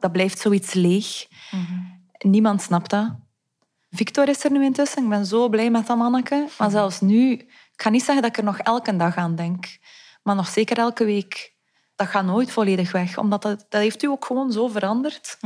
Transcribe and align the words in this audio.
Dat 0.00 0.12
blijft 0.12 0.38
zoiets 0.38 0.72
leeg. 0.72 1.26
Niemand 2.18 2.62
snapt 2.62 2.90
dat. 2.90 3.16
Victor 3.90 4.28
is 4.28 4.44
er 4.44 4.50
nu 4.50 4.64
intussen. 4.64 5.02
Ik 5.02 5.08
ben 5.08 5.26
zo 5.26 5.48
blij 5.48 5.70
met 5.70 5.86
dat 5.86 5.96
manneke. 5.96 6.46
Maar 6.58 6.70
zelfs 6.70 7.00
nu, 7.00 7.32
ik 7.32 7.82
ga 7.82 7.90
niet 7.90 8.04
zeggen 8.04 8.22
dat 8.22 8.30
ik 8.30 8.38
er 8.38 8.44
nog 8.44 8.58
elke 8.58 8.96
dag 8.96 9.16
aan 9.16 9.34
denk. 9.34 9.78
Maar 10.22 10.34
nog 10.34 10.48
zeker 10.48 10.78
elke 10.78 11.04
week. 11.04 11.56
Dat 11.94 12.06
gaat 12.06 12.24
nooit 12.24 12.50
volledig 12.52 12.92
weg. 12.92 13.18
Omdat 13.18 13.42
dat, 13.42 13.66
dat 13.68 13.80
heeft 13.80 14.02
u 14.02 14.06
ook 14.06 14.24
gewoon 14.24 14.52
zo 14.52 14.68
veranderd. 14.68 15.38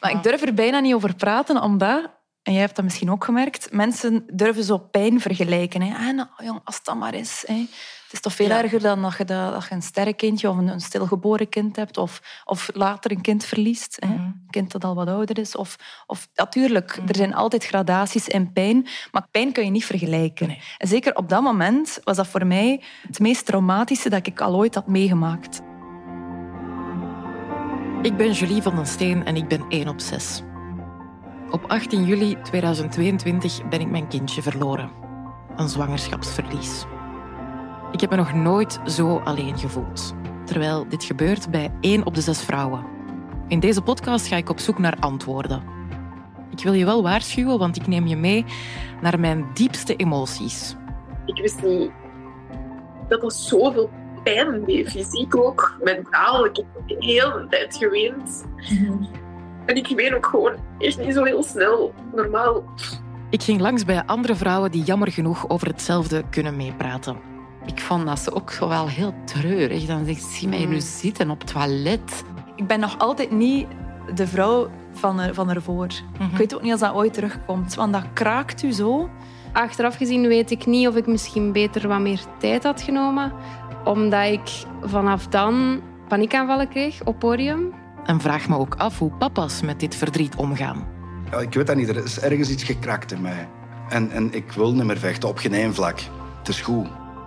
Maar 0.00 0.10
ik 0.10 0.22
durf 0.22 0.42
er 0.42 0.54
bijna 0.54 0.80
niet 0.80 0.94
over 0.94 1.14
praten, 1.14 1.62
omdat... 1.62 2.16
En 2.42 2.52
jij 2.52 2.62
hebt 2.62 2.76
dat 2.76 2.84
misschien 2.84 3.10
ook 3.10 3.24
gemerkt. 3.24 3.72
Mensen 3.72 4.24
durven 4.32 4.64
zo 4.64 4.78
pijn 4.78 5.20
vergelijken. 5.20 5.82
Hè. 5.82 5.94
Ah, 6.08 6.14
nou, 6.14 6.28
jong, 6.44 6.60
als 6.64 6.82
dat 6.82 6.96
maar 6.96 7.14
is. 7.14 7.44
Hè. 7.46 7.54
Het 7.54 8.12
is 8.16 8.20
toch 8.20 8.32
veel 8.32 8.48
Ja. 8.48 8.62
erger 8.62 8.80
dan 8.80 9.02
dat 9.02 9.16
je, 9.16 9.24
dat, 9.24 9.52
dat 9.52 9.64
je 9.68 9.74
een 9.74 9.82
sterrenkindje 9.82 10.48
of 10.50 10.56
een, 10.56 10.68
een 10.68 10.80
stilgeboren 10.80 11.48
kind 11.48 11.76
hebt. 11.76 11.96
Of, 11.96 12.42
of 12.44 12.70
later 12.74 13.10
een 13.10 13.20
kind 13.20 13.44
verliest. 13.44 13.96
Hè. 14.00 14.12
Een 14.14 14.46
kind 14.50 14.72
dat 14.72 14.84
al 14.84 14.94
wat 14.94 15.08
ouder 15.08 15.38
is. 15.38 15.56
Of, 15.56 15.76
of, 16.06 16.28
natuurlijk, 16.34 17.00
er 17.06 17.16
zijn 17.16 17.34
altijd 17.34 17.64
gradaties 17.64 18.28
in 18.28 18.52
pijn. 18.52 18.86
Maar 19.12 19.26
pijn 19.30 19.52
kun 19.52 19.64
je 19.64 19.70
niet 19.70 19.84
vergelijken. 19.84 20.56
En 20.78 20.88
zeker 20.88 21.16
op 21.16 21.28
dat 21.28 21.42
moment 21.42 22.00
was 22.04 22.16
dat 22.16 22.26
voor 22.26 22.46
mij 22.46 22.82
het 23.06 23.18
meest 23.18 23.46
traumatische 23.46 24.08
dat 24.08 24.26
ik 24.26 24.40
al 24.40 24.54
ooit 24.54 24.74
had 24.74 24.86
meegemaakt. 24.86 25.60
Ik 28.02 28.16
ben 28.16 28.32
Julie 28.32 28.62
van 28.62 28.74
den 28.76 28.86
Steen 28.86 29.24
en 29.24 29.36
ik 29.36 29.48
ben 29.48 29.64
1 29.68 29.88
op 29.88 30.00
6. 30.00 30.42
Op 31.50 31.64
18 31.66 32.04
juli 32.04 32.36
2022 32.42 33.68
ben 33.68 33.80
ik 33.80 33.90
mijn 33.90 34.08
kindje 34.08 34.42
verloren. 34.42 34.90
Een 35.56 35.68
zwangerschapsverlies. 35.68 36.84
Ik 37.92 38.00
heb 38.00 38.10
me 38.10 38.16
nog 38.16 38.34
nooit 38.34 38.80
zo 38.86 39.18
alleen 39.18 39.58
gevoeld. 39.58 40.14
Terwijl 40.44 40.88
dit 40.88 41.04
gebeurt 41.04 41.50
bij 41.50 41.72
1 41.80 42.06
op 42.06 42.14
de 42.14 42.20
6 42.20 42.42
vrouwen. 42.42 42.84
In 43.46 43.60
deze 43.60 43.82
podcast 43.82 44.26
ga 44.26 44.36
ik 44.36 44.48
op 44.48 44.58
zoek 44.58 44.78
naar 44.78 44.96
antwoorden. 45.00 45.62
Ik 46.50 46.62
wil 46.62 46.72
je 46.72 46.84
wel 46.84 47.02
waarschuwen, 47.02 47.58
want 47.58 47.76
ik 47.76 47.86
neem 47.86 48.06
je 48.06 48.16
mee 48.16 48.44
naar 49.00 49.20
mijn 49.20 49.46
diepste 49.54 49.96
emoties. 49.96 50.76
Ik 51.26 51.40
wist 51.40 51.62
niet 51.62 51.90
dat 53.08 53.22
er 53.22 53.32
zoveel 53.32 53.90
pijn 54.22 54.64
deed, 54.64 54.90
fysiek 54.90 55.36
ook, 55.36 55.78
mentaal. 55.82 56.44
Ik 56.44 56.56
heb 56.56 57.00
heel 57.00 57.32
de 57.32 57.46
tijd 57.50 57.76
geweend. 57.76 58.44
En 59.68 59.76
ik 59.76 59.88
ween 59.96 60.14
ook 60.14 60.26
gewoon 60.26 60.52
echt 60.78 60.98
niet 60.98 61.14
zo 61.14 61.24
heel 61.24 61.42
snel, 61.42 61.94
normaal. 62.14 62.64
Ik 63.30 63.42
ging 63.42 63.60
langs 63.60 63.84
bij 63.84 64.02
andere 64.06 64.34
vrouwen 64.34 64.70
die 64.70 64.82
jammer 64.82 65.12
genoeg 65.12 65.48
over 65.48 65.66
hetzelfde 65.66 66.24
kunnen 66.30 66.56
meepraten. 66.56 67.16
Ik 67.66 67.80
vond 67.80 68.06
dat 68.06 68.18
ze 68.18 68.34
ook 68.34 68.50
zo 68.50 68.68
wel 68.68 68.88
heel 68.88 69.14
treurig. 69.24 69.86
Dan 69.86 70.04
zegt 70.04 70.22
ze, 70.22 70.30
zie 70.30 70.48
mij 70.48 70.64
nu 70.64 70.80
zitten 70.80 71.30
op 71.30 71.40
het 71.40 71.52
toilet. 71.52 72.24
Ik 72.56 72.66
ben 72.66 72.80
nog 72.80 72.98
altijd 72.98 73.30
niet 73.30 73.66
de 74.14 74.26
vrouw 74.26 74.70
van, 74.92 75.20
er, 75.20 75.34
van 75.34 75.50
ervoor. 75.50 75.86
Ik 76.32 76.36
weet 76.36 76.54
ook 76.54 76.62
niet 76.62 76.72
als 76.72 76.80
dat 76.80 76.94
ooit 76.94 77.14
terugkomt. 77.14 77.74
Want 77.74 77.92
dat 77.92 78.04
kraakt 78.12 78.62
u 78.62 78.72
zo. 78.72 79.08
Achteraf 79.52 79.96
gezien 79.96 80.28
weet 80.28 80.50
ik 80.50 80.66
niet 80.66 80.88
of 80.88 80.96
ik 80.96 81.06
misschien 81.06 81.52
beter 81.52 81.88
wat 81.88 82.00
meer 82.00 82.20
tijd 82.38 82.62
had 82.62 82.82
genomen. 82.82 83.32
Omdat 83.84 84.26
ik 84.26 84.50
vanaf 84.82 85.26
dan 85.26 85.80
paniekaanvallen 86.08 86.68
kreeg 86.68 87.04
op 87.04 87.18
podium. 87.18 87.77
En 88.08 88.20
vraag 88.20 88.48
me 88.48 88.56
ook 88.56 88.74
af 88.74 88.98
hoe 88.98 89.10
papa's 89.10 89.60
met 89.60 89.80
dit 89.80 89.94
verdriet 89.94 90.36
omgaan. 90.36 90.86
Ja, 91.30 91.38
ik 91.38 91.54
weet 91.54 91.66
dat 91.66 91.76
niet. 91.76 91.88
Er 91.88 92.04
is 92.04 92.18
ergens 92.18 92.48
iets 92.50 92.62
gekrakt 92.62 93.12
in 93.12 93.20
mij. 93.20 93.48
En, 93.88 94.10
en 94.10 94.34
ik 94.34 94.52
wil 94.52 94.74
niet 94.74 94.84
meer 94.84 94.98
vechten 94.98 95.28
op 95.28 95.38
geen 95.38 95.54
één 95.54 95.74
vlak. 95.74 96.00
Het 96.38 96.48
is 96.48 96.60
goed. 96.60 96.86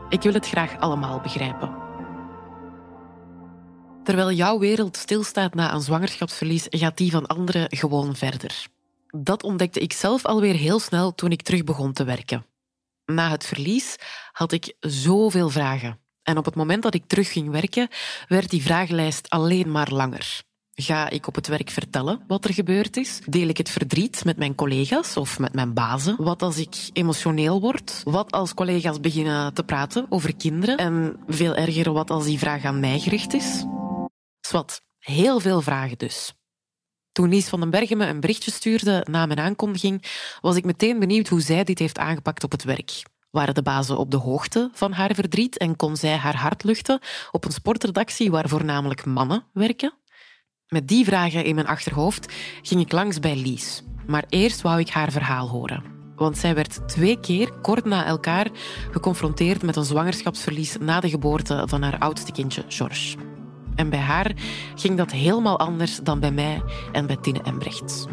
Ik 0.09 0.21
wil 0.21 0.33
het 0.33 0.47
graag 0.47 0.79
allemaal 0.79 1.19
begrijpen. 1.19 1.75
Terwijl 4.03 4.31
jouw 4.31 4.59
wereld 4.59 4.97
stilstaat 4.97 5.53
na 5.53 5.73
een 5.73 5.81
zwangerschapsverlies, 5.81 6.67
gaat 6.69 6.97
die 6.97 7.11
van 7.11 7.27
anderen 7.27 7.77
gewoon 7.77 8.15
verder. 8.15 8.65
Dat 9.07 9.43
ontdekte 9.43 9.79
ik 9.79 9.93
zelf 9.93 10.25
alweer 10.25 10.55
heel 10.55 10.79
snel 10.79 11.15
toen 11.15 11.31
ik 11.31 11.41
terug 11.41 11.63
begon 11.63 11.93
te 11.93 12.03
werken. 12.03 12.45
Na 13.05 13.29
het 13.29 13.45
verlies 13.45 13.95
had 14.31 14.51
ik 14.51 14.73
zoveel 14.79 15.49
vragen. 15.49 15.99
En 16.23 16.37
op 16.37 16.45
het 16.45 16.55
moment 16.55 16.83
dat 16.83 16.93
ik 16.93 17.05
terug 17.07 17.31
ging 17.31 17.49
werken, 17.49 17.87
werd 18.27 18.49
die 18.49 18.61
vragenlijst 18.61 19.29
alleen 19.29 19.71
maar 19.71 19.91
langer. 19.91 20.49
Ga 20.81 21.09
ik 21.09 21.27
op 21.27 21.35
het 21.35 21.47
werk 21.47 21.69
vertellen 21.69 22.21
wat 22.27 22.45
er 22.45 22.53
gebeurd 22.53 22.97
is? 22.97 23.19
Deel 23.25 23.47
ik 23.47 23.57
het 23.57 23.69
verdriet 23.69 24.25
met 24.25 24.37
mijn 24.37 24.55
collega's 24.55 25.17
of 25.17 25.39
met 25.39 25.53
mijn 25.53 25.73
bazen? 25.73 26.15
Wat 26.17 26.41
als 26.41 26.57
ik 26.57 26.89
emotioneel 26.93 27.61
word? 27.61 28.01
Wat 28.03 28.31
als 28.31 28.53
collega's 28.53 28.99
beginnen 28.99 29.53
te 29.53 29.63
praten 29.63 30.05
over 30.09 30.35
kinderen? 30.35 30.77
En 30.77 31.19
veel 31.27 31.55
erger, 31.55 31.91
wat 31.93 32.09
als 32.09 32.25
die 32.25 32.39
vraag 32.39 32.63
aan 32.63 32.79
mij 32.79 32.99
gericht 32.99 33.33
is? 33.33 33.65
Swat, 34.39 34.81
heel 34.99 35.39
veel 35.39 35.61
vragen 35.61 35.97
dus. 35.97 36.33
Toen 37.11 37.29
Lies 37.29 37.49
van 37.49 37.59
den 37.59 37.69
Bergen 37.69 37.97
me 37.97 38.05
een 38.05 38.19
berichtje 38.19 38.51
stuurde 38.51 39.05
na 39.09 39.25
mijn 39.25 39.39
aankondiging, 39.39 40.05
was 40.41 40.55
ik 40.55 40.65
meteen 40.65 40.99
benieuwd 40.99 41.27
hoe 41.27 41.41
zij 41.41 41.63
dit 41.63 41.79
heeft 41.79 41.97
aangepakt 41.97 42.43
op 42.43 42.51
het 42.51 42.63
werk. 42.63 43.03
Waren 43.31 43.53
de 43.53 43.63
bazen 43.63 43.97
op 43.97 44.11
de 44.11 44.17
hoogte 44.17 44.69
van 44.73 44.91
haar 44.91 45.13
verdriet 45.13 45.57
en 45.57 45.75
kon 45.75 45.95
zij 45.95 46.15
haar 46.15 46.35
hart 46.35 46.63
luchten 46.63 46.99
op 47.31 47.45
een 47.45 47.51
sportredactie 47.51 48.31
waar 48.31 48.49
voornamelijk 48.49 49.05
mannen 49.05 49.43
werken? 49.53 49.93
Met 50.73 50.87
die 50.87 51.05
vragen 51.05 51.45
in 51.45 51.55
mijn 51.55 51.67
achterhoofd 51.67 52.33
ging 52.61 52.81
ik 52.81 52.91
langs 52.91 53.19
bij 53.19 53.35
Lies. 53.35 53.83
Maar 54.07 54.23
eerst 54.29 54.61
wou 54.61 54.79
ik 54.79 54.89
haar 54.89 55.11
verhaal 55.11 55.49
horen. 55.49 55.83
Want 56.15 56.37
zij 56.37 56.55
werd 56.55 56.87
twee 56.87 57.19
keer 57.19 57.51
kort 57.61 57.85
na 57.85 58.05
elkaar 58.05 58.47
geconfronteerd 58.91 59.63
met 59.63 59.75
een 59.75 59.83
zwangerschapsverlies 59.83 60.77
na 60.79 60.99
de 60.99 61.09
geboorte 61.09 61.63
van 61.65 61.81
haar 61.81 61.97
oudste 61.99 62.31
kindje, 62.31 62.63
George. 62.67 63.17
En 63.75 63.89
bij 63.89 63.99
haar 63.99 64.31
ging 64.75 64.97
dat 64.97 65.11
helemaal 65.11 65.59
anders 65.59 65.97
dan 65.97 66.19
bij 66.19 66.31
mij 66.31 66.61
en 66.91 67.05
bij 67.05 67.17
Tine 67.21 67.41
Embrechts. 67.41 68.05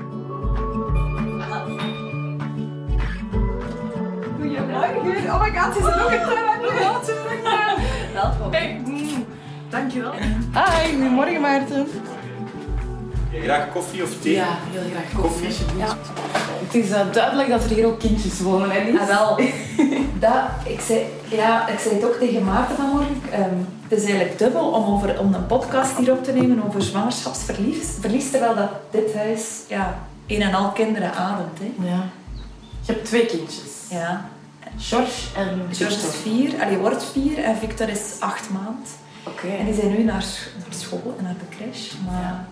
Goedemorgen. 4.36 5.32
Oh 5.32 5.42
my 5.42 5.58
god, 5.58 5.74
ze 5.74 5.78
is 5.78 5.84
ook 5.84 6.10
een 6.10 6.26
Welkom. 8.12 9.26
Dankjewel. 9.68 10.12
Hi, 10.52 10.90
goedemorgen 10.90 11.40
Maarten. 11.40 11.86
Graag 13.32 13.72
koffie 13.72 14.02
of 14.02 14.10
thee? 14.20 14.32
Ja, 14.32 14.58
heel 14.70 14.90
graag 14.90 15.22
koffie 15.22 15.46
alsjeblieft. 15.46 15.96
Het 16.66 16.74
is 16.74 16.90
eh, 16.90 17.12
duidelijk 17.12 17.48
dat 17.48 17.64
er 17.64 17.70
hier 17.70 17.86
ook 17.86 17.98
kindjes 17.98 18.40
wonen, 18.40 18.70
hè 18.70 18.90
Lies? 18.90 19.00
Ah, 19.00 19.06
wel. 19.06 19.36
Dat, 20.18 20.42
ik, 20.64 20.80
zei, 20.80 21.06
ja, 21.24 21.68
ik 21.68 21.78
zei 21.78 21.94
het 21.94 22.04
ook 22.04 22.14
tegen 22.14 22.44
Maarten 22.44 22.76
vanmorgen. 22.76 23.20
Ehm, 23.30 23.54
het 23.88 23.98
is 23.98 24.04
eigenlijk 24.04 24.38
dubbel 24.38 24.70
om, 24.70 24.94
over, 24.94 25.20
om 25.20 25.34
een 25.34 25.46
podcast 25.46 25.96
hier 25.96 26.12
op 26.12 26.24
te 26.24 26.32
nemen 26.32 26.64
over 26.66 26.82
zwangerschapsverlies. 26.82 27.86
Verlies, 28.00 28.30
terwijl 28.30 28.54
dat 28.54 28.70
dit 28.90 29.14
huis 29.14 29.42
ja, 29.68 29.98
een 30.26 30.42
en 30.42 30.54
al 30.54 30.70
kinderen 30.70 31.14
ademt. 31.14 31.58
Hè. 31.58 31.88
Ja. 31.88 32.02
Je 32.80 32.92
hebt 32.92 33.04
twee 33.04 33.26
kindjes. 33.26 33.62
Ja. 33.90 34.28
George 34.78 35.36
en 35.36 35.60
George 35.72 35.96
is 35.96 36.14
vier, 36.22 36.62
allee, 36.62 36.76
wordt 36.76 37.04
vier 37.04 37.38
en 37.38 37.56
Victor 37.56 37.88
is 37.88 38.16
acht 38.20 38.50
maand. 38.50 38.88
Oké. 39.26 39.46
En 39.58 39.64
die 39.64 39.74
zijn 39.74 39.90
nu 39.90 40.02
naar, 40.02 40.24
naar 40.58 40.74
school 40.78 41.14
en 41.18 41.24
naar 41.24 41.34
de 41.38 41.56
crash. 41.56 41.92
Maar 42.06 42.20
ja, 42.22 42.46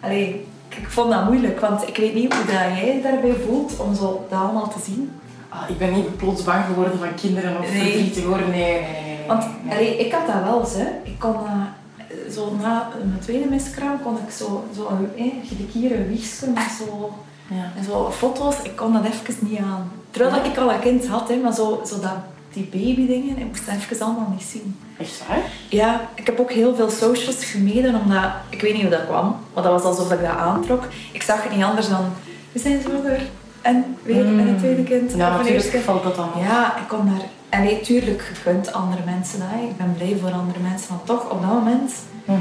allee, 0.00 0.46
ik, 0.68 0.76
ik 0.76 0.88
vond 0.90 1.10
dat 1.12 1.24
moeilijk, 1.24 1.60
want 1.60 1.88
ik 1.88 1.96
weet 1.96 2.14
niet 2.14 2.34
hoe 2.34 2.44
dat 2.44 2.54
jij 2.54 2.94
je 2.94 3.02
daarbij 3.02 3.34
voelt 3.46 3.76
om 3.76 3.94
zo 3.94 4.26
dat 4.30 4.38
allemaal 4.38 4.68
te 4.68 4.80
zien. 4.84 5.10
Ah, 5.48 5.70
ik 5.70 5.78
ben 5.78 5.92
niet 5.92 6.16
plots 6.16 6.42
bang 6.44 6.64
geworden 6.64 6.98
van 6.98 7.14
kinderen 7.14 7.58
of 7.60 7.72
Nee. 7.72 7.80
verdrietig 7.82 8.24
hoor. 8.24 8.38
Nee, 8.38 8.48
nee, 8.48 8.80
nee. 8.80 9.02
nee. 9.04 9.26
Want 9.26 9.44
nee. 9.64 9.72
allee, 9.74 9.96
ik 10.06 10.12
had 10.12 10.26
dat 10.26 10.42
wel 10.44 10.60
eens. 10.60 10.74
Hè. 10.74 10.86
Ik 11.02 11.18
kon, 11.18 11.34
eh, 11.34 12.32
zo 12.32 12.52
na 12.62 12.88
mijn 13.04 13.18
tweede 13.20 13.48
miskraam 13.48 14.02
kon 14.02 14.16
ik 14.26 14.32
zo, 14.32 14.64
zo 14.76 14.88
een, 14.88 15.10
eh, 15.16 15.32
hier 15.72 15.96
een 15.98 16.08
wiegje 16.08 16.46
met 16.54 16.62
zo, 16.78 17.12
Ja. 17.48 17.72
en 17.76 17.84
zo 17.84 18.10
foto's. 18.10 18.56
Ik 18.62 18.76
kon 18.76 18.92
dat 18.92 19.04
even 19.04 19.34
niet 19.48 19.58
aan. 19.58 19.90
Terwijl 20.10 20.34
dat 20.36 20.46
ik 20.46 20.56
al 20.58 20.72
een 20.72 20.80
kind 20.80 21.06
had, 21.06 21.28
hè, 21.28 21.36
maar 21.36 21.52
zo, 21.54 21.80
zo 21.86 22.00
dat, 22.00 22.12
die 22.56 22.68
babydingen, 22.72 23.38
ik 23.38 23.46
moest 23.46 23.66
dat 23.66 23.74
even 23.74 24.06
allemaal 24.06 24.32
niet 24.32 24.46
zien. 24.52 24.76
Echt 24.98 25.22
waar? 25.28 25.42
Ja, 25.68 26.08
ik 26.14 26.26
heb 26.26 26.40
ook 26.40 26.52
heel 26.52 26.74
veel 26.74 26.90
socials 26.90 27.44
gemeden, 27.44 27.94
omdat 27.94 28.24
ik 28.50 28.60
weet 28.60 28.72
niet 28.72 28.82
hoe 28.82 28.90
dat 28.90 29.06
kwam, 29.06 29.36
maar 29.54 29.62
dat 29.62 29.72
was 29.72 29.82
alsof 29.82 30.12
ik 30.12 30.20
dat 30.20 30.36
aantrok. 30.36 30.84
Ik 31.12 31.22
zag 31.22 31.42
het 31.42 31.54
niet 31.54 31.64
anders 31.64 31.88
dan, 31.88 32.04
we 32.52 32.58
zijn 32.58 32.80
zwanger 32.80 33.20
en 33.62 33.96
weer 34.02 34.26
en 34.26 34.38
een 34.38 34.58
tweede 34.58 34.82
kind. 34.82 35.12
Ja, 35.16 35.38
of 35.38 35.46
een 35.46 35.54
natuurlijk 35.54 35.84
valt 35.84 36.02
dat 36.02 36.16
dan 36.16 36.28
op. 36.34 36.42
Ja, 36.42 36.76
ik 36.76 36.88
kon 36.88 37.06
daar... 37.06 37.24
En 37.48 37.62
nee, 37.62 37.80
tuurlijk, 37.80 38.22
je 38.28 38.34
gunt 38.34 38.72
andere 38.72 39.02
mensen 39.04 39.38
dat. 39.38 39.48
hè. 39.50 39.64
Ik 39.68 39.76
ben 39.76 39.94
blij 39.96 40.16
voor 40.20 40.30
andere 40.32 40.58
mensen, 40.60 40.86
maar 40.90 41.04
toch, 41.04 41.30
op 41.30 41.40
dat 41.40 41.50
moment... 41.50 41.92
Mhm. 42.24 42.38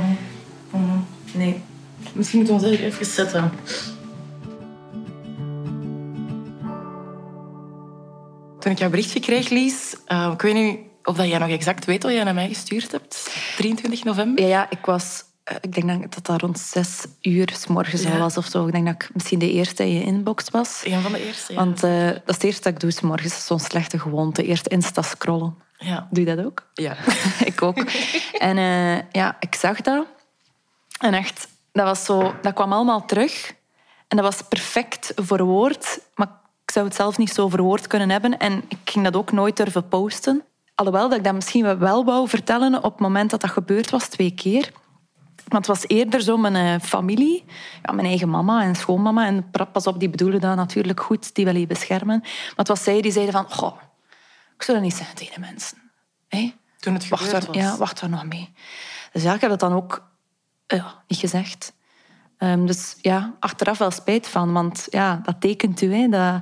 Mhm. 0.70 0.98
Nee. 1.34 1.62
Misschien 2.14 2.40
moeten 2.40 2.60
we 2.60 2.68
ons 2.68 2.80
even 2.80 3.06
zetten. 3.06 3.52
Toen 8.66 8.74
ik 8.74 8.80
jouw 8.80 8.90
berichtje 8.90 9.20
kreeg, 9.20 9.50
Lies, 9.50 9.96
eh, 10.06 10.30
ik 10.34 10.42
weet 10.42 10.54
niet 10.54 10.80
of 11.04 11.16
dat 11.16 11.28
jij 11.28 11.38
nog 11.38 11.50
exact 11.50 11.86
weet 11.86 12.04
wat 12.04 12.12
jij 12.12 12.24
naar 12.24 12.34
mij 12.34 12.48
gestuurd 12.48 12.92
hebt. 12.92 13.30
23 13.58 14.04
november. 14.04 14.44
Ja, 14.44 14.50
ja, 14.50 14.70
ik 14.70 14.86
was... 14.86 15.24
eh, 15.44 15.56
Ik 15.62 15.74
denk 15.74 16.14
dat 16.16 16.26
dat 16.26 16.42
rond 16.42 16.60
zes 16.60 17.06
uur 17.22 17.54
s 17.60 17.68
morgens 17.68 18.02
Ja. 18.04 18.12
al 18.12 18.18
was 18.18 18.38
of 18.38 18.46
zo. 18.46 18.66
Ik 18.66 18.72
denk 18.72 18.86
dat 18.86 18.94
ik 18.94 19.10
misschien 19.14 19.40
de 19.40 19.52
eerste 19.52 19.84
in 19.84 19.94
je 19.94 20.04
inbox 20.04 20.50
was. 20.50 20.82
Een 20.86 21.02
van 21.02 21.12
de 21.12 21.26
eerste. 21.26 21.54
Ja. 21.54 21.60
Want 21.60 21.84
eh, 21.84 22.06
dat 22.08 22.22
is 22.26 22.34
het 22.36 22.44
eerste 22.44 22.62
dat 22.64 22.74
ik 22.74 22.80
doe 22.80 22.92
s 22.92 23.02
morgens. 23.02 23.46
Zo'n 23.46 23.60
slechte 23.60 24.00
gewoonte. 24.00 24.44
Eerst 24.44 24.68
Insta 24.68 25.02
scrollen. 25.02 25.56
ja. 25.78 26.08
Doe 26.12 26.26
je 26.26 26.36
dat 26.36 26.46
ook? 26.46 26.70
ja. 26.74 26.96
ik 27.52 27.62
ook. 27.62 27.78
En 28.40 28.58
ja, 29.12 29.38
ik 29.40 29.56
zag 29.56 29.82
dat. 29.82 30.06
En 31.00 31.14
echt, 31.14 31.48
dat, 31.72 31.86
was 31.86 32.06
zo, 32.06 32.36
dat 32.42 32.54
kwam 32.54 32.74
allemaal 32.74 33.06
terug. 33.06 33.54
En 34.08 34.18
dat 34.18 34.26
was 34.26 34.42
perfect 34.50 35.12
verwoord. 35.16 36.00
Maar 36.16 36.44
ik 36.66 36.72
zou 36.72 36.86
het 36.86 36.96
zelf 36.96 37.18
niet 37.18 37.34
zo 37.34 37.50
verwoord 37.50 37.88
kunnen 37.88 38.10
hebben. 38.10 38.38
En 38.38 38.64
ik 38.68 38.78
ging 38.86 39.04
dat 39.04 39.16
ook 39.16 39.32
nooit 39.32 39.58
durven 39.58 39.88
posten. 39.88 40.44
Alhoewel 40.76 41.10
dat 41.10 41.18
ik 41.18 41.24
dat 41.24 41.34
misschien 41.34 41.80
wel 41.80 42.06
wou 42.06 42.30
vertellen 42.30 42.84
op 42.84 42.92
het 42.92 43.02
moment 43.02 43.30
dat 43.30 43.42
dat 43.42 43.50
gebeurd 43.50 43.90
was, 43.90 44.08
twee 44.08 44.32
keer. 44.32 44.72
Want 45.48 45.68
het 45.68 45.78
was 45.78 45.88
eerder 45.88 46.22
zo 46.22 46.38
mijn 46.38 46.56
eh, 46.56 46.88
familie, 46.88 47.44
ja, 47.84 47.92
mijn 47.92 48.08
eigen 48.08 48.30
mama 48.30 48.64
en 48.64 48.76
schoonmama. 48.76 49.26
En 49.26 49.50
pas 49.72 49.88
op, 49.88 50.00
die 50.00 50.10
bedoelen 50.10 50.42
dat 50.42 50.56
natuurlijk 50.56 51.00
goed, 51.00 51.36
die 51.36 51.46
wil 51.46 51.56
je 51.56 51.68
beschermen. 51.68 52.20
Maar 52.20 52.54
het 52.56 52.68
was 52.68 52.84
zij 52.84 53.02
die 53.02 53.12
zeiden 53.12 53.34
van, 53.34 53.52
goh, 53.52 53.78
ik 54.56 54.64
zou 54.64 54.78
dat 54.78 54.88
niet 54.88 54.96
zeggen 54.96 55.16
tegen 55.16 55.34
de 55.34 55.40
mensen. 55.40 55.78
Hey? 56.28 56.56
Toen 56.80 56.94
het 56.94 57.08
wacht 57.08 57.24
gebeurd 57.24 57.46
was. 57.46 57.56
Ja, 57.56 57.78
wacht 57.78 58.02
er 58.02 58.10
nog 58.10 58.26
mee. 58.26 58.54
Dus 59.12 59.24
ja, 59.24 59.34
ik 59.34 59.42
heb 59.42 59.50
dat 59.50 59.60
dan 59.60 59.74
ook 59.74 60.08
ja, 60.68 61.04
niet 61.08 61.20
gezegd. 61.20 61.74
Um, 62.40 62.66
dus 62.66 62.96
ja, 63.02 63.34
achteraf 63.40 63.78
wel 63.78 63.92
spijt 63.92 64.28
van, 64.28 64.54
want 64.54 64.88
ja, 64.90 65.20
dat 65.24 65.42
tekent 65.42 65.82
u. 65.82 65.94
Hè, 65.94 66.08
dat, 66.08 66.42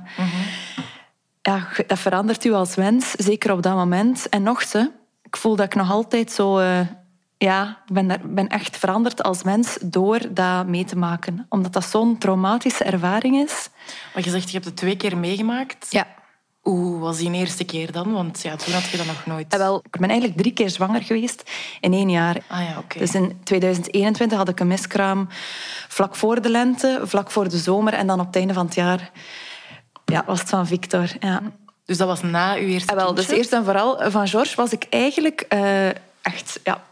ja, 1.42 1.68
dat 1.86 1.98
verandert 1.98 2.44
u 2.44 2.52
als 2.52 2.76
mens, 2.76 3.10
zeker 3.10 3.52
op 3.52 3.62
dat 3.62 3.74
moment. 3.74 4.28
En 4.28 4.42
nog 4.42 4.62
ze, 4.62 4.90
ik 5.22 5.36
voel 5.36 5.56
dat 5.56 5.66
ik 5.66 5.74
nog 5.74 5.90
altijd 5.90 6.32
zo... 6.32 6.60
Uh, 6.60 6.80
ja, 7.38 7.82
ik 7.86 7.92
ben, 7.92 8.20
ben 8.34 8.48
echt 8.48 8.76
veranderd 8.76 9.22
als 9.22 9.42
mens 9.42 9.78
door 9.82 10.34
dat 10.34 10.66
mee 10.66 10.84
te 10.84 10.96
maken. 10.96 11.46
Omdat 11.48 11.72
dat 11.72 11.84
zo'n 11.84 12.18
traumatische 12.18 12.84
ervaring 12.84 13.36
is. 13.36 13.68
Maar 14.14 14.24
je 14.24 14.30
zegt, 14.30 14.46
je 14.46 14.52
hebt 14.52 14.64
het 14.64 14.76
twee 14.76 14.96
keer 14.96 15.18
meegemaakt. 15.18 15.86
Ja. 15.90 16.06
Hoe 16.64 16.98
was 16.98 17.18
die 17.18 17.32
eerste 17.32 17.64
keer 17.64 17.92
dan? 17.92 18.12
Want 18.12 18.42
ja, 18.42 18.56
toen 18.56 18.74
had 18.74 18.84
je 18.84 18.96
dat 18.96 19.06
nog 19.06 19.26
nooit. 19.26 19.46
Ja, 19.48 19.58
wel, 19.58 19.82
ik 19.84 19.98
ben 19.98 20.08
eigenlijk 20.08 20.38
drie 20.38 20.52
keer 20.52 20.70
zwanger 20.70 21.02
geweest 21.02 21.50
in 21.80 21.92
één 21.92 22.10
jaar. 22.10 22.36
Ah, 22.46 22.60
ja, 22.60 22.78
okay. 22.78 22.98
Dus 22.98 23.14
in 23.14 23.40
2021 23.42 24.38
had 24.38 24.48
ik 24.48 24.60
een 24.60 24.66
miskraam 24.66 25.28
vlak 25.88 26.16
voor 26.16 26.42
de 26.42 26.50
lente, 26.50 27.00
vlak 27.02 27.30
voor 27.30 27.48
de 27.48 27.58
zomer. 27.58 27.92
En 27.92 28.06
dan 28.06 28.20
op 28.20 28.26
het 28.26 28.36
einde 28.36 28.52
van 28.52 28.64
het 28.64 28.74
jaar 28.74 29.10
ja, 30.04 30.24
was 30.26 30.40
het 30.40 30.48
van 30.48 30.66
Victor. 30.66 31.10
Ja. 31.20 31.42
Dus 31.84 31.96
dat 31.96 32.08
was 32.08 32.22
na 32.22 32.54
uw 32.54 32.66
eerste 32.66 32.92
ja, 32.92 32.98
wel, 32.98 33.14
Dus 33.14 33.28
eerst 33.28 33.52
en 33.52 33.64
vooral 33.64 34.10
van 34.10 34.28
George 34.28 34.56
was 34.56 34.72
ik 34.72 34.86
eigenlijk 34.90 35.46
uh, 35.48 35.88
echt... 36.22 36.60
Ja, 36.64 36.82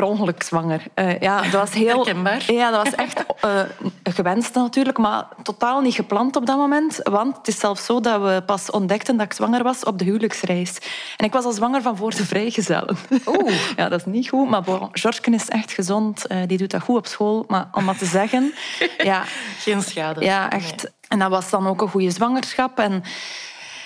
per 0.00 0.04
ongeluk 0.04 0.42
zwanger. 0.42 0.82
Uh, 0.94 1.20
ja, 1.20 1.42
dat 1.42 1.50
was 1.50 1.72
heel... 1.72 2.04
Herkenbaar. 2.04 2.52
Ja, 2.52 2.70
dat 2.70 2.84
was 2.84 2.94
echt 2.94 3.24
uh, 3.44 3.60
gewenst 4.02 4.54
natuurlijk, 4.54 4.98
maar 4.98 5.24
totaal 5.42 5.80
niet 5.80 5.94
gepland 5.94 6.36
op 6.36 6.46
dat 6.46 6.56
moment. 6.56 7.00
Want 7.02 7.36
het 7.36 7.48
is 7.48 7.58
zelfs 7.58 7.84
zo 7.84 8.00
dat 8.00 8.22
we 8.22 8.42
pas 8.46 8.70
ontdekten 8.70 9.16
dat 9.16 9.26
ik 9.26 9.32
zwanger 9.32 9.62
was 9.62 9.84
op 9.84 9.98
de 9.98 10.04
huwelijksreis. 10.04 10.78
En 11.16 11.26
ik 11.26 11.32
was 11.32 11.44
al 11.44 11.52
zwanger 11.52 11.82
van 11.82 11.96
voor 11.96 12.10
de 12.10 12.24
vrijgezellen. 12.24 12.96
Oeh. 13.26 13.54
Ja, 13.76 13.88
dat 13.88 14.00
is 14.00 14.04
niet 14.12 14.28
goed. 14.28 14.48
Maar 14.48 14.62
bon, 14.62 14.88
is 14.92 15.48
echt 15.48 15.72
gezond. 15.72 16.24
Uh, 16.32 16.38
die 16.46 16.58
doet 16.58 16.70
dat 16.70 16.82
goed 16.82 16.96
op 16.96 17.06
school. 17.06 17.44
Maar 17.48 17.68
om 17.72 17.84
maar 17.84 17.96
te 17.96 18.06
zeggen... 18.06 18.54
Ja, 18.98 19.22
Geen 19.64 19.82
schade. 19.82 20.24
Ja, 20.24 20.50
echt. 20.50 20.82
Nee. 20.82 20.92
En 21.08 21.18
dat 21.18 21.30
was 21.30 21.50
dan 21.50 21.66
ook 21.66 21.80
een 21.80 21.88
goede 21.88 22.10
zwangerschap. 22.10 22.78
En 22.78 23.02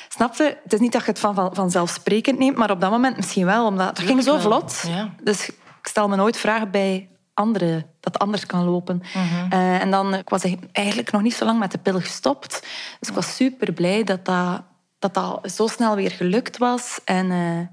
Snap 0.09 0.35
je? 0.35 0.56
Het 0.63 0.73
is 0.73 0.81
niet 0.81 0.93
dat 0.93 1.05
je 1.05 1.11
het 1.11 1.19
van, 1.19 1.35
van, 1.35 1.55
vanzelfsprekend 1.55 2.39
neemt, 2.39 2.56
maar 2.56 2.71
op 2.71 2.81
dat 2.81 2.91
moment 2.91 3.17
misschien 3.17 3.47
wel. 3.47 3.67
Omdat 3.67 3.99
het 3.99 4.06
ging 4.06 4.23
zo 4.23 4.39
vlot. 4.39 4.85
Ja. 4.87 5.09
Dus 5.23 5.51
stel 5.91 6.09
me 6.09 6.17
nooit 6.17 6.37
vragen 6.37 6.71
bij 6.71 7.09
anderen 7.35 7.87
dat 8.01 8.19
anders 8.19 8.47
kan 8.47 8.65
lopen. 8.65 9.03
-hmm. 9.13 9.53
uh, 9.53 9.81
en 9.81 9.91
dan, 9.91 10.15
ik 10.15 10.29
was 10.29 10.43
eigenlijk 10.73 11.11
nog 11.11 11.23
niet 11.23 11.35
zo 11.35 11.45
lang 11.45 11.59
met 11.59 11.73
de 11.73 11.79
pil 11.79 12.01
gestopt. 12.01 12.67
Dus 12.99 13.09
ik 13.09 13.15
was 13.15 13.37
super 13.37 13.73
blij 13.73 14.05
dat 14.05 14.25
dat, 14.25 14.63
dat, 14.99 15.15
dat 15.15 15.53
zo 15.53 15.67
snel 15.67 15.95
weer 15.95 16.11
gelukt 16.11 16.59
was. 16.59 17.01
En 17.05 17.31
uh, 17.31 17.67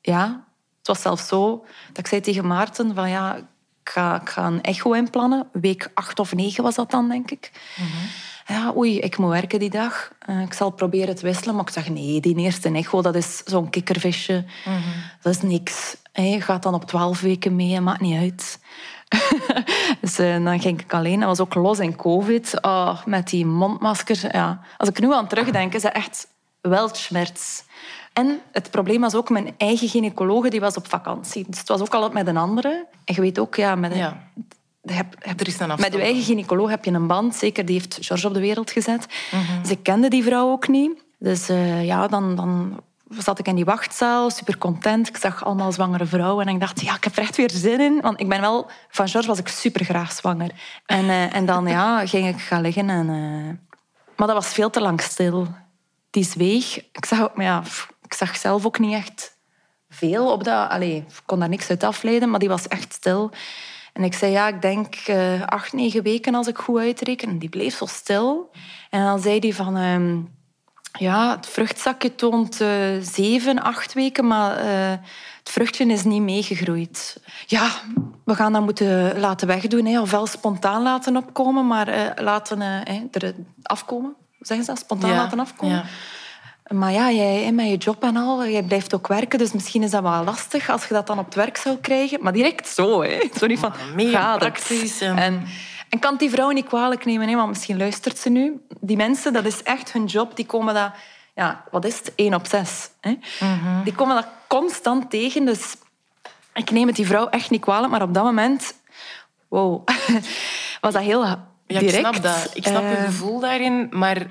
ja, 0.00 0.44
het 0.78 0.86
was 0.86 1.02
zelfs 1.02 1.28
zo 1.28 1.64
dat 1.88 1.98
ik 1.98 2.06
zei 2.06 2.20
tegen 2.20 2.46
Maarten 2.46 2.94
van 2.94 3.08
ja, 3.08 3.36
ik 3.82 3.90
ga, 3.90 4.20
ik 4.20 4.28
ga 4.28 4.46
een 4.46 4.62
echo 4.62 4.92
inplannen. 4.92 5.48
Week 5.52 5.90
acht 5.94 6.18
of 6.18 6.34
negen 6.34 6.62
was 6.62 6.74
dat 6.74 6.90
dan, 6.90 7.08
denk 7.08 7.30
ik. 7.30 7.50
-hmm. 7.74 7.86
Ja, 8.46 8.72
oei, 8.76 8.98
ik 8.98 9.16
moet 9.18 9.30
werken 9.30 9.58
die 9.58 9.70
dag. 9.70 10.12
Uh, 10.30 10.40
ik 10.40 10.52
zal 10.52 10.70
proberen 10.70 11.14
te 11.14 11.22
wisselen. 11.22 11.54
Maar 11.54 11.64
ik 11.64 11.72
zeg, 11.72 11.88
nee, 11.88 12.20
die 12.20 12.36
eerste 12.36 12.72
echo, 12.72 13.02
dat 13.02 13.14
is 13.14 13.42
zo'n 13.44 13.70
kikkervisje. 13.70 14.44
-hmm. 14.64 14.82
Dat 15.22 15.34
is 15.34 15.42
niks. 15.42 15.96
Je 16.22 16.40
gaat 16.40 16.62
dan 16.62 16.74
op 16.74 16.84
twaalf 16.84 17.20
weken 17.20 17.56
mee, 17.56 17.80
maakt 17.80 18.00
niet 18.00 18.20
uit. 18.20 18.58
dus 20.00 20.18
uh, 20.18 20.44
dan 20.44 20.60
ging 20.60 20.80
ik 20.80 20.94
alleen. 20.94 21.20
Dat 21.20 21.28
was 21.28 21.40
ook 21.40 21.54
los 21.54 21.78
in 21.78 21.96
covid. 21.96 22.58
Oh, 22.62 23.04
met 23.06 23.28
die 23.28 23.46
mondmaskers. 23.46 24.20
Ja. 24.20 24.60
Als 24.76 24.88
ik 24.88 25.00
nu 25.00 25.12
aan 25.12 25.26
terugdenk, 25.26 25.74
is 25.74 25.82
dat 25.82 25.92
echt 25.92 26.28
weltschmerz. 26.60 27.62
En 28.12 28.40
het 28.52 28.70
probleem 28.70 29.00
was 29.00 29.14
ook, 29.14 29.30
mijn 29.30 29.54
eigen 29.56 29.88
gynaecologe 29.88 30.50
die 30.50 30.60
was 30.60 30.76
op 30.76 30.88
vakantie. 30.88 31.44
Dus 31.48 31.58
het 31.58 31.68
was 31.68 31.80
ook 31.80 31.94
altijd 31.94 32.12
met 32.12 32.26
een 32.26 32.36
andere. 32.36 32.86
En 33.04 33.14
je 33.14 33.20
weet 33.20 33.38
ook, 33.38 33.54
ja, 33.54 33.74
met 33.74 33.90
een, 33.90 33.98
ja. 33.98 34.30
Heb, 34.82 35.14
heb, 35.18 35.40
er 35.40 35.46
is 35.46 35.60
een 35.60 35.68
met 35.68 35.92
je 35.92 36.00
eigen 36.00 36.22
gynaecoloog 36.22 36.70
heb 36.70 36.84
je 36.84 36.90
een 36.90 37.06
band. 37.06 37.34
Zeker, 37.34 37.64
die 37.64 37.74
heeft 37.74 37.98
George 38.00 38.26
op 38.26 38.34
de 38.34 38.40
wereld 38.40 38.70
gezet. 38.70 39.06
Mm 39.32 39.40
-hmm. 39.40 39.62
Dus 39.62 39.70
ik 39.70 39.82
kende 39.82 40.08
die 40.08 40.22
vrouw 40.22 40.50
ook 40.50 40.68
niet. 40.68 41.04
Dus 41.18 41.50
uh, 41.50 41.84
ja, 41.84 42.06
dan, 42.06 42.36
dan 42.36 42.80
zat 43.08 43.38
ik 43.38 43.46
in 43.48 43.54
die 43.54 43.64
wachtzaal, 43.64 44.30
super 44.30 44.58
content. 44.58 45.08
Ik 45.08 45.16
zag 45.16 45.44
allemaal 45.44 45.72
zwangere 45.72 46.06
vrouwen 46.06 46.46
en 46.46 46.54
ik 46.54 46.60
dacht, 46.60 46.80
ja, 46.80 46.94
ik 46.94 47.04
heb 47.04 47.16
er 47.16 47.22
echt 47.22 47.36
weer 47.36 47.50
zin 47.50 47.80
in. 47.80 48.00
Want 48.00 48.20
ik 48.20 48.28
ben 48.28 48.40
wel... 48.40 48.70
Van 48.88 49.08
George 49.08 49.28
was 49.28 49.38
ik 49.38 49.48
super 49.48 49.84
graag 49.84 50.12
zwanger. 50.12 50.50
En, 50.86 51.04
uh, 51.04 51.34
en 51.34 51.46
dan 51.46 51.66
ja, 51.66 52.06
ging 52.06 52.28
ik 52.28 52.40
gaan 52.40 52.60
liggen. 52.60 52.90
En, 52.90 53.08
uh... 53.08 53.76
Maar 54.16 54.26
dat 54.26 54.36
was 54.36 54.52
veel 54.52 54.70
te 54.70 54.80
lang 54.80 55.00
stil. 55.00 55.46
Die 56.10 56.24
zweeg. 56.24 56.76
Ik 56.76 57.04
zag, 57.04 57.30
ja, 57.36 57.62
ik 58.02 58.14
zag 58.14 58.36
zelf 58.36 58.66
ook 58.66 58.78
niet 58.78 58.94
echt 58.94 59.36
veel 59.88 60.32
op 60.32 60.44
dat... 60.44 60.70
Allee, 60.70 60.96
ik 60.96 61.22
kon 61.26 61.38
daar 61.38 61.48
niks 61.48 61.70
uit 61.70 61.84
afleiden, 61.84 62.30
maar 62.30 62.40
die 62.40 62.48
was 62.48 62.68
echt 62.68 62.92
stil. 62.92 63.30
En 63.92 64.04
ik 64.04 64.14
zei, 64.14 64.32
ja, 64.32 64.48
ik 64.48 64.62
denk 64.62 64.94
uh, 65.06 65.42
acht, 65.42 65.72
negen 65.72 66.02
weken 66.02 66.34
als 66.34 66.46
ik 66.46 66.58
goed 66.58 66.78
uitreken. 66.78 67.28
En 67.28 67.38
die 67.38 67.48
bleef 67.48 67.76
zo 67.76 67.86
stil. 67.86 68.50
En 68.90 69.04
dan 69.04 69.20
zei 69.20 69.38
hij 69.38 69.52
van... 69.52 69.76
Ja, 70.92 71.36
het 71.36 71.46
vruchtzakje 71.46 72.14
toont 72.14 72.60
uh, 72.60 72.68
zeven, 73.00 73.62
acht 73.62 73.92
weken, 73.92 74.26
maar 74.26 74.64
uh, 74.64 74.90
het 75.38 75.50
vruchtje 75.50 75.86
is 75.86 76.04
niet 76.04 76.22
meegegroeid. 76.22 77.20
Ja, 77.46 77.70
we 78.24 78.34
gaan 78.34 78.52
dat 78.52 78.62
moeten 78.62 79.20
laten 79.20 79.46
wegdoen. 79.46 79.86
Hè. 79.86 80.00
Ofwel 80.00 80.26
spontaan 80.26 80.82
laten 80.82 81.16
opkomen, 81.16 81.66
maar 81.66 81.88
uh, 81.88 82.04
laten 82.16 82.60
er 83.12 83.34
afkomen. 83.62 84.14
Zeggen 84.40 84.66
ze 84.66 84.70
dat? 84.70 84.80
Spontaan 84.80 85.10
ja, 85.10 85.16
laten 85.16 85.40
afkomen. 85.40 85.76
Ja. 85.76 85.84
Maar 86.74 86.92
ja, 86.92 87.10
jij 87.10 87.52
met 87.52 87.68
je 87.68 87.76
job 87.76 88.02
en 88.02 88.16
al, 88.16 88.46
jij 88.46 88.62
blijft 88.62 88.94
ook 88.94 89.06
werken, 89.06 89.38
dus 89.38 89.52
misschien 89.52 89.82
is 89.82 89.90
dat 89.90 90.02
wel 90.02 90.24
lastig 90.24 90.70
als 90.70 90.86
je 90.86 90.94
dat 90.94 91.06
dan 91.06 91.18
op 91.18 91.24
het 91.24 91.34
werk 91.34 91.56
zou 91.56 91.76
krijgen. 91.76 92.22
Maar 92.22 92.32
direct 92.32 92.68
zo, 92.68 93.02
hè. 93.02 93.20
Zo 93.38 93.46
niet 93.46 93.58
van, 93.58 93.72
praktisch. 94.38 95.00
En... 95.00 95.18
en 95.18 95.42
en 95.88 95.98
kan 95.98 96.16
die 96.16 96.30
vrouw 96.30 96.50
niet 96.50 96.66
kwalijk 96.66 97.04
nemen, 97.04 97.28
hè? 97.28 97.34
want 97.34 97.48
misschien 97.48 97.78
luistert 97.78 98.18
ze 98.18 98.30
nu. 98.30 98.60
Die 98.80 98.96
mensen, 98.96 99.32
dat 99.32 99.44
is 99.44 99.62
echt 99.62 99.92
hun 99.92 100.04
job. 100.04 100.36
Die 100.36 100.46
komen 100.46 100.74
dat... 100.74 100.92
Ja, 101.34 101.64
wat 101.70 101.84
is 101.84 101.98
het? 101.98 102.14
Één 102.14 102.34
op 102.34 102.46
zes. 102.46 102.90
Hè? 103.00 103.10
Mm 103.10 103.18
-hmm. 103.40 103.84
Die 103.84 103.94
komen 103.94 104.14
dat 104.14 104.26
constant 104.46 105.10
tegen. 105.10 105.44
Dus 105.44 105.76
ik 106.54 106.70
neem 106.70 106.86
het 106.86 106.96
die 106.96 107.06
vrouw 107.06 107.28
echt 107.28 107.50
niet 107.50 107.60
kwalijk. 107.60 107.90
Maar 107.90 108.02
op 108.02 108.14
dat 108.14 108.24
moment... 108.24 108.74
Wow. 109.48 109.88
was 110.80 110.92
dat 110.92 111.02
heel 111.02 111.22
direct. 111.22 111.40
Ja, 111.66 111.80
ik 111.80 111.90
snap 111.90 112.22
dat. 112.22 112.50
Ik 112.54 112.66
snap 112.66 112.82
uh, 112.82 112.90
je 112.90 112.96
gevoel 112.96 113.40
daarin. 113.40 113.86
Maar 113.90 114.26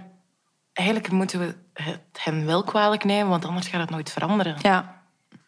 eigenlijk 0.73 1.11
moeten 1.11 1.39
we 1.39 1.55
het 1.73 1.99
hen 2.11 2.45
wel 2.45 2.63
kwalijk 2.63 3.03
nemen. 3.03 3.29
Want 3.29 3.45
anders 3.45 3.67
gaat 3.67 3.81
het 3.81 3.89
nooit 3.89 4.11
veranderen. 4.11 4.55
Ja. 4.61 5.01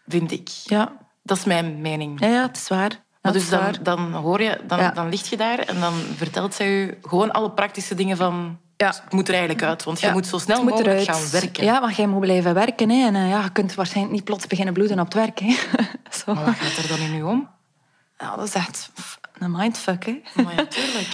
Vind 0.08 0.32
ik. 0.32 0.48
Ja. 0.48 0.92
Dat 1.24 1.38
is 1.38 1.44
mijn 1.44 1.82
mening. 1.82 2.20
Ja, 2.20 2.28
ja 2.28 2.42
het 2.42 2.58
is 2.58 2.68
waar. 2.68 3.04
Dus 3.22 3.50
dan, 3.50 3.76
dan 3.82 4.14
hoor 4.14 4.42
je, 4.42 4.60
dan, 4.68 4.80
ja. 4.80 4.92
dan 4.92 5.10
ligt 5.10 5.28
je 5.28 5.38
daar 5.38 5.60
en 5.60 5.80
dan 5.80 5.94
vertelt 5.94 6.54
zij 6.54 6.70
je 6.70 6.98
gewoon 7.02 7.32
alle 7.32 7.52
praktische 7.52 7.96
dingen 7.96 8.18
van... 8.18 8.60
Ja. 8.78 8.88
Het 8.88 9.14
moet 9.14 9.28
er 9.28 9.34
eigenlijk 9.34 9.64
uit, 9.64 9.84
want 9.84 10.00
je 10.00 10.06
ja. 10.06 10.12
moet 10.12 10.28
zo 10.28 10.38
snel 10.38 10.62
moet 10.64 10.70
mogelijk 10.70 11.00
eruit. 11.00 11.18
gaan 11.18 11.30
werken. 11.42 11.64
Ja, 11.64 11.82
want 11.82 11.96
jij 11.96 12.08
moet 12.08 12.20
blijven 12.20 12.54
werken. 12.54 12.90
Hè. 12.90 13.06
En 13.08 13.16
uh, 13.16 13.30
ja, 13.30 13.44
je 13.44 13.52
kunt 13.52 13.76
waarschijnlijk 13.76 14.16
niet 14.16 14.24
plots 14.24 14.48
beginnen 14.48 14.74
bloeden 14.74 15.00
op 15.00 15.06
het 15.06 15.14
werk. 15.14 15.40
Hè. 15.40 15.56
zo. 16.18 16.34
Maar 16.34 16.46
wat 16.46 16.56
gaat 16.56 16.84
er 16.84 16.88
dan 16.88 17.00
in 17.00 17.12
nu 17.12 17.22
om? 17.22 17.50
Ja, 18.18 18.36
dat 18.36 18.48
is 18.48 18.54
echt 18.54 18.92
een 19.40 19.52
mindfuck. 19.52 20.06
Hè. 20.06 20.22
Maar 20.44 20.56
ja. 20.56 20.66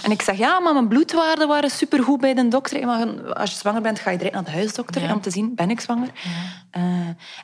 En 0.02 0.10
ik 0.10 0.22
zeg, 0.22 0.38
ja, 0.38 0.60
maar 0.60 0.72
mijn 0.72 0.88
bloedwaarden 0.88 1.48
waren 1.48 1.70
supergoed 1.70 2.20
bij 2.20 2.34
de 2.34 2.48
dokter. 2.48 2.86
Maar 2.86 3.34
als 3.34 3.50
je 3.50 3.56
zwanger 3.56 3.82
bent, 3.82 3.98
ga 3.98 4.10
je 4.10 4.16
direct 4.16 4.34
naar 4.34 4.44
de 4.44 4.50
huisdokter 4.50 5.02
Ja. 5.02 5.12
om 5.12 5.20
te 5.20 5.30
zien, 5.30 5.54
ben 5.54 5.70
ik 5.70 5.80
zwanger? 5.80 6.08
Ja. 6.14 6.80
Uh, 6.80 6.84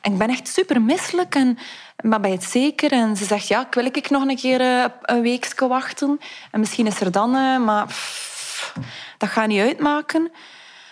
en 0.01 0.11
ik 0.11 0.17
ben 0.17 0.29
echt 0.29 0.47
super 0.47 0.81
misselijk. 0.81 1.35
En, 1.35 1.57
maar 2.03 2.27
je 2.27 2.33
het 2.33 2.43
zeker? 2.43 2.91
En 2.91 3.17
ze 3.17 3.25
zegt, 3.25 3.47
ja, 3.47 3.67
wil 3.69 3.85
ik 3.85 4.09
nog 4.09 4.27
een 4.27 4.35
keer 4.35 4.61
uh, 4.61 4.85
een 5.01 5.21
weekje 5.21 5.67
wachten. 5.67 6.19
En 6.51 6.59
misschien 6.59 6.87
is 6.87 7.01
er 7.01 7.11
dan... 7.11 7.35
Uh, 7.35 7.59
maar 7.59 7.85
pff, 7.85 8.73
dat 9.17 9.29
gaat 9.29 9.47
niet 9.47 9.61
uitmaken. 9.61 10.31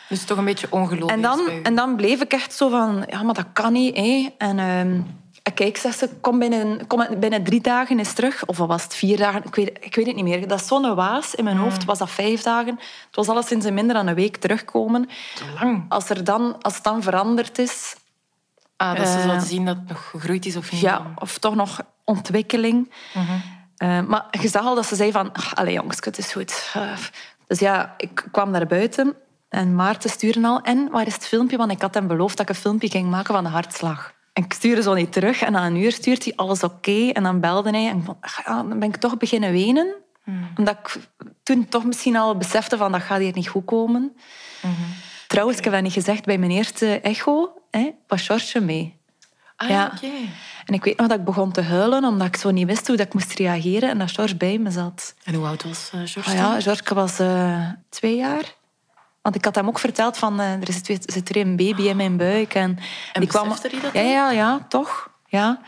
Dus 0.09 0.23
toch 0.23 0.37
een 0.37 0.45
beetje 0.45 0.67
ongelooflijk. 0.69 1.11
En 1.11 1.21
dan, 1.21 1.49
en 1.63 1.75
dan 1.75 1.95
bleef 1.95 2.21
ik 2.21 2.33
echt 2.33 2.53
zo 2.53 2.69
van, 2.69 3.05
ja, 3.09 3.23
maar 3.23 3.33
dat 3.33 3.47
kan 3.53 3.73
niet. 3.73 3.95
Hè. 3.95 4.29
En 4.37 4.57
uh, 4.57 5.03
kijk, 5.53 5.77
zegt 5.77 5.97
ze, 5.97 6.09
kom 6.21 6.39
binnen, 6.39 6.87
kom 6.87 7.05
binnen 7.19 7.43
drie 7.43 7.61
dagen 7.61 7.97
eens 7.97 8.13
terug. 8.13 8.45
Of 8.45 8.57
was 8.57 8.83
het 8.83 8.95
vier 8.95 9.17
dagen? 9.17 9.43
Ik 9.45 9.55
weet, 9.55 9.77
ik 9.81 9.95
weet 9.95 10.05
het 10.05 10.15
niet 10.15 10.23
meer. 10.23 10.47
Dat 10.47 10.59
is 10.61 10.67
zo'n 10.67 10.95
waas 10.95 11.35
in 11.35 11.43
mijn 11.43 11.57
Mm. 11.57 11.63
hoofd. 11.63 11.85
Was 11.85 11.97
dat 11.97 12.09
vijf 12.11 12.41
dagen? 12.41 12.75
Het 13.05 13.15
was 13.15 13.29
alleszins 13.29 13.65
in 13.65 13.73
minder 13.73 13.95
dan 13.95 14.07
een 14.07 14.15
week 14.15 14.37
terugkomen. 14.37 15.09
Te 15.35 15.43
lang. 15.59 15.85
Als, 15.89 16.09
er 16.09 16.23
dan, 16.23 16.61
als 16.61 16.75
het 16.75 16.83
dan 16.83 17.03
veranderd 17.03 17.57
is... 17.59 17.95
Ah, 18.77 18.95
dat 18.95 19.07
ze 19.07 19.13
Eh, 19.17 19.21
zouden 19.23 19.41
zien 19.47 19.65
dat 19.65 19.75
het 19.75 19.87
nog 19.87 20.09
gegroeid 20.09 20.45
is 20.45 20.55
of 20.55 20.71
niet. 20.71 20.81
Ja, 20.81 21.13
of 21.15 21.37
toch 21.37 21.55
nog 21.55 21.79
ontwikkeling. 22.05 22.91
Mhm. 23.13 23.25
Eh, 23.77 24.01
maar 24.01 24.25
je 24.41 24.47
zag 24.47 24.63
al 24.65 24.75
dat 24.75 24.85
ze 24.85 24.95
zei 24.95 25.11
van... 25.11 25.33
"Ach, 25.33 25.55
Allee 25.55 25.73
jongens, 25.73 25.97
het 25.99 26.17
is 26.17 26.31
goed. 26.31 26.69
Eh, 26.73 26.81
dus 27.47 27.59
ja, 27.59 27.93
ik 27.97 28.25
kwam 28.31 28.51
naar 28.51 28.67
buiten. 28.67 29.15
En 29.49 29.75
Maarten 29.75 30.09
stuurde 30.09 30.47
al... 30.47 30.61
En 30.61 30.89
waar 30.91 31.07
is 31.07 31.13
het 31.13 31.27
filmpje? 31.27 31.57
Want 31.57 31.71
ik 31.71 31.81
had 31.81 31.93
hem 31.93 32.07
beloofd 32.07 32.37
dat 32.37 32.49
ik 32.49 32.55
een 32.55 32.61
filmpje 32.61 32.89
ging 32.89 33.09
maken 33.09 33.33
van 33.33 33.43
de 33.43 33.49
hartslag. 33.49 34.13
En 34.33 34.43
ik 34.43 34.53
stuurde 34.53 34.81
zo 34.81 34.93
niet 34.93 35.11
terug. 35.11 35.41
En 35.41 35.51
na 35.51 35.65
een 35.65 35.75
uur 35.75 35.91
stuurt 35.91 36.23
hij 36.23 36.33
alles 36.35 36.63
oké. 36.63 37.09
En 37.09 37.23
dan 37.23 37.39
belde 37.39 37.69
hij. 37.69 37.89
En 37.89 37.97
ik 37.97 38.41
ja, 38.45 38.63
dan 38.63 38.79
ben 38.79 38.89
ik 38.89 38.95
toch 38.95 39.17
beginnen 39.17 39.51
wenen. 39.51 39.95
Omdat 40.55 40.77
ik 40.77 40.97
toen 41.43 41.67
toch 41.69 41.83
misschien 41.85 42.15
al 42.15 42.37
besefte 42.37 42.77
van... 42.77 42.91
Dat 42.91 43.01
gaat 43.01 43.19
hier 43.19 43.33
niet 43.33 43.47
goed 43.47 43.65
komen. 43.65 44.15
Trouwens, 45.27 45.57
ik 45.57 45.63
heb 45.63 45.73
dat 45.73 45.81
niet 45.83 45.93
gezegd. 45.93 46.25
Bij 46.25 46.37
mijn 46.37 46.51
eerste 46.51 46.99
echo 46.99 47.53
hè, 47.71 47.89
was 48.07 48.25
George 48.25 48.59
mee. 48.59 48.99
Ah, 49.55 49.69
Ja. 49.69 49.91
oké. 49.95 50.07
En 50.65 50.73
ik 50.73 50.83
weet 50.83 50.97
nog 50.97 51.07
dat 51.07 51.19
ik 51.19 51.25
begon 51.25 51.51
te 51.51 51.61
huilen, 51.61 52.03
omdat 52.03 52.27
ik 52.27 52.35
zo 52.35 52.51
niet 52.51 52.67
wist 52.67 52.87
hoe 52.87 52.97
dat 52.97 53.05
ik 53.05 53.13
moest 53.13 53.33
reageren. 53.33 53.89
En 53.89 53.97
dat 53.97 54.11
George 54.11 54.35
bij 54.35 54.57
me 54.57 54.71
zat. 54.71 55.13
En 55.23 55.33
hoe 55.33 55.45
oud 55.45 55.63
was 55.63 55.89
eh, 55.93 55.99
George 56.05 56.29
Ah 56.29 56.35
ja? 56.35 56.61
George 56.61 56.93
was 56.95 57.19
eh, 57.19 57.67
twee 57.89 58.15
jaar. 58.15 58.55
Want 59.21 59.35
ik 59.35 59.45
had 59.45 59.55
hem 59.55 59.67
ook 59.67 59.79
verteld 59.79 60.17
van, 60.17 60.39
eh, 60.39 60.51
er 60.51 60.73
zit, 60.83 61.11
zit 61.13 61.29
er 61.29 61.37
een 61.37 61.55
baby 61.55 61.81
in 61.81 61.95
mijn 61.95 62.17
buik. 62.17 62.53
En, 62.53 62.79
En 63.13 63.25
besefte 63.25 63.67
hij 63.67 63.79
dat 63.81 63.93
ja, 63.93 64.01
ja, 64.01 64.31
ja, 64.31 64.65
toch. 64.69 65.09
Ja. 65.27 65.61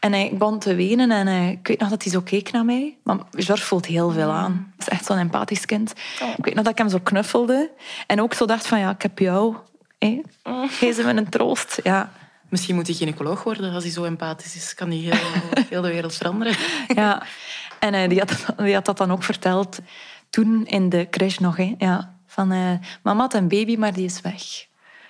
En 0.00 0.12
hij, 0.12 0.26
ik 0.26 0.38
begon 0.38 0.58
te 0.58 0.74
wenen 0.74 1.10
en 1.10 1.28
eh, 1.28 1.48
ik 1.48 1.68
weet 1.68 1.80
nog 1.80 1.88
dat 1.88 2.02
hij 2.02 2.12
zo 2.12 2.20
keek 2.20 2.52
naar 2.52 2.64
mij. 2.64 2.96
Maar 3.02 3.18
George 3.30 3.64
voelt 3.64 3.86
heel 3.86 4.10
veel 4.10 4.30
aan. 4.30 4.72
Dat 4.76 4.86
is 4.86 4.92
echt 4.92 5.04
zo'n 5.04 5.18
empathisch 5.18 5.66
kind. 5.66 5.92
Ik 6.36 6.44
weet 6.44 6.54
nog 6.54 6.64
dat 6.64 6.72
ik 6.72 6.78
hem 6.78 6.88
zo 6.88 6.98
knuffelde. 7.02 7.70
En 8.06 8.20
ook 8.20 8.34
zo 8.34 8.46
dacht 8.46 8.66
van, 8.66 8.78
ja, 8.78 8.90
ik 8.90 9.02
heb 9.02 9.18
jou. 9.18 9.56
Hé. 9.98 10.20
Geef 10.66 10.96
ze 10.96 11.02
me 11.02 11.14
een 11.14 11.28
troost. 11.28 11.80
Ja. 11.82 12.12
Misschien 12.48 12.74
moet 12.74 12.86
hij 12.86 12.96
gynaecoloog 12.96 13.42
worden 13.42 13.74
als 13.74 13.82
hij 13.82 13.92
zo 13.92 14.04
empathisch 14.04 14.56
is. 14.56 14.74
Kan 14.74 14.88
hij 14.88 14.98
heel, 14.98 15.42
heel 15.70 15.82
de 15.82 15.88
wereld 15.88 16.14
veranderen. 16.14 16.56
Ja, 16.88 17.22
en 17.78 17.94
eh, 17.94 18.08
die, 18.08 18.18
had, 18.18 18.44
die 18.56 18.74
had 18.74 18.84
dat 18.84 18.96
dan 18.96 19.12
ook 19.12 19.22
verteld 19.22 19.78
toen 20.30 20.66
in 20.66 20.88
de 20.88 21.06
crash 21.10 21.38
nog. 21.38 21.56
Hè. 21.56 21.74
Ja, 21.78 22.14
van, 22.30 22.52
eh, 22.52 22.72
mama 23.02 23.20
had 23.20 23.34
een 23.34 23.48
baby, 23.48 23.76
maar 23.76 23.92
die 23.92 24.04
is 24.04 24.20
weg. 24.20 24.42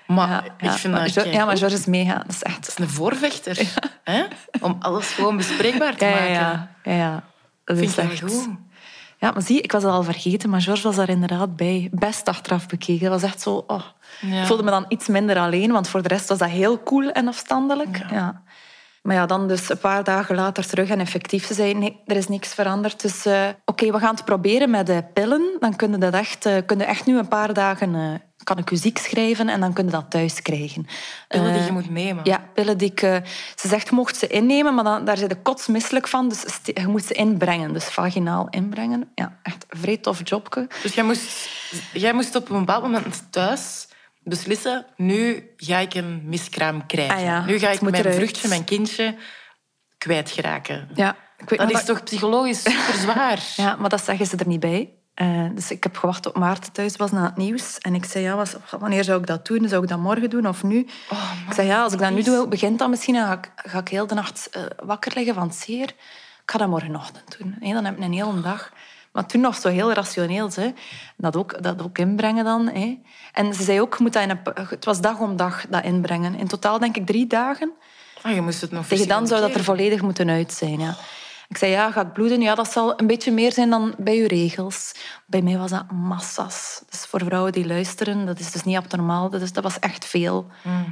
Maar 0.07 0.29
ja, 0.29 0.45
ik 0.45 0.53
ja, 0.59 0.73
vind 0.73 0.93
maar 0.93 1.03
dat... 1.03 1.13
George- 1.13 1.31
ja, 1.31 1.45
maar. 1.45 1.57
George 1.57 1.77
is 1.77 1.87
mega. 1.87 2.15
Dat 2.15 2.29
is 2.29 2.43
echt... 2.43 2.61
Dat 2.61 2.69
is 2.69 2.79
een 2.79 2.89
voorvechter. 2.91 3.59
Hè? 4.05 4.25
Om 4.61 4.77
alles 4.81 5.07
gewoon 5.13 5.37
bespreekbaar 5.37 5.97
te 5.97 6.05
maken. 6.05 6.31
ja. 6.33 6.71
ja. 6.83 7.23
Dat 7.65 7.77
Vind 7.79 7.91
is 7.91 7.97
ik 7.99 8.03
wel 8.05 8.11
echt... 8.31 8.37
goed. 8.45 8.49
Ja, 9.19 9.31
maar 9.31 9.43
zie, 9.43 9.61
ik 9.61 9.73
was 9.73 9.83
het 9.83 9.93
al 9.93 10.03
vergeten, 10.03 10.51
maar 10.51 10.61
George 10.61 10.83
was 10.83 10.97
daar 10.97 11.09
inderdaad 11.09 11.57
bij. 11.57 11.89
Best 11.93 12.29
achteraf 12.29 12.67
bekeken. 12.67 13.11
Dat 13.11 13.21
was 13.21 13.31
echt 13.31 13.41
zo... 13.41 13.65
Oh. 13.67 13.83
Ik 14.21 14.47
voelde 14.47 14.63
me 14.63 14.71
dan 14.71 14.85
iets 14.89 15.09
minder 15.09 15.39
alleen, 15.39 15.73
want 15.73 15.89
voor 15.89 16.03
de 16.03 16.09
rest 16.09 16.29
was 16.29 16.39
dat 16.39 16.49
heel 16.49 16.83
cool 16.83 17.11
en 17.11 17.29
afstandelijk. 17.29 18.01
Ja. 18.11 18.43
Maar 19.03 19.17
ja, 19.17 19.27
dan 19.27 19.49
dus 19.49 19.69
een 19.69 19.79
paar 19.79 20.05
dagen 20.05 20.35
later 20.35 20.67
terug 20.67 20.89
en 20.89 21.01
effectief 21.01 21.47
ze 21.47 21.55
zei 21.55 21.75
nee, 21.75 22.01
er 22.07 22.17
is 22.17 22.29
niks 22.29 22.55
veranderd. 22.55 23.03
Dus 23.03 23.27
eh, 23.27 23.49
oké, 23.65 23.93
we 23.93 23.99
gaan 23.99 24.15
het 24.15 24.25
proberen 24.25 24.71
met 24.71 24.87
de 24.87 25.05
pillen. 25.15 25.57
Dan 25.61 25.77
kun 25.77 25.91
je 25.91 25.99
dat 25.99 26.15
echt, 26.15 26.47
eh, 26.47 26.57
kun 26.67 26.79
je 26.79 26.85
echt 26.85 27.07
nu 27.07 27.19
een 27.19 27.29
paar 27.29 27.55
dagen... 27.55 27.95
eh, 27.95 28.15
kan 28.45 28.59
ik 28.59 28.71
u 28.71 28.77
ziek 28.77 28.99
schrijven 28.99 29.49
en 29.49 29.61
dan 29.61 29.73
kun 29.73 29.85
je 29.85 29.91
dat 29.91 30.11
thuis 30.11 30.43
krijgen. 30.43 30.87
Pillen 31.29 31.53
die 31.53 31.63
je 31.63 31.73
moet 31.73 31.91
nemen. 31.91 32.25
ja, 32.25 32.49
pillen 32.55 32.79
die 32.79 32.91
ik... 32.91 33.01
ze 33.55 33.69
zegt, 33.69 33.89
je 33.89 33.95
mocht 33.95 34.17
ze 34.17 34.27
innemen, 34.27 34.75
maar 34.75 34.85
dan, 34.85 35.05
daar 35.05 35.17
zit 35.17 35.31
je 35.31 35.43
kotsmisselijk 35.43 36.09
van. 36.09 36.29
Dus 36.29 36.45
je 36.65 36.87
moet 36.87 37.05
ze 37.05 37.15
inbrengen. 37.15 37.73
Dus 37.73 37.85
vaginaal 37.85 38.47
inbrengen. 38.51 39.11
Ja, 39.15 39.39
echt 39.43 39.65
een 39.69 39.79
vrij 39.79 39.97
tof 39.97 40.21
jobje. 40.25 40.69
Dus 40.83 40.95
jij 40.95 41.05
moest, 41.05 41.49
jij 41.93 42.13
moest 42.13 42.37
op 42.37 42.51
een 42.51 42.59
bepaald 42.59 42.83
moment 42.83 43.33
thuis 43.33 43.89
beslissen... 44.31 44.87
Nu 44.97 45.51
ga 45.57 45.79
ik 45.79 45.95
een 45.95 46.23
miskraam 46.25 46.87
krijgen. 46.87 47.17
Ah 47.17 47.23
ja, 47.23 47.45
nu 47.45 47.59
ga 47.59 47.71
ik 47.71 47.81
mijn 47.81 47.95
eruit. 47.95 48.15
vruchtje, 48.15 48.49
mijn 48.49 48.65
kindje, 48.65 49.17
kwijtgeraken. 49.99 50.89
Ja, 50.95 51.17
ik 51.39 51.49
weet 51.49 51.59
Dat 51.59 51.71
is 51.71 51.85
toch 51.85 52.03
psychologisch 52.03 52.63
super 52.63 52.95
zwaar? 52.95 53.39
Ja, 53.57 53.77
maar 53.77 53.89
dat 53.89 54.05
zeggen 54.05 54.27
ze 54.27 54.37
er 54.37 54.47
niet 54.47 54.61
bij. 54.61 54.95
Eh, 55.15 55.47
dus 55.55 55.71
ik 55.71 55.83
heb 55.83 55.97
gewacht 55.97 56.23
tot 56.23 56.37
Maarten 56.37 56.73
thuis 56.73 56.97
was 56.97 57.11
na 57.11 57.25
het 57.25 57.37
nieuws. 57.37 57.79
En 57.79 57.95
ik 57.95 58.05
zei, 58.05 58.25
ja, 58.25 58.37
was, 58.37 58.55
wanneer 58.79 59.05
zou 59.05 59.21
ik 59.21 59.27
dat 59.27 59.47
doen? 59.47 59.69
Zou 59.69 59.83
ik 59.83 59.89
dat 59.89 59.99
morgen 59.99 60.31
doen 60.31 60.47
of 60.47 60.63
nu? 60.63 60.79
ik 61.49 61.55
zei, 61.55 61.67
ja, 61.67 61.83
als 61.83 61.93
ik 61.93 61.99
dat 61.99 62.11
nu 62.11 62.23
doe, 62.23 62.49
begint 62.49 62.79
dat 62.79 62.89
misschien. 62.89 63.15
Dan 63.15 63.27
ga 63.27 63.33
ik, 63.33 63.51
ga 63.55 63.79
ik 63.79 63.89
heel 63.89 64.07
de 64.07 64.15
nacht 64.15 64.49
eh, 64.51 64.63
wakker 64.85 65.13
liggen 65.15 65.35
van 65.35 65.43
het 65.43 65.55
zeer. 65.55 65.89
Ik 66.43 66.51
ga 66.57 66.59
dat 66.59 66.69
morgenochtend 66.69 67.39
doen. 67.39 67.57
Nee, 67.61 67.73
dan 67.73 67.85
heb 67.85 67.97
ik 67.97 68.05
een 68.05 68.13
hele 68.13 68.41
dag. 68.41 68.73
Maar 69.13 69.27
toen 69.27 69.41
nog 69.41 69.57
zo 69.57 69.69
heel 69.69 69.93
rationeel. 69.93 70.51
Hè. 70.55 70.73
Dat, 71.17 71.37
ook, 71.37 71.63
dat 71.63 71.83
ook 71.83 71.99
inbrengen 71.99 72.45
dan. 72.45 72.69
Hè. 72.69 72.99
En 73.33 73.55
ze 73.55 73.63
zei 73.63 73.81
ook, 73.81 73.99
moet 73.99 74.13
dat 74.13 74.23
in 74.23 74.31
een, 74.31 74.41
het 74.69 74.85
was 74.85 75.01
dag 75.01 75.19
om 75.19 75.37
dag 75.37 75.67
dat 75.69 75.85
inbrengen. 75.85 76.35
In 76.35 76.47
totaal 76.47 76.79
denk 76.79 76.97
ik 76.97 77.07
drie 77.07 77.27
dagen. 77.27 77.73
Ah, 78.23 78.35
je 78.35 78.41
moest 78.41 78.61
het 78.61 78.71
nog 78.71 78.87
Tegen 78.87 79.09
dan 79.09 79.27
zou 79.27 79.41
dat 79.41 79.55
er 79.55 79.65
volledig 79.65 80.03
moeten 80.03 80.31
uit 80.31 80.53
zijn. 80.53 80.81
Ja. 80.81 80.97
Ik 81.49 81.57
zei, 81.57 81.71
ja, 81.71 81.91
ga 81.91 82.01
ik 82.01 82.13
bloeden? 82.13 82.41
Ja, 82.41 82.55
dat 82.55 82.73
zal 82.73 83.01
een 83.01 83.07
beetje 83.07 83.33
meer 83.33 83.53
zijn 83.53 83.71
dan 83.71 83.95
bij 83.99 84.17
uw 84.17 84.27
regels. 84.27 84.95
Bij 85.27 85.43
mij 85.43 85.59
was 85.59 85.71
dat 85.71 85.91
massas. 85.91 86.83
Dus 86.91 87.01
voor 87.01 87.25
vrouwen 87.25 87.53
die 87.53 87.67
luisteren, 87.67 88.27
dat 88.27 88.39
is 88.39 88.51
dus 88.51 88.63
niet 88.63 88.77
abnormaal. 88.77 89.31
Dus 89.31 89.53
dat 89.53 89.63
was 89.63 89.79
echt 89.79 90.05
veel. 90.05 90.47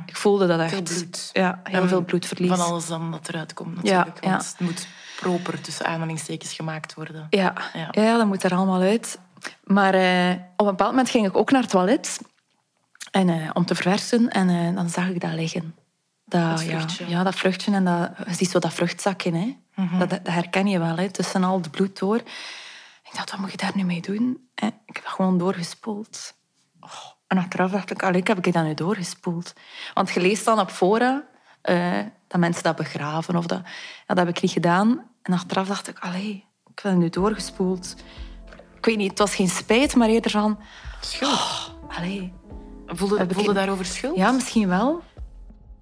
Ik 0.06 0.16
voelde 0.16 0.46
dat 0.46 0.60
echt. 0.60 0.72
Veel 0.72 0.82
bloed. 0.82 1.30
Ja, 1.32 1.60
heel 1.62 1.82
En 1.82 1.88
veel 1.88 2.04
bloedverlies. 2.04 2.50
Van 2.50 2.60
alles 2.60 2.86
dan 2.86 3.10
dat 3.10 3.28
eruit 3.28 3.54
komt 3.54 3.74
natuurlijk. 3.74 4.20
Ja, 4.20 4.30
want 4.30 4.42
ja. 4.42 4.48
het 4.48 4.60
moet 4.60 4.86
proper 5.20 5.60
tussen 5.60 5.86
aanhalingstekens 5.86 6.52
gemaakt 6.54 6.94
worden. 6.94 7.26
Ja, 7.30 7.52
Ja. 7.72 7.88
ja. 7.90 8.16
dat 8.16 8.26
moet 8.26 8.42
er 8.42 8.54
allemaal 8.54 8.80
uit. 8.80 9.18
Maar 9.64 9.94
eh, 9.94 10.30
op 10.56 10.66
een 10.66 10.76
bepaald 10.76 10.90
moment 10.90 11.10
ging 11.10 11.26
ik 11.26 11.36
ook 11.36 11.50
naar 11.50 11.60
het 11.60 11.70
toilet 11.70 12.20
en, 13.10 13.28
eh, 13.28 13.50
om 13.52 13.64
te 13.64 13.74
verversen. 13.74 14.28
En 14.30 14.48
eh, 14.48 14.74
dan 14.74 14.88
zag 14.88 15.08
ik 15.08 15.20
dat 15.20 15.32
liggen. 15.32 15.74
Dat, 16.24 16.50
Dat 16.50 16.60
ja, 16.60 16.66
vruchtje. 16.78 17.08
ja, 17.08 17.22
dat 17.22 17.34
vruchtje. 17.34 17.72
En 17.72 17.84
dat, 17.84 18.10
je 18.26 18.34
ziet 18.34 18.50
zo 18.50 18.58
dat 18.58 18.72
vruchtzakje. 18.72 19.32
Hè. 19.32 19.56
Mhm. 19.74 19.98
dat, 19.98 20.10
dat 20.10 20.20
herken 20.26 20.66
je 20.66 20.78
wel, 20.78 20.96
hè, 20.96 21.10
tussen 21.10 21.44
al 21.44 21.58
het 21.58 21.70
bloed 21.70 21.98
door. 21.98 22.16
Ik 22.16 23.14
dacht, 23.14 23.30
wat 23.30 23.40
moet 23.40 23.50
je 23.50 23.56
daar 23.56 23.72
nu 23.74 23.84
mee 23.84 24.00
doen? 24.00 24.48
En 24.54 24.68
ik 24.86 24.94
heb 24.94 25.04
dat 25.04 25.12
gewoon 25.12 25.38
doorgespoeld. 25.38 26.34
Oh, 26.80 26.90
en 27.26 27.38
achteraf 27.38 27.70
dacht 27.70 27.90
ik, 27.90 28.02
allee, 28.02 28.20
heb 28.24 28.46
ik 28.46 28.52
dat 28.52 28.64
nu 28.64 28.74
doorgespoeld? 28.74 29.52
Want 29.94 30.10
je 30.10 30.20
leest 30.20 30.44
dan 30.44 30.58
op 30.60 30.70
fora 30.70 31.24
dat 32.28 32.40
mensen 32.40 32.62
dat 32.62 32.76
begraven. 32.76 33.36
Of 33.36 33.46
dat, 33.46 33.60
ja, 34.06 34.14
dat 34.14 34.18
heb 34.18 34.28
ik 34.28 34.42
niet 34.42 34.50
gedaan. 34.50 35.02
En 35.22 35.32
achteraf 35.32 35.68
dacht 35.68 35.88
ik, 35.88 35.98
allee, 35.98 36.44
ik 36.70 36.82
dat 36.82 36.94
nu 36.96 37.08
doorgespoeld. 37.08 37.94
Ik 38.76 38.84
weet 38.84 38.96
niet, 38.96 39.10
het 39.10 39.18
was 39.18 39.34
geen 39.34 39.48
spijt, 39.48 39.94
maar 39.96 40.08
eerder 40.08 40.30
van... 40.30 40.58
Schuld. 41.00 41.74
Allee, 41.88 42.32
Voelde, 42.86 43.18
ik- 43.22 43.32
voelde 43.32 43.52
daarover 43.52 43.84
schuld? 43.84 44.16
ja, 44.16 44.30
misschien 44.32 44.68
wel. 44.68 45.00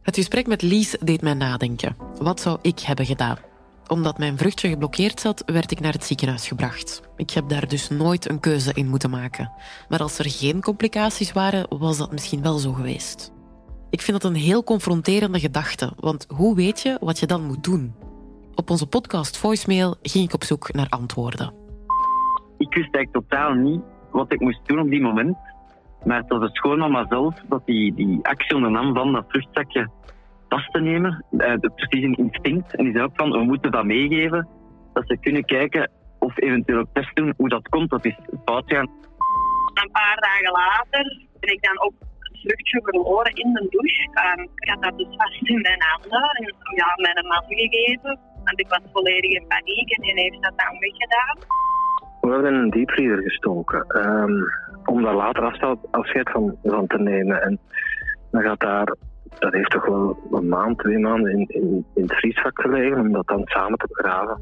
Het 0.02 0.14
gesprek 0.16 0.46
met 0.46 0.62
Lies 0.62 0.96
deed 1.00 1.20
mij 1.22 1.34
nadenken. 1.34 1.96
Wat 2.18 2.40
zou 2.40 2.58
ik 2.62 2.80
hebben 2.80 3.06
gedaan? 3.06 3.38
Omdat 3.86 4.18
mijn 4.18 4.38
vruchtje 4.38 4.68
geblokkeerd 4.68 5.20
zat, 5.20 5.42
werd 5.46 5.70
ik 5.70 5.80
naar 5.80 5.92
het 5.92 6.04
ziekenhuis 6.04 6.48
gebracht. 6.48 7.02
Ik 7.16 7.30
heb 7.30 7.48
daar 7.48 7.68
dus 7.68 7.88
nooit 7.88 8.28
een 8.28 8.40
keuze 8.40 8.72
in 8.74 8.88
moeten 8.88 9.10
maken. 9.10 9.52
Maar 9.88 10.00
als 10.02 10.18
er 10.18 10.30
geen 10.30 10.62
complicaties 10.62 11.32
waren, 11.32 11.66
was 11.78 11.96
dat 11.96 12.12
misschien 12.12 12.42
wel 12.42 12.58
zo 12.58 12.72
geweest. 12.72 13.30
Ik 13.96 14.02
vind 14.02 14.22
dat 14.22 14.30
een 14.30 14.38
heel 14.38 14.64
confronterende 14.64 15.40
gedachte, 15.40 15.92
want 16.00 16.26
hoe 16.28 16.56
weet 16.56 16.80
je 16.82 16.96
wat 17.00 17.18
je 17.18 17.26
dan 17.26 17.46
moet 17.46 17.64
doen? 17.64 17.94
Op 18.54 18.70
onze 18.70 18.86
podcast 18.86 19.38
Voicemail 19.38 19.96
ging 20.02 20.24
ik 20.24 20.34
op 20.34 20.44
zoek 20.44 20.72
naar 20.72 20.86
antwoorden. 20.88 21.54
ik 22.58 22.74
wist 22.74 22.94
eigenlijk 22.94 23.12
totaal 23.12 23.52
niet 23.52 23.80
wat 24.10 24.32
ik 24.32 24.40
moest 24.40 24.60
doen 24.66 24.80
op 24.80 24.90
die 24.90 25.00
moment. 25.00 25.36
Maar 26.04 26.16
het 26.16 26.28
was 26.28 26.40
de 26.40 26.48
schoonmama 26.52 27.06
zelf 27.08 27.34
dat 27.48 27.66
die, 27.66 27.94
die 27.94 28.18
actie 28.22 28.56
ondernam 28.56 28.94
van 28.94 29.12
dat 29.12 29.24
vruchtzakje 29.28 29.90
vast 30.48 30.72
te 30.72 30.80
nemen. 30.80 31.24
Eh, 31.30 31.54
de, 31.60 31.70
precies 31.74 32.04
een 32.04 32.16
instinct. 32.16 32.76
En 32.76 32.84
die 32.84 32.92
zei 32.92 33.04
ook 33.04 33.16
van, 33.16 33.30
we 33.30 33.44
moeten 33.44 33.70
dat 33.70 33.84
meegeven. 33.84 34.48
Dat 34.92 35.04
ze 35.06 35.16
kunnen 35.20 35.44
kijken 35.44 35.90
of 36.18 36.38
eventueel 36.38 36.78
ook 36.78 36.88
test 36.92 37.16
doen 37.16 37.34
hoe 37.36 37.48
dat 37.48 37.68
komt. 37.68 37.90
Dat 37.90 38.04
is 38.04 38.18
fout 38.44 38.64
gaan. 38.66 38.88
een 39.74 39.90
paar 39.92 40.16
dagen 40.20 40.52
later 40.52 41.26
ben 41.40 41.52
ik 41.52 41.62
dan 41.62 41.80
ook 41.80 41.94
het 42.46 42.54
vruchtje 42.54 42.80
verloren 42.82 43.32
in 43.34 43.52
de 43.52 43.66
douche. 43.70 44.02
Ik 44.54 44.68
had 44.68 44.82
dat 44.82 44.98
dus 44.98 45.16
vast 45.16 45.48
in 45.48 45.60
mijn 45.60 45.82
handen 45.82 46.30
en 46.30 46.54
ja, 46.74 46.86
mijn 46.96 47.26
man 47.26 47.44
gegeven. 47.46 48.18
Want 48.44 48.60
ik 48.60 48.68
was 48.68 48.80
volledig 48.92 49.30
in 49.30 49.46
paniek 49.48 49.90
en 49.90 50.02
die 50.02 50.12
heeft 50.12 50.42
dat 50.42 50.52
dan 50.56 50.78
weggedaan. 50.78 51.38
We 52.20 52.30
hebben 52.30 52.54
in 52.54 52.60
een 52.60 52.70
diepvriezer 52.70 53.22
gestoken. 53.22 53.84
ehm, 53.88 54.42
om 54.84 55.02
daar 55.02 55.14
later 55.14 55.42
afscheid 55.90 56.30
van, 56.30 56.56
van 56.62 56.86
te 56.86 56.98
nemen. 56.98 57.42
En 57.42 57.58
dan 58.30 58.42
gaat 58.42 58.60
daar, 58.60 58.94
dat 59.38 59.52
heeft 59.52 59.70
toch 59.70 59.86
wel 59.86 60.18
een 60.30 60.48
maand, 60.48 60.78
twee 60.78 60.98
maanden 60.98 61.32
in, 61.32 61.46
in, 61.48 61.86
in 61.94 62.02
het 62.02 62.14
vriesvak 62.14 62.60
gelegen 62.60 63.00
om 63.00 63.12
dat 63.12 63.26
dan 63.26 63.42
samen 63.44 63.78
te 63.78 63.86
begraven. 63.88 64.40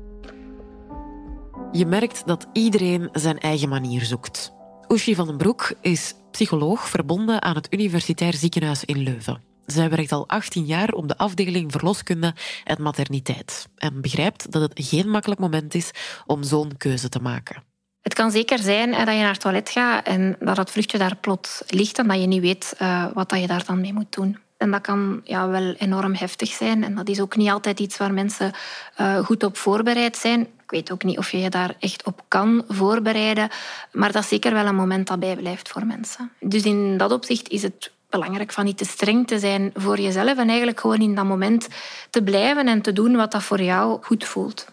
Je 1.72 1.86
merkt 1.86 2.26
dat 2.26 2.48
iedereen 2.52 3.08
zijn 3.12 3.38
eigen 3.38 3.68
manier 3.68 4.00
zoekt. 4.00 4.54
Oeshi 4.88 5.14
van 5.14 5.26
den 5.26 5.36
Broek 5.36 5.72
is 5.80 6.23
psycholoog 6.34 6.88
verbonden 6.88 7.42
aan 7.42 7.54
het 7.54 7.72
Universitair 7.72 8.34
Ziekenhuis 8.34 8.84
in 8.84 8.98
Leuven. 8.98 9.42
Zij 9.66 9.90
werkt 9.90 10.12
al 10.12 10.28
18 10.28 10.64
jaar 10.64 10.88
op 10.88 11.08
de 11.08 11.16
afdeling 11.16 11.72
verloskunde 11.72 12.34
en 12.64 12.82
materniteit 12.82 13.68
en 13.76 14.00
begrijpt 14.00 14.52
dat 14.52 14.62
het 14.62 14.72
geen 14.74 15.10
makkelijk 15.10 15.40
moment 15.40 15.74
is 15.74 15.90
om 16.26 16.42
zo'n 16.42 16.76
keuze 16.76 17.08
te 17.08 17.18
maken. 17.18 17.62
Het 18.02 18.14
kan 18.14 18.30
zeker 18.30 18.58
zijn 18.58 18.90
dat 18.90 18.98
je 18.98 19.04
naar 19.04 19.32
het 19.32 19.40
toilet 19.40 19.70
gaat 19.70 20.06
en 20.06 20.36
dat 20.40 20.56
het 20.56 20.70
vruchtje 20.70 20.98
daar 20.98 21.16
plots 21.16 21.62
ligt 21.66 21.98
en 21.98 22.08
dat 22.08 22.20
je 22.20 22.26
niet 22.26 22.40
weet 22.40 22.74
eh, 22.78 23.06
wat 23.14 23.34
je 23.36 23.46
daar 23.46 23.64
dan 23.64 23.80
mee 23.80 23.92
moet 23.92 24.12
doen. 24.12 24.38
En 24.64 24.70
dat 24.70 24.80
kan 24.80 25.20
ja, 25.24 25.48
wel 25.48 25.72
enorm 25.72 26.14
heftig 26.14 26.48
zijn. 26.48 26.84
En 26.84 26.94
dat 26.94 27.08
is 27.08 27.20
ook 27.20 27.36
niet 27.36 27.50
altijd 27.50 27.80
iets 27.80 27.96
waar 27.96 28.12
mensen 28.12 28.52
uh, 29.00 29.18
goed 29.18 29.44
op 29.44 29.56
voorbereid 29.56 30.16
zijn. 30.16 30.40
Ik 30.40 30.70
weet 30.70 30.92
ook 30.92 31.04
niet 31.04 31.18
of 31.18 31.30
je 31.30 31.38
je 31.38 31.50
daar 31.50 31.74
echt 31.80 32.04
op 32.04 32.24
kan 32.28 32.64
voorbereiden. 32.68 33.48
Maar 33.92 34.12
dat 34.12 34.22
is 34.22 34.28
zeker 34.28 34.52
wel 34.52 34.66
een 34.66 34.74
moment 34.74 35.06
dat 35.06 35.20
bijblijft 35.20 35.68
voor 35.68 35.86
mensen. 35.86 36.30
Dus 36.40 36.62
in 36.62 36.96
dat 36.96 37.12
opzicht 37.12 37.48
is 37.48 37.62
het 37.62 37.92
belangrijk 38.18 38.52
van 38.52 38.64
niet 38.64 38.78
te 38.78 38.84
streng 38.84 39.26
te 39.26 39.38
zijn 39.38 39.70
voor 39.74 40.00
jezelf 40.00 40.38
en 40.38 40.48
eigenlijk 40.48 40.80
gewoon 40.80 41.00
in 41.00 41.14
dat 41.14 41.24
moment 41.24 41.68
te 42.10 42.22
blijven 42.22 42.68
en 42.68 42.82
te 42.82 42.92
doen 42.92 43.16
wat 43.16 43.32
dat 43.32 43.42
voor 43.42 43.62
jou 43.62 43.98
goed 44.02 44.24
voelt. 44.24 44.66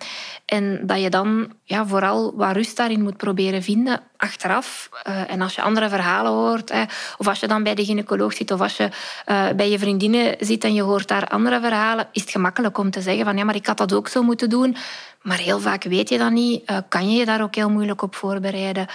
En 0.45 0.79
dat 0.83 1.01
je 1.01 1.09
dan 1.09 1.51
ja, 1.63 1.85
vooral 1.85 2.33
wat 2.35 2.55
rust 2.55 2.77
daarin 2.77 3.01
moet 3.01 3.17
proberen 3.17 3.63
vinden 3.63 4.01
achteraf. 4.17 4.89
Uh, 5.07 5.31
en 5.31 5.41
als 5.41 5.55
je 5.55 5.61
andere 5.61 5.89
verhalen 5.89 6.31
hoort, 6.31 6.71
hè, 6.71 6.83
of 7.17 7.27
als 7.27 7.39
je 7.39 7.47
dan 7.47 7.63
bij 7.63 7.75
de 7.75 7.85
gynaecoloog 7.85 8.33
zit, 8.33 8.51
of 8.51 8.61
als 8.61 8.77
je 8.77 8.89
uh, 9.27 9.49
bij 9.55 9.69
je 9.69 9.79
vriendinnen 9.79 10.35
zit 10.39 10.63
en 10.63 10.73
je 10.73 10.81
hoort 10.81 11.07
daar 11.07 11.27
andere 11.27 11.59
verhalen, 11.59 12.07
is 12.11 12.21
het 12.21 12.31
gemakkelijk 12.31 12.77
om 12.77 12.91
te 12.91 13.01
zeggen 13.01 13.25
van 13.25 13.37
ja, 13.37 13.43
maar 13.43 13.55
ik 13.55 13.65
had 13.65 13.77
dat 13.77 13.93
ook 13.93 14.07
zo 14.07 14.23
moeten 14.23 14.49
doen. 14.49 14.75
Maar 15.21 15.37
heel 15.37 15.59
vaak 15.59 15.83
weet 15.83 16.09
je 16.09 16.17
dat 16.17 16.31
niet, 16.31 16.69
uh, 16.69 16.77
kan 16.89 17.09
je 17.09 17.19
je 17.19 17.25
daar 17.25 17.41
ook 17.41 17.55
heel 17.55 17.69
moeilijk 17.69 18.01
op 18.01 18.15
voorbereiden. 18.15 18.87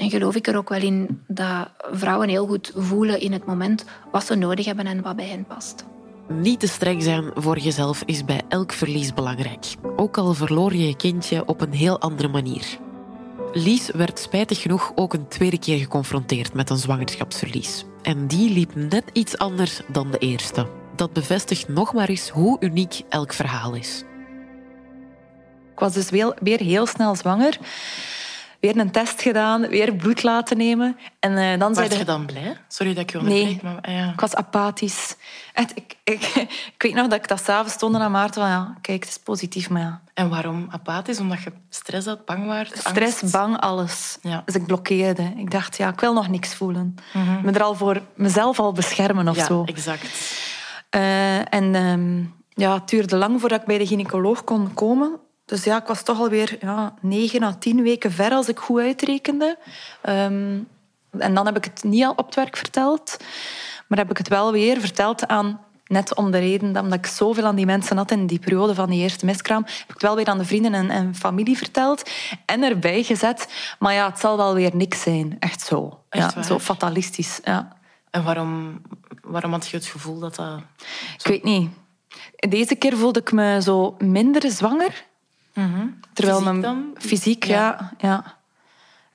En 0.00 0.10
geloof 0.10 0.34
ik 0.34 0.46
er 0.46 0.56
ook 0.56 0.68
wel 0.68 0.80
in 0.80 1.22
dat 1.26 1.70
vrouwen 1.92 2.28
heel 2.28 2.46
goed 2.46 2.72
voelen 2.76 3.20
in 3.20 3.32
het 3.32 3.46
moment 3.46 3.84
wat 4.12 4.24
ze 4.24 4.34
nodig 4.34 4.64
hebben 4.64 4.86
en 4.86 5.02
wat 5.02 5.16
bij 5.16 5.26
hen 5.26 5.44
past. 5.44 5.84
Niet 6.28 6.60
te 6.60 6.66
streng 6.66 7.02
zijn 7.02 7.30
voor 7.34 7.58
jezelf 7.58 8.02
is 8.06 8.24
bij 8.24 8.40
elk 8.48 8.72
verlies 8.72 9.14
belangrijk. 9.14 9.66
Ook 9.96 10.18
al 10.18 10.34
verloor 10.34 10.74
je 10.74 10.86
je 10.86 10.96
kindje 10.96 11.46
op 11.46 11.60
een 11.60 11.72
heel 11.72 12.00
andere 12.00 12.28
manier. 12.28 12.78
Lies 13.52 13.90
werd 13.90 14.18
spijtig 14.18 14.60
genoeg 14.60 14.92
ook 14.94 15.12
een 15.12 15.28
tweede 15.28 15.58
keer 15.58 15.78
geconfronteerd 15.78 16.54
met 16.54 16.70
een 16.70 16.78
zwangerschapsverlies. 16.78 17.84
En 18.02 18.26
die 18.26 18.52
liep 18.52 18.74
net 18.74 19.04
iets 19.12 19.38
anders 19.38 19.80
dan 19.88 20.10
de 20.10 20.18
eerste. 20.18 20.66
Dat 20.96 21.12
bevestigt 21.12 21.68
nog 21.68 21.92
maar 21.92 22.08
eens 22.08 22.28
hoe 22.28 22.56
uniek 22.60 23.00
elk 23.08 23.32
verhaal 23.32 23.74
is. 23.74 24.04
Ik 25.72 25.78
was 25.78 25.92
dus 25.92 26.10
weer 26.40 26.60
heel 26.60 26.86
snel 26.86 27.14
zwanger 27.14 27.58
weer 28.60 28.76
een 28.76 28.90
test 28.90 29.22
gedaan, 29.22 29.68
weer 29.68 29.94
bloed 29.94 30.22
laten 30.22 30.56
nemen. 30.56 30.96
En, 31.20 31.32
uh, 31.32 31.58
dan 31.58 31.74
was 31.74 31.96
je 31.96 32.04
dan 32.04 32.26
blij? 32.26 32.56
Sorry 32.68 32.94
dat 32.94 33.02
ik 33.02 33.10
je 33.10 33.18
onderbreek. 33.18 33.62
Nee, 33.62 33.72
maar, 33.72 33.80
ah, 33.82 33.94
ja. 33.94 34.12
ik 34.12 34.20
was 34.20 34.34
apathisch. 34.34 35.16
Echt, 35.54 35.76
ik, 35.76 35.96
ik, 36.04 36.22
ik, 36.74 36.82
weet 36.82 36.94
nog 36.94 37.08
dat 37.08 37.18
ik 37.18 37.28
dat 37.28 37.44
s'avonds 37.44 37.74
stond 37.74 37.96
aan 37.96 38.10
Maarten 38.10 38.40
van 38.40 38.50
ja, 38.50 38.76
kijk, 38.80 39.00
het 39.00 39.08
is 39.08 39.18
positief, 39.18 39.70
maar 39.70 39.82
ja. 39.82 40.00
En 40.14 40.28
waarom 40.28 40.66
apathisch? 40.70 41.20
Omdat 41.20 41.42
je 41.42 41.52
stress 41.68 42.06
had, 42.06 42.24
bang 42.24 42.46
was? 42.46 42.68
Stress, 42.78 43.22
bang, 43.30 43.60
alles. 43.60 44.18
Ja. 44.22 44.42
Dus 44.44 44.54
ik 44.54 44.66
blokkeerde. 44.66 45.32
Ik 45.36 45.50
dacht, 45.50 45.76
ja, 45.76 45.88
ik 45.88 46.00
wil 46.00 46.12
nog 46.12 46.28
niks 46.28 46.54
voelen. 46.54 46.96
Mm 47.12 47.24
-hmm. 47.24 47.40
Me 47.44 47.52
er 47.52 47.62
al 47.62 47.74
voor 47.74 48.02
mezelf 48.14 48.60
al 48.60 48.72
beschermen 48.72 49.28
of 49.28 49.36
ja, 49.36 49.44
zo. 49.44 49.64
exact. 49.64 50.38
Uh, 50.96 51.54
en 51.54 51.74
um, 51.74 52.34
ja, 52.48 52.74
het 52.74 52.88
duurde 52.88 53.16
lang 53.16 53.40
voordat 53.40 53.60
ik 53.60 53.66
bij 53.66 53.78
de 53.78 53.86
gynaecoloog 53.86 54.44
kon 54.44 54.74
komen. 54.74 55.18
Dus 55.50 55.64
ja, 55.64 55.80
ik 55.80 55.86
was 55.86 56.02
toch 56.02 56.18
alweer 56.18 56.56
ja, 56.60 56.94
negen 57.00 57.42
à 57.42 57.54
tien 57.58 57.82
weken 57.82 58.12
ver 58.12 58.32
als 58.32 58.48
ik 58.48 58.58
goed 58.58 58.80
uitrekende. 58.80 59.58
Um, 60.08 60.68
en 61.18 61.34
dan 61.34 61.46
heb 61.46 61.56
ik 61.56 61.64
het 61.64 61.84
niet 61.84 62.04
al 62.04 62.12
op 62.16 62.26
het 62.26 62.34
werk 62.34 62.56
verteld. 62.56 63.16
Maar 63.86 63.98
heb 63.98 64.10
ik 64.10 64.18
het 64.18 64.28
wel 64.28 64.52
weer 64.52 64.80
verteld 64.80 65.26
aan... 65.26 65.60
Net 65.86 66.14
om 66.14 66.30
de 66.30 66.38
reden 66.38 66.72
dat 66.72 66.92
ik 66.92 67.06
zoveel 67.06 67.44
aan 67.44 67.54
die 67.54 67.66
mensen 67.66 67.96
had 67.96 68.10
in 68.10 68.26
die 68.26 68.38
periode 68.38 68.74
van 68.74 68.90
die 68.90 69.02
eerste 69.02 69.24
miskraam, 69.26 69.62
heb 69.64 69.88
ik 69.88 69.92
het 69.92 70.02
wel 70.02 70.16
weer 70.16 70.26
aan 70.26 70.38
de 70.38 70.44
vrienden 70.44 70.74
en, 70.74 70.90
en 70.90 71.14
familie 71.14 71.56
verteld. 71.56 72.10
En 72.46 72.62
erbij 72.62 73.02
gezet. 73.02 73.48
Maar 73.78 73.92
ja, 73.92 74.06
het 74.06 74.18
zal 74.18 74.36
wel 74.36 74.54
weer 74.54 74.76
niks 74.76 75.02
zijn. 75.02 75.36
Echt 75.38 75.60
zo. 75.60 76.02
Echt 76.08 76.34
ja, 76.34 76.42
zo 76.42 76.58
fatalistisch. 76.58 77.40
Ja. 77.44 77.76
En 78.10 78.24
waarom, 78.24 78.82
waarom 79.22 79.52
had 79.52 79.68
je 79.68 79.76
het 79.76 79.86
gevoel 79.86 80.18
dat 80.18 80.34
dat... 80.34 80.46
Zo... 80.46 80.62
Ik 81.16 81.26
weet 81.26 81.44
niet. 81.44 81.70
Deze 82.48 82.74
keer 82.74 82.96
voelde 82.96 83.20
ik 83.20 83.32
me 83.32 83.62
zo 83.62 83.94
minder 83.98 84.50
zwanger. 84.50 85.04
Mm-hmm. 85.54 86.00
Terwijl 86.12 86.38
fysiek 86.38 86.52
mijn 86.52 86.62
dan? 86.62 86.94
fysiek, 86.98 87.44
ja. 87.44 87.92
ja. 87.98 88.38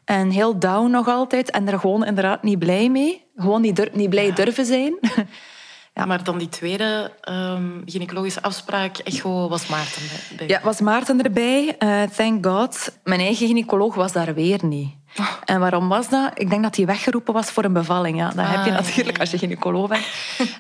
En 0.06 0.30
heel 0.30 0.60
down 0.60 0.90
nog 0.90 1.08
altijd. 1.08 1.52
En 1.52 1.68
er 1.68 1.80
gewoon 1.80 2.06
inderdaad 2.06 2.44
niet 2.44 2.60
blij 2.60 2.90
mee. 2.90 3.26
Gewoon 3.36 3.62
niet, 3.62 3.76
dur 3.76 3.90
niet 3.94 4.10
blij 4.10 4.26
ja. 4.26 4.34
durven 4.34 4.66
zijn. 4.66 4.98
ja. 5.96 6.06
Maar 6.06 6.24
dan 6.24 6.38
die 6.38 6.50
tweede 6.50 7.12
um, 7.30 7.82
gynaecologische 7.86 8.42
afspraak, 8.42 8.98
echo, 8.98 9.50
was 9.50 9.68
Maarten 9.68 10.02
bij? 10.38 10.48
Ja, 10.48 10.60
was 10.64 10.82
Maarten 10.82 11.24
erbij. 11.24 11.76
Uh, 11.80 12.02
thank 12.02 12.46
God. 12.46 12.98
Mijn 13.04 13.20
eigen 13.20 13.48
gynaecoloog 13.48 13.96
was 13.96 14.12
daar 14.12 14.34
weer 14.34 14.66
niet. 14.66 14.90
Oh. 15.20 15.32
En 15.46 15.60
waarom 15.60 15.88
was 15.88 16.10
dat? 16.10 16.32
Ik 16.34 16.50
denk 16.50 16.64
dat 16.64 16.76
hij 16.76 16.86
weggeroepen 16.86 17.34
was 17.34 17.52
voor 17.52 17.64
een 17.64 17.74
bevalling. 17.74 18.18
Ja, 18.18 18.30
dat 18.30 18.46
ah, 18.46 18.52
heb 18.52 18.66
je 18.66 18.72
natuurlijk 18.72 19.16
ja. 19.16 19.22
als 19.22 19.32
je 19.32 19.38
gynaecoloog 19.38 19.88
bent. 19.88 20.06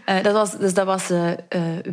Uh, 0.05 0.23
dat 0.27 0.33
was, 0.33 0.57
dus 0.57 0.73
dat 0.73 0.85
was 0.85 1.11
uh, 1.11 1.31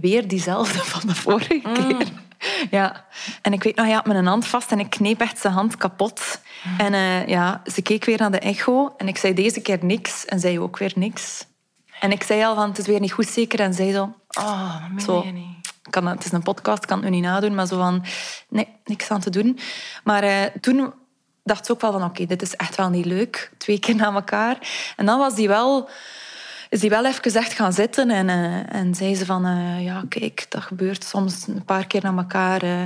weer 0.01 0.29
diezelfde 0.29 0.79
van 0.95 1.09
de 1.09 1.15
vorige 1.15 1.61
mm. 1.63 1.73
keer. 1.73 2.09
Ja, 2.71 3.07
en 3.43 3.53
ik 3.53 3.63
weet 3.63 3.77
nog, 3.77 3.87
hij 3.87 3.95
had 3.95 4.07
mijn 4.07 4.27
hand 4.27 4.47
vast 4.47 4.71
en 4.71 4.79
ik 4.79 4.91
kneep 4.91 5.21
echt 5.21 5.39
zijn 5.39 5.53
hand 5.53 5.77
kapot. 5.77 6.41
En 6.79 6.93
uh, 6.93 7.27
ja, 7.27 7.63
ze 7.73 7.83
keek 7.83 8.05
weer 8.05 8.19
naar 8.19 8.31
de 8.31 8.39
echo 8.39 8.95
en 8.97 9.09
ik 9.09 9.17
zei 9.17 9.35
deze 9.35 9.61
keer 9.61 9.79
niks 9.81 10.25
en 10.25 10.41
zij 10.41 10.59
ook 10.59 10.79
weer 10.79 10.93
niks. 10.95 11.45
En 12.01 12.13
ik 12.13 12.23
zei 12.23 12.45
al 12.45 12.55
van, 12.55 12.69
het 12.69 12.79
is 12.79 12.87
weer 12.87 13.01
niet 13.01 13.13
goed 13.13 13.29
zeker. 13.29 13.61
En 13.61 13.75
zij 13.75 13.93
zo... 13.93 14.15
Oh, 14.39 14.85
dat 14.95 15.05
zo, 15.05 15.23
je 15.25 15.33
niet. 15.33 15.73
Kan, 15.91 16.07
het 16.07 16.25
is 16.25 16.33
een 16.33 16.43
podcast, 16.43 16.87
kan 16.87 16.97
het 16.97 17.11
nu 17.11 17.15
niet 17.15 17.25
nadoen. 17.25 17.55
Maar 17.55 17.67
zo 17.67 17.77
van, 17.77 18.05
nee, 18.49 18.69
niks 18.85 19.11
aan 19.11 19.21
te 19.21 19.31
doen. 19.31 19.59
Maar 20.05 20.25
uh, 20.25 20.45
toen 20.61 20.93
dacht 21.45 21.67
ze 21.67 21.73
ook 21.73 21.81
wel 21.81 21.93
van, 21.93 22.03
oké, 22.03 22.11
okay, 22.11 22.27
dit 22.27 22.43
is 22.43 22.57
echt 22.57 22.77
wel 22.77 22.89
niet 22.89 23.05
leuk. 23.05 23.51
Twee 23.59 23.79
keer 23.79 23.95
na 23.95 24.13
elkaar. 24.13 24.59
En 24.97 25.07
dan 25.07 25.19
was 25.19 25.35
die 25.35 25.49
wel 25.49 25.89
is 26.73 26.81
die 26.81 26.91
wel 26.91 27.07
even 27.07 27.35
echt 27.35 27.53
gaan 27.53 27.73
zitten 27.73 28.11
en, 28.11 28.29
uh, 28.29 28.75
en 28.75 28.95
zei 28.95 29.15
ze 29.15 29.27
van, 29.27 29.47
uh, 29.47 29.85
ja, 29.85 30.05
kijk, 30.09 30.47
dat 30.49 30.63
gebeurt 30.63 31.05
soms 31.05 31.47
een 31.47 31.65
paar 31.65 31.87
keer 31.87 32.03
na 32.03 32.17
elkaar. 32.17 32.65
Uh. 32.65 32.83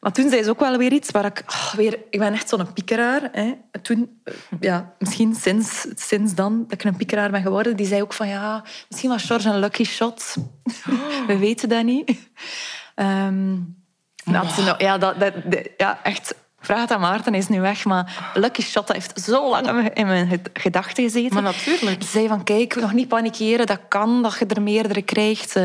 Maar 0.00 0.12
toen 0.12 0.30
zei 0.30 0.42
ze 0.42 0.50
ook 0.50 0.60
wel 0.60 0.76
weer 0.76 0.92
iets 0.92 1.10
waar 1.10 1.24
ik 1.24 1.42
oh, 1.46 1.72
weer... 1.74 1.98
Ik 2.10 2.18
ben 2.18 2.32
echt 2.32 2.48
zo'n 2.48 2.72
piekeraar. 2.72 3.28
Hè. 3.32 3.54
Toen, 3.82 4.22
ja, 4.60 4.94
misschien 4.98 5.34
sinds, 5.34 5.86
sinds 5.94 6.34
dan 6.34 6.62
dat 6.62 6.72
ik 6.72 6.84
een 6.84 6.96
piekeraar 6.96 7.30
ben 7.30 7.42
geworden, 7.42 7.76
die 7.76 7.86
zei 7.86 8.02
ook 8.02 8.12
van, 8.12 8.28
ja, 8.28 8.64
misschien 8.88 9.10
was 9.10 9.24
George 9.24 9.48
een 9.48 9.58
lucky 9.58 9.84
shot. 9.84 10.36
We 11.26 11.36
weten 11.38 11.68
dat 11.68 11.84
niet. 11.84 12.18
Um, 12.96 13.76
wow. 14.24 14.80
ja, 14.80 14.98
dat, 14.98 15.20
dat, 15.20 15.34
ja, 15.76 16.00
echt 16.02 16.34
Vraag 16.70 16.82
het 16.82 16.92
aan 16.92 17.00
Maarten, 17.00 17.34
is 17.34 17.48
nu 17.48 17.60
weg. 17.60 17.84
Maar 17.84 18.30
Lucky 18.34 18.62
Shot 18.62 18.92
heeft 18.92 19.20
zo 19.20 19.48
lang 19.48 19.88
in 19.88 20.06
mijn 20.06 20.42
gedachten 20.52 21.02
gezeten. 21.02 21.34
Maar 21.34 21.42
natuurlijk. 21.42 22.02
Ze 22.02 22.08
zei 22.08 22.28
van, 22.28 22.44
kijk, 22.44 22.74
nog 22.80 22.92
niet 22.92 23.08
panikeren. 23.08 23.66
Dat 23.66 23.80
kan, 23.88 24.22
dat 24.22 24.38
je 24.38 24.46
er 24.46 24.62
meerdere 24.62 25.02
krijgt. 25.02 25.56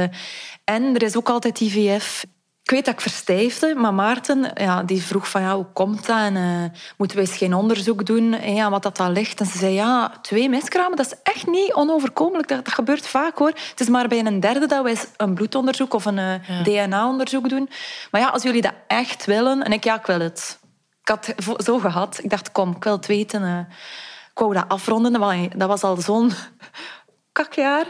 En 0.63 0.95
er 0.95 1.03
is 1.03 1.17
ook 1.17 1.29
altijd 1.29 1.59
IVF. 1.59 2.25
Ik 2.63 2.71
weet 2.71 2.85
dat 2.85 2.93
ik 2.93 3.01
verstijfde, 3.01 3.75
maar 3.75 3.93
Maarten 3.93 4.51
ja, 4.55 4.83
die 4.83 5.01
vroeg 5.01 5.29
van 5.29 5.41
ja, 5.41 5.55
hoe 5.55 5.65
komt 5.73 6.05
dat? 6.05 6.17
En 6.17 6.35
uh, 6.35 6.63
moeten 6.97 7.17
we 7.17 7.23
eens 7.23 7.37
geen 7.37 7.53
onderzoek 7.53 8.05
doen 8.05 8.33
en 8.33 8.53
ja, 8.53 8.69
wat 8.69 8.83
dat 8.83 8.97
dan 8.97 9.11
ligt? 9.11 9.39
En 9.39 9.45
ze 9.45 9.57
zei 9.57 9.73
ja, 9.73 10.11
twee 10.21 10.49
miskramen, 10.49 10.97
dat 10.97 11.05
is 11.05 11.33
echt 11.33 11.47
niet 11.47 11.73
onoverkomelijk. 11.73 12.47
Dat, 12.47 12.65
dat 12.65 12.73
gebeurt 12.73 13.07
vaak 13.07 13.37
hoor. 13.37 13.51
Het 13.69 13.79
is 13.79 13.87
maar 13.87 14.07
bij 14.07 14.25
een 14.25 14.39
derde 14.39 14.65
dat 14.65 14.83
wij 14.83 14.97
een 15.17 15.33
bloedonderzoek 15.33 15.93
of 15.93 16.05
een 16.05 16.17
uh, 16.17 16.47
ja. 16.47 16.85
DNA-onderzoek 16.85 17.49
doen. 17.49 17.69
Maar 18.11 18.21
ja, 18.21 18.27
als 18.27 18.43
jullie 18.43 18.61
dat 18.61 18.73
echt 18.87 19.25
willen, 19.25 19.63
en 19.63 19.71
ik 19.71 19.83
ja, 19.83 19.95
ik 19.95 20.05
wil 20.05 20.19
het 20.19 20.63
ik 21.05 21.09
had 21.09 21.33
zo 21.63 21.79
gehad. 21.79 22.19
Ik 22.23 22.29
dacht, 22.29 22.51
kom, 22.51 22.75
ik 22.75 22.83
wil 22.83 22.95
het 22.95 23.05
weten. 23.05 23.41
Uh, 23.41 23.59
ik 24.31 24.39
wou 24.39 24.53
dat 24.53 24.65
afronden. 24.67 25.49
Dat 25.55 25.67
was 25.67 25.83
al 25.83 25.97
zo'n 25.97 26.31
kakjaar. 27.35 27.85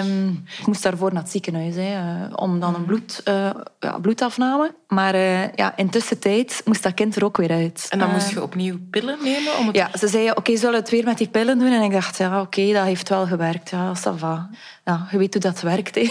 Um, 0.00 0.44
ik 0.58 0.66
moest 0.66 0.82
daarvoor 0.82 1.12
naar 1.12 1.22
het 1.22 1.30
ziekenhuis 1.30 1.74
hè, 1.74 1.96
uh, 1.96 2.26
om 2.34 2.60
dan 2.60 2.74
een 2.74 2.84
bloed, 2.84 3.20
uh, 3.28 3.50
ja, 3.80 3.98
bloedafname. 3.98 4.74
Maar 4.88 5.14
uh, 5.14 5.52
ja, 5.52 5.76
intussen 5.76 6.18
tijd 6.18 6.62
moest 6.64 6.82
dat 6.82 6.94
kind 6.94 7.16
er 7.16 7.24
ook 7.24 7.36
weer 7.36 7.50
uit. 7.50 7.86
En 7.90 7.98
dan 7.98 8.10
moest 8.10 8.30
je 8.30 8.42
opnieuw 8.42 8.78
pillen 8.90 9.18
nemen? 9.22 9.58
Om 9.58 9.66
het... 9.66 9.76
Ja, 9.76 9.90
ze 9.98 10.08
zeiden, 10.08 10.30
oké, 10.30 10.40
okay, 10.40 10.56
zullen 10.56 10.74
we 10.74 10.80
het 10.80 10.90
weer 10.90 11.04
met 11.04 11.18
die 11.18 11.28
pillen 11.28 11.58
doen? 11.58 11.72
En 11.72 11.82
ik 11.82 11.92
dacht, 11.92 12.18
ja, 12.18 12.40
oké, 12.40 12.60
okay, 12.60 12.72
dat 12.72 12.84
heeft 12.84 13.08
wel 13.08 13.26
gewerkt. 13.26 13.70
Ja, 13.70 13.92
ça 13.96 14.16
va. 14.16 14.50
Ja, 14.84 15.06
je 15.10 15.18
weet 15.18 15.32
hoe 15.32 15.42
dat 15.42 15.60
werkt. 15.60 15.94
Hè. 15.94 16.10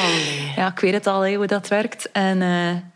ja, 0.60 0.66
ik 0.68 0.78
weet 0.78 0.94
het 0.94 1.06
al, 1.06 1.20
hè, 1.20 1.34
hoe 1.34 1.46
dat 1.46 1.68
werkt. 1.68 2.12
En 2.12 2.38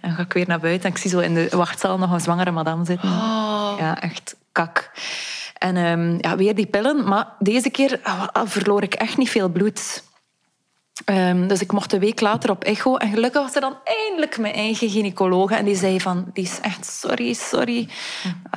dan 0.00 0.12
ga 0.12 0.22
ik 0.22 0.32
weer 0.32 0.48
naar 0.48 0.60
buiten. 0.60 0.88
En 0.88 0.94
ik 0.94 1.00
zie 1.00 1.10
zo 1.10 1.18
in 1.18 1.34
de 1.34 1.48
wachtzaal 1.50 1.98
nog 1.98 2.12
een 2.12 2.20
zwangere 2.20 2.50
madame 2.50 2.84
zitten. 2.84 3.08
Oh. 3.08 3.74
Ja, 3.78 4.00
echt 4.00 4.36
kak. 4.52 4.90
En 5.64 5.76
um, 5.76 6.16
ja, 6.20 6.36
weer 6.36 6.54
die 6.54 6.66
pillen. 6.66 7.08
Maar 7.08 7.26
deze 7.38 7.70
keer 7.70 8.00
verloor 8.44 8.82
ik 8.82 8.94
echt 8.94 9.16
niet 9.16 9.30
veel 9.30 9.48
bloed. 9.48 10.02
Um, 11.10 11.48
dus 11.48 11.60
ik 11.60 11.72
mocht 11.72 11.92
een 11.92 12.00
week 12.00 12.20
later 12.20 12.50
op 12.50 12.64
echo. 12.64 12.96
En 12.96 13.10
gelukkig 13.10 13.42
was 13.42 13.54
er 13.54 13.60
dan 13.60 13.76
eindelijk 13.84 14.38
mijn 14.38 14.54
eigen 14.54 14.90
gynaecoloog. 14.90 15.50
En 15.50 15.64
die 15.64 15.76
zei 15.76 16.00
van, 16.00 16.30
die 16.32 16.44
is 16.44 16.60
echt 16.60 16.86
sorry, 16.86 17.32
sorry. 17.32 17.88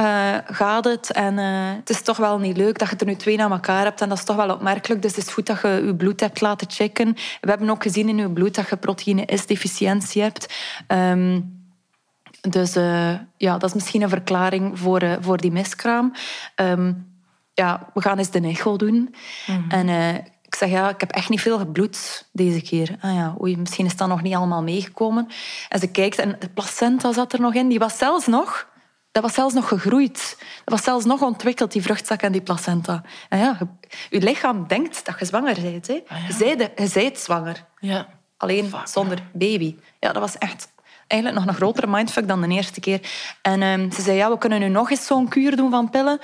Uh, 0.02 0.36
gaat 0.46 0.86
het? 0.86 1.12
En 1.12 1.38
uh, 1.38 1.76
het 1.76 1.90
is 1.90 2.02
toch 2.02 2.18
wel 2.18 2.40
niet 2.40 2.58
leuk 2.58 2.80
dat 2.80 2.90
je 2.90 2.96
er 2.96 3.06
nu 3.06 3.16
twee 3.16 3.38
na 3.38 3.50
elkaar 3.50 3.84
hebt. 3.84 4.02
En 4.02 4.10
dat 4.10 4.18
is 4.18 4.24
toch 4.24 4.36
wel 4.36 4.52
opmerkelijk. 4.52 5.02
Dus 5.02 5.16
het 5.16 5.26
is 5.26 5.34
goed 5.34 5.46
dat 5.46 5.62
je 5.62 5.82
je 5.86 5.96
bloed 5.96 6.20
hebt 6.20 6.42
laten 6.42 6.68
checken. 6.70 7.14
We 7.42 7.50
hebben 7.50 7.70
ook 7.70 7.84
gezien 7.84 8.10
in 8.10 8.18
je 8.18 8.32
bloed 8.32 8.56
dat 8.56 8.70
je 8.70 8.78
proteïne 8.78 9.28
S-deficiëntie 9.34 10.22
hebt. 10.22 10.54
Um, 10.88 11.57
dus 12.42 12.76
uh, 12.76 13.14
ja, 13.38 13.58
dat 13.58 13.70
is 13.70 13.74
misschien 13.74 14.02
een 14.02 14.10
verklaring 14.10 14.80
voor, 14.80 15.04
uh, 15.04 15.14
voor 15.20 15.38
die 15.38 15.52
miskraam. 15.52 16.14
Um, 16.56 17.16
ja, 17.54 17.90
we 17.94 18.02
gaan 18.02 18.18
eens 18.18 18.32
de 18.32 18.42
echo 18.42 18.78
doen. 18.78 19.16
Mhm. 19.48 19.70
En 19.70 19.88
uh, 19.88 20.16
ik 20.42 20.56
zeg, 20.56 20.70
ja, 20.70 20.90
ik 20.90 21.00
heb 21.00 21.12
echt 21.12 21.30
niet 21.30 21.42
veel 21.42 21.58
gebloed 21.58 22.28
deze 22.32 22.62
keer. 22.62 22.96
Ah 23.02 23.14
ja, 23.14 23.36
oei, 23.42 23.58
misschien 23.58 23.86
is 23.86 23.96
dat 23.96 24.08
nog 24.08 24.22
niet 24.22 24.36
allemaal 24.36 24.64
meegekomen. 24.64 25.28
En 25.70 25.80
ze 25.80 25.88
kijkt 25.88 26.20
en 26.20 26.36
de 26.40 26.50
placenta 26.50 27.14
zat 27.14 27.34
er 27.34 27.42
nog 27.42 27.54
in. 27.54 27.68
Die 27.68 27.80
was 27.80 27.98
zelfs 27.98 28.28
nog... 28.28 28.68
Dat 29.12 29.26
was 29.26 29.36
zelfs 29.36 29.54
nog 29.54 29.68
gegroeid. 29.68 30.36
Dat 30.40 30.74
was 30.74 30.84
zelfs 30.84 31.06
nog 31.06 31.22
ontwikkeld, 31.22 31.72
die 31.72 31.82
vruchtzak 31.82 32.22
en 32.22 32.32
die 32.32 32.42
placenta. 32.42 33.04
En 33.30 33.40
ja, 33.40 33.58
je, 34.10 34.22
lichaam 34.22 34.68
denkt 34.68 35.06
dat 35.06 35.20
je 35.20 35.26
zwanger 35.26 35.62
bent. 35.62 35.88
Hè. 35.88 36.04
Ah, 36.08 36.18
ja. 36.40 36.46
je, 36.46 36.72
je 36.76 36.90
bent 36.94 37.18
zwanger. 37.18 37.66
Ja. 37.80 38.08
Alleen 38.38 38.74
zonder 38.84 39.24
baby. 39.34 39.76
Ja, 40.00 40.14
dat 40.14 40.22
was 40.22 40.38
echt 40.38 40.68
eigenlijk 41.08 41.42
nog 41.42 41.54
een 41.54 41.60
grotere 41.60 41.88
mindfuck 41.88 42.28
dan 42.28 42.42
de 42.42 42.48
eerste 42.48 42.80
keer. 42.80 43.02
En 43.42 43.62
um, 43.62 43.92
ze 43.92 44.02
zei, 44.02 44.18
ja, 44.18 44.30
we 44.30 44.38
kunnen 44.38 44.60
nu 44.60 44.68
nog 44.68 44.92
eens 44.92 45.06
zo'n 45.06 45.28
kuur 45.28 45.56
doen 45.56 45.70
van 45.70 45.90
pillen. 45.90 46.20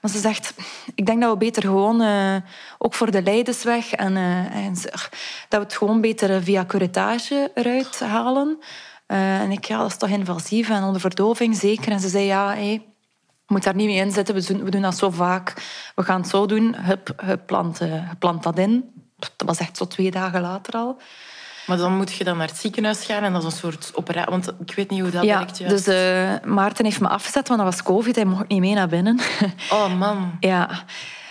Maar 0.00 0.10
ze 0.10 0.18
zegt, 0.18 0.54
ik 0.94 1.06
denk 1.06 1.20
dat 1.20 1.32
we 1.32 1.36
beter 1.36 1.62
gewoon, 1.62 2.02
uh, 2.02 2.36
ook 2.78 2.94
voor 2.94 3.10
de 3.10 3.22
lijdensweg, 3.22 3.92
en, 3.92 4.16
uh, 4.16 4.54
en, 4.54 4.74
dat 4.82 5.08
we 5.48 5.56
het 5.58 5.76
gewoon 5.76 6.00
beter 6.00 6.42
via 6.42 6.64
curettage 6.64 7.50
eruit 7.54 8.00
halen. 8.00 8.58
En 9.06 9.50
ik, 9.50 9.64
ja, 9.64 9.78
dat 9.78 9.90
is 9.90 9.96
toch 9.96 10.08
invasief 10.08 10.70
en 10.70 10.82
onder 10.82 11.00
verdoving 11.00 11.56
zeker. 11.56 11.92
En 11.92 12.00
ze 12.00 12.08
zei, 12.08 12.24
ja, 12.24 12.46
hey, 12.46 12.72
je 12.72 12.82
moet 13.46 13.62
daar 13.62 13.74
niet 13.74 13.86
mee 13.86 13.96
inzetten. 13.96 14.34
We 14.34 14.46
doen, 14.46 14.64
we 14.64 14.70
doen 14.70 14.82
dat 14.82 14.98
zo 14.98 15.10
vaak. 15.10 15.54
We 15.94 16.02
gaan 16.02 16.20
het 16.20 16.30
zo 16.30 16.46
doen. 16.46 16.74
Hup, 16.76 17.12
hup 17.16 17.46
plant, 17.46 17.80
plant 18.18 18.42
dat 18.42 18.58
in. 18.58 18.90
Dat 19.16 19.32
was 19.36 19.58
echt 19.58 19.76
zo 19.76 19.86
twee 19.86 20.10
dagen 20.10 20.40
later 20.40 20.74
al. 20.74 20.96
Maar 21.68 21.76
dan 21.76 21.96
moet 21.96 22.12
je 22.12 22.24
dan 22.24 22.36
naar 22.36 22.46
het 22.46 22.56
ziekenhuis 22.56 23.04
gaan 23.04 23.22
en 23.22 23.32
dat 23.32 23.42
is 23.42 23.52
een 23.52 23.58
soort 23.58 23.90
operatie. 23.94 24.30
Want 24.30 24.52
ik 24.66 24.74
weet 24.74 24.90
niet 24.90 25.00
hoe 25.00 25.10
dat 25.10 25.24
ja, 25.24 25.38
werkt. 25.38 25.68
Dus 25.68 25.88
uh, 25.88 26.50
Maarten 26.50 26.84
heeft 26.84 27.00
me 27.00 27.08
afgezet, 27.08 27.48
want 27.48 27.60
dat 27.60 27.74
was 27.74 27.82
COVID. 27.82 28.14
Hij 28.14 28.24
mocht 28.24 28.48
niet 28.48 28.60
mee 28.60 28.74
naar 28.74 28.88
binnen. 28.88 29.18
Oh 29.70 29.98
man. 29.98 30.36
ja. 30.40 30.84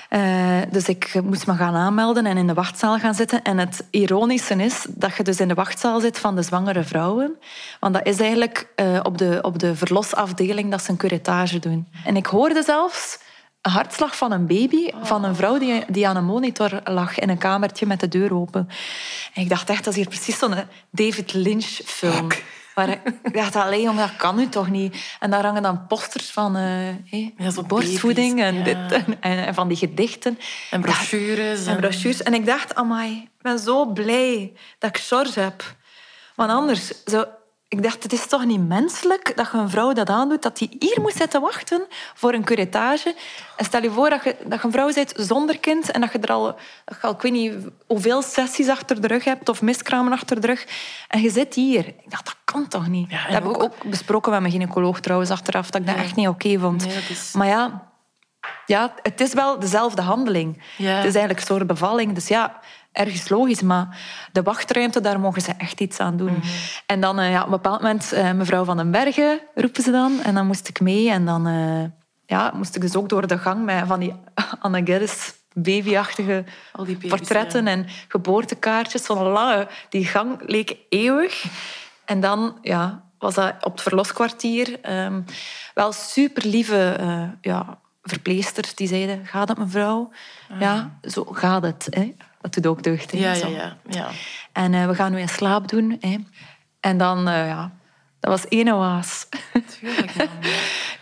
Uh, 0.10 0.62
dus 0.72 0.88
ik 0.88 1.22
moest 1.24 1.48
me 1.48 1.54
gaan 1.54 1.76
aanmelden 1.76 2.26
en 2.26 2.38
in 2.38 2.48
de 2.48 2.54
wachtzaal 2.54 2.98
gaan 2.98 3.14
zitten. 3.14 3.42
En 3.42 3.58
het 3.58 3.84
ironische 3.90 4.56
is 4.56 4.86
dat 4.90 5.16
je 5.16 5.24
dus 5.24 5.40
in 5.40 5.48
de 5.48 5.54
wachtzaal 5.54 6.00
zit 6.00 6.20
van 6.20 6.36
de 6.36 6.42
zwangere 6.42 6.84
vrouwen. 6.84 7.38
Want 7.80 7.94
dat 7.94 8.06
is 8.06 8.20
eigenlijk 8.20 8.68
uh, 8.76 9.00
op, 9.04 9.18
de, 9.18 9.40
op 9.42 9.60
de 9.60 9.76
verlosafdeling 9.76 10.72
dat 10.72 10.84
ze 10.84 10.92
een 10.92 10.98
curettage 10.98 11.60
doen. 11.60 11.88
En 12.06 12.16
ik 12.16 12.26
hoorde 12.26 12.64
zelfs 12.64 13.20
hartslag 13.70 14.18
van 14.18 14.32
een 14.32 14.48
baby, 14.48 14.90
van 15.02 15.24
een 15.24 15.36
vrouw 15.36 15.58
die, 15.58 15.84
die 15.88 16.08
aan 16.08 16.16
een 16.16 16.26
monitor 16.26 16.82
lag 16.84 17.20
in 17.20 17.30
een 17.30 17.38
kamertje 17.38 17.86
met 17.86 18.00
de 18.00 18.08
deur 18.08 18.34
open. 18.34 18.70
En 19.34 19.42
ik 19.42 19.50
dacht 19.50 19.70
echt, 19.70 19.84
dat 19.84 19.94
is 19.94 20.00
hier 20.00 20.08
precies 20.08 20.38
zo'n 20.38 20.56
David 20.92 21.34
Lynch-film. 21.34 22.28
Maar 22.76 22.90
ik 22.90 23.34
dacht, 23.34 23.56
alleen, 23.56 23.96
dat 23.96 24.16
kan 24.16 24.36
nu 24.36 24.50
toch 24.50 24.70
niet? 24.70 25.16
En 25.20 25.30
daar 25.30 25.46
hangen 25.46 25.62
dan 25.62 25.88
posters 25.88 26.30
van 26.30 26.58
uh, 26.58 26.64
hey, 27.06 27.34
ja, 27.38 27.62
borstvoeding 27.68 28.42
en, 28.42 28.64
dit, 28.64 28.78
en, 28.92 29.22
en, 29.22 29.54
van 29.54 29.68
die 29.68 29.78
gedichten. 29.78 30.40
En 30.72 30.82
brochures. 30.82 31.66
En, 31.66 31.72
en 31.72 31.78
brochures. 31.78 32.24
En 32.24 32.34
ik 32.34 32.46
dacht, 32.46 32.76
amai, 32.76 33.22
ik 33.22 33.42
ben 33.42 33.60
zo 33.60 33.86
blij 33.86 34.54
dat 34.80 34.90
ik 34.90 34.98
George 34.98 35.40
heb. 35.40 35.76
Want 36.36 36.52
anders, 36.52 36.92
zo, 37.06 37.26
ik 37.70 37.84
dacht, 37.84 38.04
het 38.04 38.14
is 38.14 38.28
toch 38.28 38.46
niet 38.46 38.68
menselijk 38.68 39.34
dat 39.36 39.50
je 39.52 39.58
een 39.58 39.70
vrouw 39.70 39.94
dat 39.94 40.10
aandoet, 40.10 40.42
dat 40.42 40.58
die 40.58 40.76
hier 40.80 41.02
moet 41.02 41.14
zitten 41.14 41.42
wachten 41.42 41.86
voor 42.14 42.34
een 42.34 42.44
curettage. 42.44 43.16
En 43.58 43.66
stel 43.66 43.82
je 43.82 43.92
voor 43.92 44.10
dat 44.10 44.24
je, 44.24 44.36
dat 44.46 44.60
je 44.60 44.66
een 44.66 44.72
vrouw 44.72 44.94
bent 44.94 45.14
zonder 45.16 45.60
kind 45.60 45.92
en 45.92 46.02
dat 46.02 46.12
je 46.12 46.20
er 46.20 46.32
al, 46.32 46.46
dat 46.86 46.98
je 47.02 47.08
al, 47.08 47.12
ik 47.12 47.22
weet 47.22 47.32
niet 47.32 47.54
hoeveel 47.88 48.22
sessies 48.22 48.70
achter 48.70 49.02
de 49.02 49.08
rug 49.08 49.24
hebt 49.24 49.50
of 49.50 49.62
miskramen 49.62 50.12
achter 50.12 50.42
de 50.42 50.48
rug. 50.48 50.66
En 51.08 51.22
je 51.22 51.30
zit 51.30 51.54
hier. 51.54 51.88
Ik 51.88 52.10
dacht, 52.10 52.26
dat 52.26 52.36
kan 52.44 52.68
toch 52.68 52.88
niet? 52.88 53.10
dat 53.10 53.20
heb 53.20 53.46
ik 53.46 53.64
ook 53.64 53.90
besproken 53.90 54.32
met 54.32 54.40
mijn 54.40 54.54
gynaecoloog 54.54 55.00
trouwens 55.00 55.30
achteraf, 55.30 55.70
dat 55.70 55.82
ik 55.82 55.88
dat 55.88 55.96
echt 55.96 56.16
niet 56.16 56.28
oké 56.28 56.60
vond. 56.60 56.88
is... 57.10 57.32
Maar 57.34 57.48
ja, 57.48 57.88
ja, 58.66 58.94
het 59.02 59.22
is 59.22 59.34
wel 59.34 59.60
dezelfde 59.60 60.02
handeling. 60.02 60.56
Het 60.78 61.06
is 61.06 61.16
eigenlijk 61.16 61.40
een 61.40 61.46
soort 61.46 61.68
bevalling. 61.68 62.14
Dus 62.14 62.28
ja, 62.28 62.60
ergens 62.98 63.30
logisch, 63.30 63.62
maar 63.62 63.98
de 64.32 64.42
wachtruimte, 64.42 65.02
daar 65.02 65.20
mogen 65.20 65.42
ze 65.42 65.52
echt 65.58 65.82
iets 65.82 66.00
aan 66.00 66.18
doen. 66.18 66.32
Mhm. 66.32 66.48
En 66.86 67.02
dan 67.02 67.20
uh, 67.20 67.32
ja, 67.32 67.40
op 67.40 67.46
een 67.46 67.52
bepaald 67.52 67.82
moment, 67.82 68.14
uh, 68.14 68.32
mevrouw 68.32 68.64
Van 68.64 68.78
den 68.78 68.92
Bergen 68.92 69.40
roepen 69.56 69.84
ze 69.84 69.92
dan. 69.92 70.22
En 70.24 70.34
dan 70.34 70.48
moest 70.48 70.68
ik 70.68 70.80
mee 70.80 71.10
en 71.10 71.26
dan 71.26 71.48
uh, 71.48 71.84
ja, 72.26 72.52
moest 72.56 72.76
ik 72.76 72.82
dus 72.82 72.96
ook 72.96 73.10
door 73.10 73.28
de 73.28 73.38
gang 73.38 73.66
met 73.66 73.88
van 73.88 74.00
die 74.00 74.14
Anne 74.60 74.82
Geddes 74.86 75.36
babyachtige 75.54 76.44
portretten 77.08 77.68
en 77.68 77.86
geboortekaartjes. 78.08 79.06
Van 79.06 79.18
een 79.18 79.32
lange, 79.32 79.68
die 79.90 80.06
gang 80.06 80.42
leek 80.46 80.78
eeuwig. 80.90 81.46
En 82.06 82.20
dan 82.20 82.58
ja, 82.62 83.04
was 83.20 83.34
dat 83.34 83.54
op 83.62 83.72
het 83.72 83.82
verloskwartier. 83.82 84.80
Um, 84.90 85.26
wel 85.74 85.92
super 85.92 86.46
lieve 86.46 86.98
ja, 87.42 87.80
verpleegsters 88.08 88.76
die 88.76 88.88
zeiden: 88.88 89.26
Gaat 89.26 89.48
het, 89.48 89.58
mevrouw? 89.58 90.12
Ah. 90.50 90.60
Ja, 90.60 91.00
zo 91.02 91.24
gaat 91.24 91.64
het. 91.64 91.88
Hè. 91.90 92.14
Dat 92.42 92.54
doet 92.54 92.68
ook 92.68 92.84
deugd. 92.84 93.12
Ja, 93.12 93.34
ja, 93.34 93.48
ja, 93.48 93.78
ja. 93.90 94.08
En 94.52 94.74
uh, 94.74 94.88
we 94.88 94.96
gaan 94.96 95.12
nu 95.12 95.22
een 95.22 95.30
slaap 95.30 95.68
doen. 95.68 95.98
Hè. 96.00 96.18
En 96.80 96.98
dan, 96.98 97.28
uh, 97.28 97.48
ja, 97.48 97.72
dat 98.20 98.32
was 98.32 98.48
één 98.48 98.74
oase. 98.74 99.26
Tuurlijk. 99.80 100.14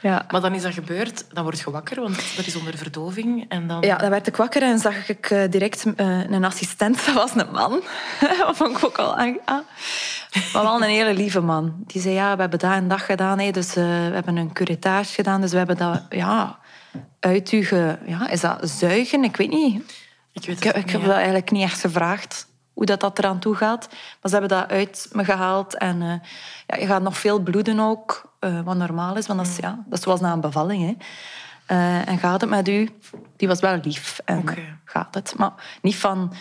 ja. 0.02 0.26
Maar 0.30 0.42
dan 0.42 0.54
is 0.54 0.62
dat 0.62 0.74
gebeurd, 0.74 1.26
dan 1.34 1.44
word 1.44 1.60
je 1.60 1.72
wakker, 1.72 2.02
want 2.02 2.36
dat 2.36 2.46
is 2.46 2.56
onder 2.56 2.78
verdoving. 2.78 3.46
En 3.50 3.68
dan... 3.68 3.82
Ja, 3.82 3.98
dan 3.98 4.10
werd 4.10 4.28
ik 4.28 4.36
wakker 4.36 4.62
en 4.62 4.80
zag 4.80 5.10
ik 5.10 5.30
uh, 5.30 5.44
direct 5.50 5.86
een 5.96 6.44
assistent. 6.44 6.96
Dat 7.06 7.16
was 7.16 7.36
een 7.36 7.52
man. 7.52 7.82
dat 8.40 8.56
vond 8.56 8.78
ik 8.78 8.86
ook 8.86 8.98
al 8.98 9.18
aan. 9.18 9.38
Maar 10.54 10.64
wel 10.64 10.76
een 10.76 10.90
hele 10.90 11.14
lieve 11.14 11.42
man. 11.42 11.74
Die 11.86 12.02
zei, 12.02 12.14
ja, 12.14 12.36
we 12.36 12.42
hebben 12.42 12.60
dat 12.60 12.72
en 12.72 12.88
dat 12.88 13.02
gedaan. 13.02 13.40
Hè, 13.40 13.52
dus 13.52 13.74
we 13.74 13.82
hebben 14.14 14.36
een 14.36 14.54
curettage 14.54 15.14
gedaan. 15.14 15.42
Dus 15.42 15.52
we 15.52 15.58
hebben 15.58 15.78
dat, 15.78 16.02
ja, 16.10 16.60
uit 17.20 17.52
u... 17.52 17.64
Ge, 17.64 17.98
ja, 18.06 18.30
is 18.30 18.42
dat 18.42 18.70
zuigen? 18.70 19.24
Ik 19.24 19.38
weet 19.38 19.50
niet. 19.50 19.94
Ik, 20.34 20.46
weet 20.46 20.66
ik, 20.76 20.90
heb 20.90 21.02
dat 21.02 21.12
eigenlijk 21.12 21.52
niet 21.52 21.64
echt 21.64 21.80
gevraagd 21.80 22.48
hoe 22.74 22.86
dat, 22.86 23.00
dat 23.00 23.20
eraan 23.20 23.40
toe 23.40 23.56
gaat. 23.56 23.88
Maar 23.90 24.32
ze 24.32 24.38
hebben 24.38 24.58
dat 24.58 24.70
uit 24.70 25.10
me 25.12 25.26
gehaald. 25.26 25.78
En 25.78 26.02
uh, 26.02 26.14
ja, 26.68 26.78
je 26.78 26.86
gaat 26.86 27.02
nog 27.02 27.18
veel 27.18 27.40
bloeden 27.40 27.80
ook, 27.80 28.32
uh, 28.40 28.62
wat 28.62 28.76
normaal 28.76 29.18
is. 29.18 29.28
Want 29.28 29.40
dat 29.40 29.48
is, 29.48 29.58
ja, 29.58 29.84
dat 29.86 29.98
is 29.98 30.04
zoals 30.04 30.20
na 30.20 30.34
een 30.34 30.42
bevalling. 30.42 30.84
Hè. 30.84 30.96
Uh, 31.76 32.08
en 32.08 32.18
gaat 32.18 32.42
het 32.42 32.50
met 32.50 32.68
u? 32.68 32.90
Die 33.38 33.48
was 33.48 33.60
wel 33.60 33.80
lief. 33.82 34.20
En 34.26 34.38
okay. 34.38 34.78
gaat 34.86 35.14
het. 35.16 35.34
Maar 35.38 35.54
niet 35.82 35.96
van... 35.96 36.34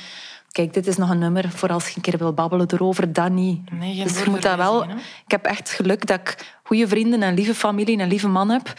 Kijk, 0.51 0.73
dit 0.73 0.87
is 0.87 0.97
nog 0.97 1.11
een 1.11 1.19
nummer 1.19 1.51
voor 1.51 1.69
als 1.69 1.89
je 1.89 1.97
een 1.97 2.03
keer 2.03 2.19
wil 2.19 2.33
babbelen 2.33 2.67
erover. 2.73 3.13
Dat 3.13 3.31
niet. 3.31 3.71
Nee, 3.71 4.05
dus 4.05 4.23
je 4.23 4.31
moet 4.31 4.43
dat 4.43 4.57
wel... 4.57 4.83
Ik 5.25 5.31
heb 5.31 5.45
echt 5.45 5.71
geluk 5.71 6.07
dat 6.07 6.21
ik 6.21 6.57
goede 6.63 6.89
vrienden 6.89 7.23
en 7.23 7.35
lieve 7.35 7.55
familie 7.55 7.95
en 7.95 8.03
een 8.03 8.09
lieve 8.09 8.29
man 8.29 8.51
heb. 8.51 8.73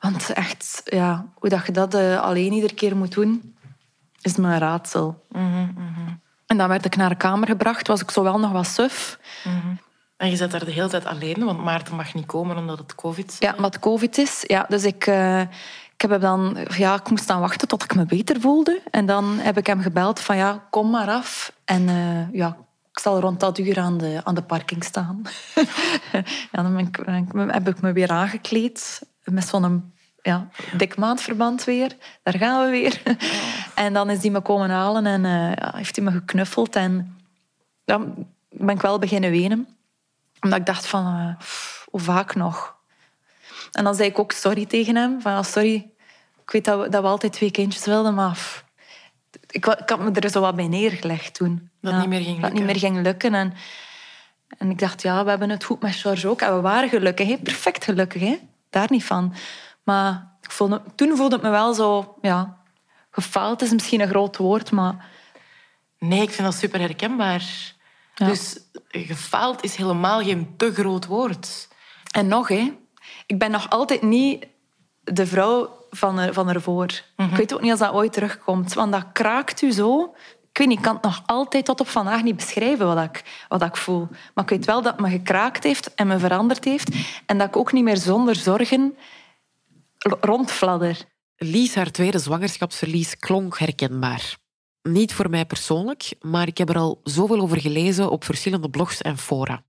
Want 0.00 0.32
echt, 0.32 0.82
ja, 0.84 1.26
hoe 1.34 1.48
dat 1.48 1.66
je 1.66 1.72
dat 1.72 1.94
alleen 1.94 2.52
iedere 2.52 2.74
keer 2.74 2.96
moet 2.96 3.14
doen 3.14 3.56
is 4.20 4.36
me 4.36 4.48
een 4.52 4.58
raadsel. 4.58 5.26
En 6.46 6.56
dan 6.56 6.68
werd 6.68 6.84
ik 6.84 6.96
naar 6.96 7.08
de 7.08 7.16
kamer 7.16 7.48
gebracht, 7.48 7.86
was 7.86 8.00
ik 8.00 8.10
zo 8.10 8.22
wel 8.22 8.38
nog 8.38 8.52
wat 8.52 8.66
suf. 8.66 9.18
Mhm. 9.44 9.74
En 10.16 10.30
je 10.30 10.36
zit 10.36 10.50
daar 10.50 10.64
de 10.64 10.70
hele 10.70 10.88
tijd 10.88 11.04
alleen, 11.04 11.44
want 11.44 11.64
Maarten 11.64 11.96
mag 11.96 12.14
niet 12.14 12.26
komen 12.26 12.56
omdat 12.56 12.78
het 12.78 12.94
COVID 12.94 13.30
is. 13.30 13.36
Ja, 13.38 13.54
omdat 13.56 13.74
het 13.74 13.82
COVID 13.82 14.18
is. 14.18 14.44
Ja, 14.46 14.66
dus 14.68 14.84
ik, 14.84 15.06
uh, 15.06 15.40
ik, 15.40 15.48
heb 15.96 16.20
dan, 16.20 16.66
ja, 16.76 16.94
ik 16.94 17.10
moest 17.10 17.26
dan 17.26 17.40
wachten 17.40 17.68
tot 17.68 17.84
ik 17.84 17.94
me 17.94 18.04
beter 18.06 18.40
voelde. 18.40 18.80
En 18.90 19.06
dan 19.06 19.38
heb 19.38 19.58
ik 19.58 19.66
hem 19.66 19.80
gebeld 19.80 20.20
van 20.20 20.36
ja, 20.36 20.66
kom 20.70 20.90
maar 20.90 21.08
af. 21.08 21.52
En 21.64 21.82
uh, 21.82 22.32
ja, 22.32 22.56
ik 22.92 22.98
zal 22.98 23.20
rond 23.20 23.40
dat 23.40 23.58
uur 23.58 23.78
aan 23.78 23.98
de, 23.98 24.20
aan 24.24 24.34
de 24.34 24.42
parking 24.42 24.84
staan. 24.84 25.22
ja, 26.52 26.62
dan 26.62 26.78
ik, 26.78 26.98
heb 27.34 27.68
ik 27.68 27.80
me 27.80 27.92
weer 27.92 28.10
aangekleed 28.10 29.00
met 29.30 29.48
zo'n 29.48 29.92
ja, 30.22 30.48
dik 30.76 30.96
maandverband 30.96 31.64
weer. 31.64 31.96
Daar 32.22 32.34
gaan 32.34 32.64
we 32.64 32.70
weer. 32.70 33.00
Oh. 33.04 33.14
En 33.74 33.92
dan 33.92 34.10
is 34.10 34.20
die 34.20 34.30
me 34.30 34.40
komen 34.40 34.70
halen 34.70 35.06
en 35.06 35.24
uh, 35.24 35.52
ja, 35.54 35.72
heeft 35.76 35.96
hij 35.96 36.04
me 36.04 36.10
geknuffeld. 36.10 36.76
En 36.76 37.16
dan 37.84 38.26
ben 38.50 38.74
ik 38.74 38.80
wel 38.80 38.98
beginnen 38.98 39.30
wenen. 39.30 39.68
Omdat 40.40 40.58
ik 40.58 40.66
dacht 40.66 40.86
van, 40.86 41.06
uh, 41.06 41.44
hoe 41.84 42.00
vaak 42.00 42.34
nog? 42.34 42.76
En 43.72 43.84
dan 43.84 43.94
zei 43.94 44.08
ik 44.08 44.18
ook 44.18 44.32
sorry 44.32 44.66
tegen 44.66 44.96
hem. 44.96 45.20
Van, 45.20 45.44
sorry, 45.44 45.90
ik 46.42 46.50
weet 46.50 46.64
dat 46.64 46.80
we, 46.80 46.88
dat 46.88 47.02
we 47.02 47.08
altijd 47.08 47.32
twee 47.32 47.50
kindjes 47.50 47.84
wilden, 47.84 48.14
maar... 48.14 48.64
ik, 49.50 49.66
ik, 49.66 49.88
had 49.88 49.98
me 49.98 50.10
er 50.10 50.30
zo 50.30 50.40
wat 50.40 50.56
bij 50.56 50.68
neergelegd 50.68 51.34
toen. 51.34 51.70
Dat 51.80 51.98
niet 51.98 52.08
meer 52.08 52.20
ging 52.20 52.30
lukken. 52.30 52.42
Dat 52.42 52.52
niet 52.52 52.64
meer 52.64 52.78
ging 52.78 53.02
lukken. 53.02 53.34
En, 53.34 53.54
en 54.58 54.70
ik 54.70 54.78
dacht, 54.78 55.02
ja, 55.02 55.24
we 55.24 55.30
hebben 55.30 55.50
het 55.50 55.64
goed 55.64 55.82
met 55.82 55.94
George 55.94 56.28
ook. 56.28 56.40
En 56.40 56.54
we 56.54 56.60
waren 56.60 56.88
gelukkig, 56.88 57.28
hè? 57.28 57.36
perfect 57.36 57.84
gelukkig. 57.84 58.20
Hè? 58.22 58.38
Daar 58.70 58.86
niet 58.90 59.04
van. 59.04 59.34
Maar 59.82 60.36
ik 60.40 60.50
voelde, 60.50 60.82
toen 60.94 61.16
voelde 61.16 61.34
het 61.34 61.44
me 61.44 61.50
wel 61.50 61.74
zo... 61.74 62.16
Ja, 62.20 62.56
gefaald 63.10 63.62
is 63.62 63.72
misschien 63.72 64.00
een 64.00 64.08
groot 64.08 64.36
woord, 64.36 64.70
maar... 64.70 65.06
Nee, 65.98 66.22
ik 66.22 66.30
vind 66.30 66.48
dat 66.48 66.56
super 66.56 66.80
herkenbaar. 66.80 67.74
Dus 68.14 68.60
gefaald 68.88 69.64
is 69.64 69.76
helemaal 69.76 70.22
geen 70.22 70.54
te 70.56 70.72
groot 70.74 71.06
woord. 71.06 71.68
En 72.10 72.28
nog, 72.28 72.48
hè. 72.48 72.78
Ik 73.26 73.38
ben 73.38 73.50
nog 73.50 73.70
altijd 73.70 74.02
niet 74.02 74.46
de 75.00 75.26
vrouw 75.26 75.76
van, 75.90 76.18
er, 76.18 76.32
van 76.32 76.48
ervoor. 76.48 76.86
Ik 77.16 77.36
weet 77.36 77.54
ook 77.54 77.60
niet 77.60 77.70
als 77.70 77.80
dat 77.80 77.92
ooit 77.92 78.12
terugkomt. 78.12 78.74
Want 78.74 78.92
dat 78.92 79.06
kraakt 79.12 79.62
u 79.62 79.70
zo. 79.70 80.14
Ik 80.58 80.64
weet 80.64 80.76
ik 80.76 80.82
kan 80.82 80.94
het 80.94 81.04
nog 81.04 81.22
altijd 81.26 81.64
tot 81.64 81.80
op 81.80 81.88
vandaag 81.88 82.22
niet 82.22 82.36
beschrijven 82.36 82.86
wat 82.86 83.04
ik, 83.04 83.44
wat 83.48 83.62
ik 83.62 83.76
voel. 83.76 84.08
Maar 84.34 84.44
ik 84.44 84.50
weet 84.50 84.64
wel 84.64 84.82
dat 84.82 84.92
het 84.92 85.00
me 85.00 85.10
gekraakt 85.10 85.64
heeft 85.64 85.94
en 85.94 86.06
me 86.06 86.18
veranderd 86.18 86.64
heeft. 86.64 86.90
En 87.26 87.38
dat 87.38 87.48
ik 87.48 87.56
ook 87.56 87.72
niet 87.72 87.84
meer 87.84 87.96
zonder 87.96 88.36
zorgen 88.36 88.96
rondfladder. 90.20 91.04
Lies, 91.36 91.74
haar 91.74 91.90
tweede 91.90 92.18
zwangerschapsverlies, 92.18 93.16
klonk 93.16 93.58
herkenbaar. 93.58 94.36
Niet 94.82 95.14
voor 95.14 95.30
mij 95.30 95.46
persoonlijk, 95.46 96.14
maar 96.20 96.46
ik 96.46 96.58
heb 96.58 96.68
er 96.68 96.78
al 96.78 97.00
zoveel 97.02 97.40
over 97.40 97.60
gelezen 97.60 98.10
op 98.10 98.24
verschillende 98.24 98.70
blogs 98.70 99.02
en 99.02 99.18
fora. 99.18 99.64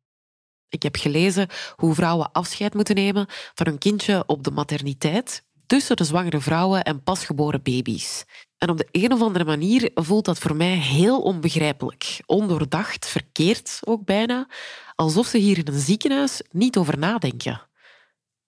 Ik 0.69 0.83
heb 0.83 0.95
gelezen 0.95 1.47
hoe 1.75 1.93
vrouwen 1.93 2.31
afscheid 2.31 2.73
moeten 2.73 2.95
nemen 2.95 3.25
van 3.53 3.65
hun 3.65 3.77
kindje 3.77 4.23
op 4.27 4.43
de 4.43 4.51
materniteit, 4.51 5.45
tussen 5.65 5.95
de 5.95 6.03
zwangere 6.03 6.39
vrouwen 6.39 6.83
en 6.83 7.03
pasgeboren 7.03 7.63
baby's. 7.63 8.25
En 8.59 8.69
op 8.69 8.77
de 8.77 8.87
een 8.91 9.11
of 9.11 9.21
andere 9.21 9.45
manier 9.45 9.91
voelt 9.95 10.25
dat 10.25 10.39
voor 10.39 10.55
mij 10.55 10.75
heel 10.75 11.21
onbegrijpelijk, 11.21 12.19
ondoordacht, 12.25 13.07
verkeerd 13.07 13.79
ook 13.83 14.05
bijna, 14.05 14.47
alsof 14.95 15.27
ze 15.27 15.37
hier 15.37 15.57
in 15.57 15.67
een 15.67 15.79
ziekenhuis 15.79 16.41
niet 16.51 16.77
over 16.77 16.97
nadenken. 16.97 17.61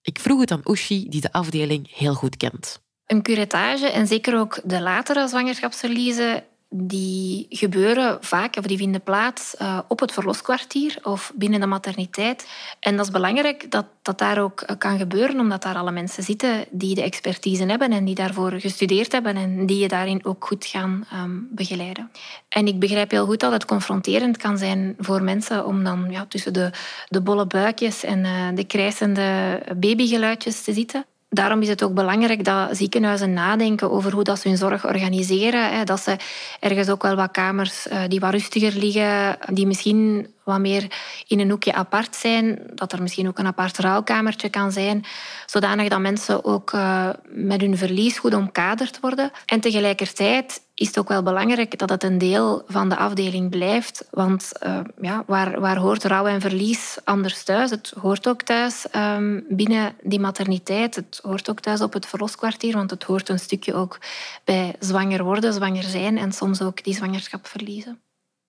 Ik 0.02 0.18
vroeg 0.18 0.40
het 0.40 0.50
aan 0.50 0.60
Ushi, 0.64 1.08
die 1.08 1.20
de 1.20 1.32
afdeling 1.32 1.96
heel 1.96 2.14
goed 2.14 2.36
kent. 2.36 2.82
Een 3.06 3.22
curettage 3.22 3.86
en 3.86 4.06
zeker 4.06 4.38
ook 4.38 4.60
de 4.64 4.80
latere 4.80 5.28
zwangerschapsverliezen 5.28 6.44
die 6.74 7.46
gebeuren 7.48 8.18
vaak, 8.20 8.56
of 8.56 8.64
die 8.64 8.76
vinden 8.76 9.02
plaats 9.02 9.54
uh, 9.62 9.78
op 9.88 10.00
het 10.00 10.12
verloskwartier 10.12 10.98
of 11.02 11.32
binnen 11.34 11.60
de 11.60 11.66
materniteit. 11.66 12.48
En 12.80 12.96
dat 12.96 13.04
is 13.04 13.12
belangrijk 13.12 13.70
dat 13.70 13.86
dat 14.02 14.18
daar 14.18 14.42
ook 14.42 14.60
eh, 14.60 14.76
kan 14.78 14.98
gebeuren, 14.98 15.40
omdat 15.40 15.62
daar 15.62 15.76
alle 15.76 15.90
mensen 15.90 16.22
zitten 16.22 16.64
die 16.70 16.94
de 16.94 17.02
expertise 17.02 17.64
hebben 17.64 17.92
en 17.92 18.04
die 18.04 18.14
daarvoor 18.14 18.52
gestudeerd 18.52 19.12
hebben 19.12 19.36
en 19.36 19.66
die 19.66 19.78
je 19.78 19.88
daarin 19.88 20.24
ook 20.24 20.46
goed 20.46 20.66
gaan 20.66 21.06
um, 21.14 21.48
begeleiden. 21.50 22.10
En 22.48 22.66
ik 22.66 22.78
begrijp 22.78 23.10
heel 23.10 23.26
goed 23.26 23.40
dat 23.40 23.52
het 23.52 23.64
confronterend 23.64 24.36
kan 24.36 24.58
zijn 24.58 24.94
voor 24.98 25.22
mensen 25.22 25.66
om 25.66 25.84
dan 25.84 26.06
ja, 26.10 26.26
tussen 26.26 26.52
de, 26.52 26.70
de 27.08 27.20
bolle 27.20 27.46
buikjes 27.46 28.04
en 28.04 28.24
uh, 28.24 28.48
de 28.54 28.64
krijsende 28.64 29.60
babygeluidjes 29.76 30.62
te 30.62 30.72
zitten 30.72 31.04
daarom 31.32 31.60
is 31.62 31.68
het 31.68 31.82
ook 31.82 31.94
belangrijk 31.94 32.44
dat 32.44 32.76
ziekenhuizen 32.76 33.32
nadenken 33.32 33.90
over 33.90 34.12
hoe 34.12 34.24
dat 34.24 34.40
ze 34.40 34.48
hun 34.48 34.56
zorg 34.56 34.86
organiseren. 34.86 35.86
Dat 35.86 36.00
ze 36.00 36.16
ergens 36.60 36.88
ook 36.88 37.02
wel 37.02 37.14
wat 37.14 37.30
kamers 37.30 37.88
eh, 37.88 38.00
die 38.08 38.20
wat 38.20 38.30
rustiger 38.30 38.72
liggen, 38.78 39.38
die 39.52 39.66
misschien 39.66 40.26
wat 40.44 40.58
meer 40.58 40.92
in 41.26 41.40
een 41.40 41.50
hoekje 41.50 41.72
apart 41.72 42.16
zijn. 42.16 42.58
Dat 42.74 42.92
er 42.92 43.02
misschien 43.02 43.28
ook 43.28 43.38
een 43.38 43.46
apart 43.46 43.78
rouwkamertje 43.78 44.48
kan 44.48 44.72
zijn. 44.72 45.04
Zodanig 45.46 45.88
dat 45.88 46.00
mensen 46.00 46.44
ook 46.44 46.72
uh, 46.72 47.08
met 47.24 47.60
hun 47.60 47.76
verlies 47.76 48.18
goed 48.18 48.34
omkaderd 48.34 49.00
worden. 49.00 49.30
En 49.46 49.60
tegelijkertijd 49.60 50.60
is 50.82 50.88
het 50.88 50.98
ook 50.98 51.08
wel 51.08 51.22
belangrijk 51.22 51.78
dat 51.78 51.88
het 51.88 52.02
een 52.02 52.18
deel 52.18 52.62
van 52.66 52.88
de 52.88 52.96
afdeling 52.96 53.50
blijft. 53.50 54.06
Want 54.10 54.52
uh, 54.66 54.80
ja, 55.00 55.24
waar, 55.26 55.60
waar 55.60 55.76
hoort 55.76 56.04
rouw 56.04 56.26
en 56.26 56.40
verlies 56.40 56.98
anders 57.04 57.44
thuis? 57.44 57.70
Het 57.70 57.94
hoort 58.00 58.28
ook 58.28 58.42
thuis 58.42 58.86
um, 58.96 59.44
binnen 59.48 59.94
die 60.02 60.20
materniteit. 60.20 60.94
Het 60.94 61.20
hoort 61.22 61.50
ook 61.50 61.60
thuis 61.60 61.80
op 61.80 61.92
het 61.92 62.06
verloskwartier. 62.06 62.74
Want 62.74 62.90
het 62.90 63.02
hoort 63.02 63.28
een 63.28 63.38
stukje 63.38 63.74
ook 63.74 63.98
bij 64.44 64.74
zwanger 64.78 65.24
worden, 65.24 65.52
zwanger 65.52 65.82
zijn 65.82 66.18
en 66.18 66.32
soms 66.32 66.62
ook 66.62 66.84
die 66.84 66.94
zwangerschap 66.94 67.46
verliezen. 67.46 68.00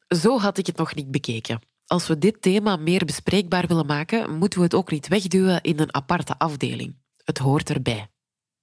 Zo 0.07 0.39
had 0.39 0.57
ik 0.57 0.65
het 0.65 0.77
nog 0.77 0.95
niet 0.95 1.11
bekeken. 1.11 1.59
Als 1.85 2.07
we 2.07 2.17
dit 2.17 2.41
thema 2.41 2.75
meer 2.75 3.05
bespreekbaar 3.05 3.67
willen 3.67 3.85
maken, 3.85 4.37
moeten 4.37 4.59
we 4.59 4.65
het 4.65 4.73
ook 4.73 4.91
niet 4.91 5.07
wegduwen 5.07 5.61
in 5.61 5.79
een 5.79 5.93
aparte 5.93 6.37
afdeling. 6.37 6.95
Het 7.23 7.37
hoort 7.37 7.69
erbij. 7.69 8.12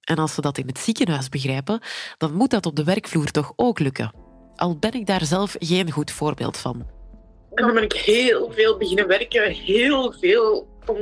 En 0.01 0.15
als 0.15 0.33
ze 0.33 0.41
dat 0.41 0.57
in 0.57 0.67
het 0.67 0.79
ziekenhuis 0.79 1.29
begrijpen, 1.29 1.79
dan 2.17 2.33
moet 2.33 2.49
dat 2.49 2.65
op 2.65 2.75
de 2.75 2.83
werkvloer 2.83 3.31
toch 3.31 3.53
ook 3.55 3.79
lukken. 3.79 4.13
Al 4.55 4.77
ben 4.77 4.93
ik 4.93 5.05
daar 5.05 5.25
zelf 5.25 5.55
geen 5.59 5.91
goed 5.91 6.11
voorbeeld 6.11 6.57
van. 6.57 6.85
En 7.53 7.65
dan 7.65 7.73
ben 7.73 7.83
ik 7.83 7.93
heel 7.93 8.51
veel 8.51 8.77
beginnen 8.77 9.07
werken, 9.07 9.51
heel 9.51 10.11
veel, 10.19 10.67
om, 10.85 10.97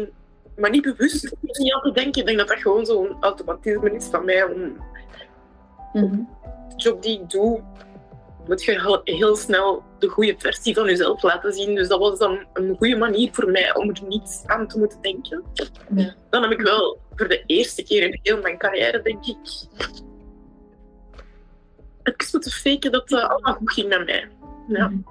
maar 0.57 0.69
niet 0.69 0.81
bewust. 0.81 1.35
Niet 1.41 1.73
altijd 1.73 1.95
denken. 1.95 2.21
Ik 2.21 2.27
denk 2.27 2.38
dat 2.38 2.47
dat 2.47 2.59
gewoon 2.59 2.85
zo'n 2.85 3.17
automatisme 3.19 3.95
is 3.95 4.05
van 4.05 4.25
mij 4.25 4.43
om 4.43 4.77
de 5.93 6.25
job 6.75 7.03
die 7.03 7.21
ik 7.21 7.29
doe, 7.29 7.63
moet 8.49 8.63
je 8.63 9.01
heel 9.03 9.35
snel 9.35 9.83
de 9.99 10.07
goede 10.07 10.35
versie 10.38 10.73
van 10.73 10.85
jezelf 10.85 11.23
laten 11.23 11.53
zien. 11.53 11.75
Dus 11.75 11.88
dat 11.88 11.99
was 11.99 12.19
dan 12.19 12.47
een 12.53 12.75
goede 12.77 12.95
manier 12.95 13.29
voor 13.31 13.51
mij 13.51 13.75
om 13.75 13.89
er 13.89 14.03
niet 14.07 14.43
aan 14.45 14.67
te 14.67 14.79
moeten 14.79 15.01
denken. 15.01 15.43
Ja. 15.95 16.15
Dan 16.29 16.41
heb 16.41 16.51
ik 16.51 16.62
wel 16.62 16.99
voor 17.15 17.27
de 17.27 17.43
eerste 17.45 17.83
keer 17.83 18.03
in 18.03 18.19
heel 18.23 18.41
mijn 18.41 18.57
carrière, 18.57 19.01
denk 19.01 19.25
ik, 19.25 19.38
het 22.03 22.29
moeten 22.31 22.51
faken 22.51 22.91
dat 22.91 23.09
het 23.09 23.21
allemaal 23.21 23.53
goed 23.53 23.73
ging 23.73 23.88
met 23.88 24.05
mij. 24.05 24.29
Ja. 24.67 24.88
Mhm. 24.88 25.01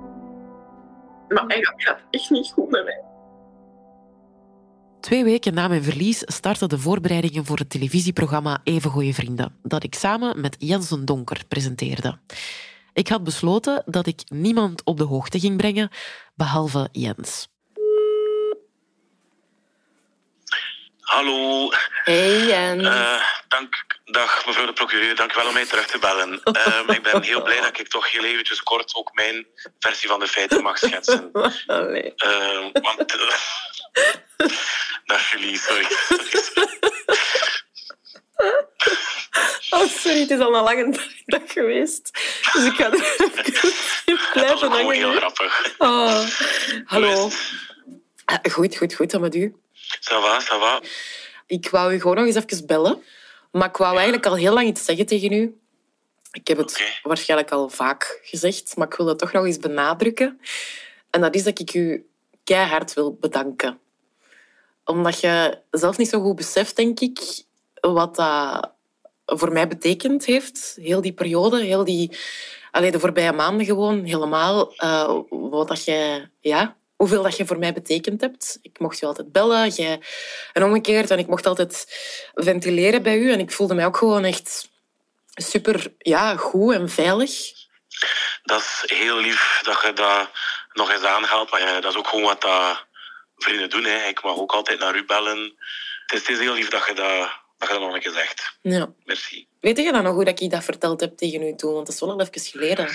Maar 1.29 1.46
eigenlijk 1.46 1.83
gaat 1.83 1.96
het 1.96 2.07
echt 2.11 2.31
niet 2.31 2.51
goed 2.53 2.70
met 2.70 2.85
mij. 2.85 3.03
Twee 5.01 5.24
weken 5.24 5.55
na 5.55 5.68
mijn 5.68 5.83
verlies 5.83 6.22
startten 6.24 6.68
de 6.68 6.79
voorbereidingen 6.79 7.44
voor 7.44 7.59
het 7.59 7.70
televisieprogramma 7.70 8.61
Even 8.64 8.90
Goeie 8.90 9.14
Vrienden, 9.14 9.53
dat 9.62 9.83
ik 9.83 9.94
samen 9.94 10.40
met 10.40 10.57
Jens 10.59 10.88
Donker 10.88 11.42
presenteerde. 11.48 12.18
Ik 12.99 13.09
had 13.09 13.25
besloten 13.25 13.83
dat 13.87 14.07
ik 14.07 14.21
niemand 14.29 14.85
op 14.85 14.97
de 14.97 15.05
hoogte 15.05 15.41
ging 15.41 15.57
brengen, 15.57 15.91
behalve 16.35 16.89
Jens. 16.93 17.49
Hallo. 21.01 21.69
Hey 22.05 22.47
Jens. 22.47 22.83
Uh, 22.83 23.23
dank, 23.49 23.87
dag 24.05 24.47
mevrouw 24.47 24.67
de 24.67 24.73
procureur, 24.73 25.17
dank 25.17 25.35
wel 25.35 25.47
om 25.47 25.53
mij 25.53 25.67
terug 25.67 25.87
te 25.87 25.99
bellen. 25.99 26.41
Uh, 26.45 26.97
ik 26.97 27.03
ben 27.03 27.23
heel 27.23 27.43
blij 27.43 27.61
dat 27.61 27.79
ik 27.79 27.89
toch 27.89 28.13
heel 28.13 28.25
eventjes 28.25 28.63
kort 28.63 28.95
ook 28.95 29.15
mijn 29.15 29.47
versie 29.79 30.09
van 30.09 30.21
de 30.21 30.27
feiten 30.27 30.63
mag 30.63 30.79
schetsen. 30.79 31.31
Allee. 31.67 32.13
Uh, 32.17 32.67
want... 32.73 33.17
dag 35.07 35.31
jullie, 35.31 35.59
sorry. 35.59 35.87
Oh, 39.70 39.87
sorry, 39.87 40.20
het 40.20 40.31
is 40.31 40.38
al 40.38 40.55
een 40.55 40.62
lange 40.62 40.98
dag 41.27 41.53
geweest. 41.53 42.11
Dus 42.53 42.64
ik 42.64 42.72
ga 42.72 42.92
er 42.92 42.94
even 44.05 44.33
blijven 44.33 44.70
hangen. 44.70 44.94
heel 44.94 45.12
grappig. 45.12 45.74
Oh. 45.79 46.27
Hallo. 46.85 47.31
Goed, 48.51 48.77
goed, 48.77 48.94
goed. 48.94 49.12
En 49.12 49.20
met 49.20 49.35
u? 49.35 49.57
Ça 50.01 50.20
va, 50.20 50.40
ça 50.40 50.59
va. 50.59 50.81
Ik 51.46 51.70
wou 51.70 51.94
u 51.94 52.01
gewoon 52.01 52.16
nog 52.16 52.27
eens 52.27 52.35
even 52.35 52.66
bellen. 52.66 53.03
Maar 53.53 53.68
ik 53.68 53.77
wou 53.77 53.94
eigenlijk 53.94 54.27
al 54.27 54.37
heel 54.37 54.53
lang 54.53 54.66
iets 54.66 54.85
zeggen 54.85 55.07
tegen 55.07 55.33
u. 55.33 55.59
Ik 56.33 56.48
heb 56.48 56.57
het 56.57 56.70
okay. 56.70 56.98
waarschijnlijk 57.03 57.51
al 57.51 57.68
vaak 57.68 58.20
gezegd, 58.22 58.77
maar 58.77 58.87
ik 58.87 58.94
wil 58.94 59.07
het 59.07 59.18
toch 59.18 59.33
nog 59.33 59.44
eens 59.44 59.59
benadrukken. 59.59 60.40
En 61.11 61.20
dat 61.20 61.35
is 61.35 61.44
dat 61.44 61.59
ik 61.59 61.74
u 61.74 62.07
keihard 62.44 62.94
wil 62.94 63.16
bedanken. 63.20 63.79
Omdat 64.85 65.20
je 65.20 65.59
zelf 65.70 65.96
niet 65.96 66.09
zo 66.09 66.20
goed 66.20 66.37
beseft, 66.37 66.77
denk 66.77 67.01
ik, 67.01 67.42
wat 67.81 68.17
dat 68.17 68.73
voor 69.27 69.53
mij 69.53 69.69
betekend 69.69 70.25
heeft. 70.25 70.77
Heel 70.81 71.01
die 71.01 71.12
periode, 71.12 71.62
heel 71.62 71.85
die... 71.85 72.19
Alleen 72.71 72.93
de 72.93 73.01
voorbije 73.01 73.33
maanden 73.33 73.67
gewoon, 73.67 74.05
helemaal. 74.05 74.73
Uh, 74.77 75.21
wat 75.29 75.69
dat 75.69 75.85
je... 75.85 76.29
Ja, 76.41 76.77
hoeveel 76.97 77.23
dat 77.23 77.37
je 77.37 77.47
voor 77.47 77.59
mij 77.59 77.73
betekend 77.73 78.21
hebt. 78.21 78.59
Ik 78.62 78.79
mocht 78.79 78.99
je 78.99 79.07
altijd 79.07 79.33
bellen. 79.33 79.69
Jij, 79.69 80.01
en 80.53 80.64
omgekeerd. 80.64 81.11
En 81.11 81.19
ik 81.19 81.27
mocht 81.27 81.47
altijd 81.47 81.87
ventileren 82.35 83.03
bij 83.03 83.19
u. 83.19 83.33
En 83.33 83.41
ik 83.41 83.53
voelde 83.53 83.75
mij 83.75 83.87
ook 83.87 83.97
gewoon 83.97 84.25
echt 84.25 84.69
super 85.35 85.95
ja, 85.99 86.37
goed 86.37 86.75
en 86.75 86.88
veilig. 86.88 87.53
Dat 88.43 88.61
is 88.61 88.83
heel 88.87 89.17
lief 89.17 89.61
dat 89.62 89.83
je 89.83 89.93
dat 89.93 90.31
nog 90.73 90.93
eens 90.93 91.03
aanhaalt. 91.03 91.51
Maar 91.51 91.81
dat 91.81 91.93
is 91.93 91.99
ook 91.99 92.09
gewoon 92.09 92.25
wat 92.25 92.41
dat 92.41 92.87
vrienden 93.37 93.71
doen. 93.71 93.85
Hè. 93.85 94.07
Ik 94.07 94.23
mag 94.23 94.37
ook 94.37 94.53
altijd 94.53 94.79
naar 94.79 94.97
u 94.97 95.05
bellen. 95.05 95.59
Het 96.07 96.29
is 96.29 96.38
heel 96.38 96.55
lief 96.55 96.69
dat 96.69 96.87
je 96.87 96.95
dat 96.95 97.31
dat 97.59 97.68
je 97.68 97.75
dat 97.75 97.83
nog 97.83 97.94
een 97.94 98.01
keer 98.01 98.12
zegt. 98.12 98.59
Ja. 98.62 98.92
Merci. 99.05 99.47
Weet 99.61 99.77
je 99.77 99.92
dan 99.92 100.03
nog 100.03 100.14
hoe 100.14 100.25
dat 100.25 100.40
ik 100.40 100.51
dat 100.51 100.64
verteld 100.64 101.01
heb 101.01 101.16
tegen 101.16 101.42
u 101.42 101.55
toen? 101.55 101.73
Want 101.73 101.87
dat 101.87 101.94
is 101.94 102.01
wel 102.01 102.11
al 102.11 102.21
even 102.21 102.40
geleden. 102.40 102.88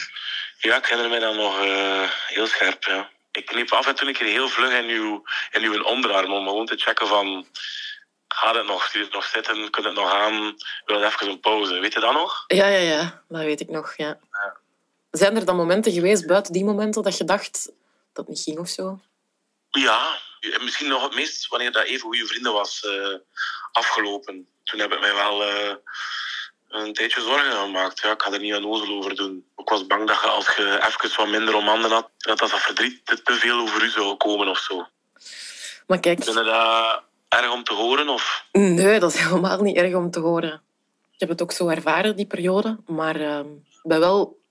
Ja, 0.60 0.78
ik 0.78 0.86
herinner 0.86 1.10
me 1.10 1.20
dat 1.20 1.36
nog 1.36 1.64
uh, 1.64 2.10
heel 2.28 2.48
scherp. 2.48 2.84
Ja. 2.84 3.10
Ik 3.32 3.52
liep 3.52 3.72
af 3.72 3.88
en 3.88 3.96
toe 3.96 4.08
een 4.08 4.14
keer 4.14 4.28
heel 4.28 4.50
vlug 4.50 4.74
in 4.74 4.90
uw, 4.90 5.24
in 5.52 5.64
uw 5.64 5.84
onderarm 5.84 6.34
om 6.34 6.48
gewoon 6.48 6.66
te 6.66 6.78
checken 6.78 7.08
van... 7.08 7.48
Gaat 8.28 8.56
het 8.56 8.66
nog? 8.66 8.88
Zie 8.88 9.02
het 9.02 9.14
nog 9.14 9.26
zitten? 9.26 9.70
Kunt 9.70 9.86
het 9.86 9.96
nog 9.96 10.12
aan? 10.12 10.56
Wil 10.86 11.02
het 11.02 11.14
even 11.14 11.30
een 11.30 11.40
pauze? 11.40 11.80
Weet 11.80 11.94
je 11.94 12.00
dat 12.00 12.14
nog? 12.14 12.44
Ja, 12.48 12.68
ja, 12.68 12.80
ja. 12.80 13.24
Dat 13.28 13.42
weet 13.42 13.60
ik 13.60 13.70
nog, 13.70 13.98
ja. 13.98 14.20
ja. 14.32 14.58
Zijn 15.12 15.36
er 15.36 15.46
dan 15.46 15.56
momenten 15.56 15.92
geweest, 15.92 16.28
buiten 16.28 16.54
die 16.54 16.64
momenten, 16.64 17.04
dat 17.04 17.18
je 17.18 17.24
dacht 17.24 17.72
dat 18.14 18.26
het 18.26 18.28
niet 18.28 18.44
ging 18.44 18.58
of 18.58 18.68
zo? 18.68 19.00
Ja, 19.70 20.20
misschien 20.62 20.88
nog 20.88 21.04
het 21.04 21.16
meest 21.16 21.48
wanneer 21.48 21.72
dat 21.72 21.84
even 21.84 22.02
goede 22.02 22.28
vrienden 22.28 22.54
was 22.54 22.84
uh, 22.84 23.16
afgelopen 23.72 24.48
toen 24.64 24.80
heb 24.80 24.94
ik 24.94 25.00
mij 25.00 25.14
wel 25.14 25.42
uh, 25.42 25.76
een 26.70 26.94
tijdje 26.94 27.22
zorgen 27.22 27.52
gemaakt. 27.52 28.00
Ja, 28.00 28.12
ik 28.12 28.22
ga 28.22 28.32
er 28.32 28.40
niet 28.40 28.54
aan 28.54 28.66
ozel 28.66 28.98
over 28.98 29.16
doen. 29.16 29.46
Ik 29.58 29.70
was 29.70 29.88
bang 29.88 30.08
dat 30.08 30.22
je 30.22 30.28
als 30.28 30.56
je 30.56 30.80
even 30.86 31.18
wat 31.18 31.28
minder 31.28 31.56
om 31.56 31.68
handen 31.68 31.92
had, 31.92 32.10
dat 32.18 32.40
dat 32.40 32.50
verdriet 32.50 33.06
te, 33.06 33.34
veel 33.34 33.60
over 33.60 33.84
u 33.84 33.90
zou 33.90 34.16
komen 34.16 34.48
of 34.48 34.58
zo. 34.58 34.88
Maar 35.88 36.00
kijk... 36.00 36.24
Vind 36.24 36.38
je 36.38 36.44
dat 36.44 37.04
erg 37.28 37.52
om 37.52 37.64
te 37.64 37.74
horen? 37.74 38.10
Of? 38.10 38.46
Nee, 38.52 39.00
dat 39.00 39.14
is 39.14 39.20
helemaal 39.24 39.62
niet 39.62 39.78
erg 39.78 39.94
om 39.94 40.12
te 40.12 40.20
horen. 40.20 40.62
Ik 41.14 41.20
heb 41.20 41.30
het 41.30 41.42
ook 41.42 41.52
zo 41.52 41.68
ervaren, 41.68 42.16
die 42.16 42.26
periode. 42.26 42.78
Maar 42.86 43.16
ik 43.16 43.22
uh, 43.22 43.40
ben 43.84 44.00
wel 44.00 44.42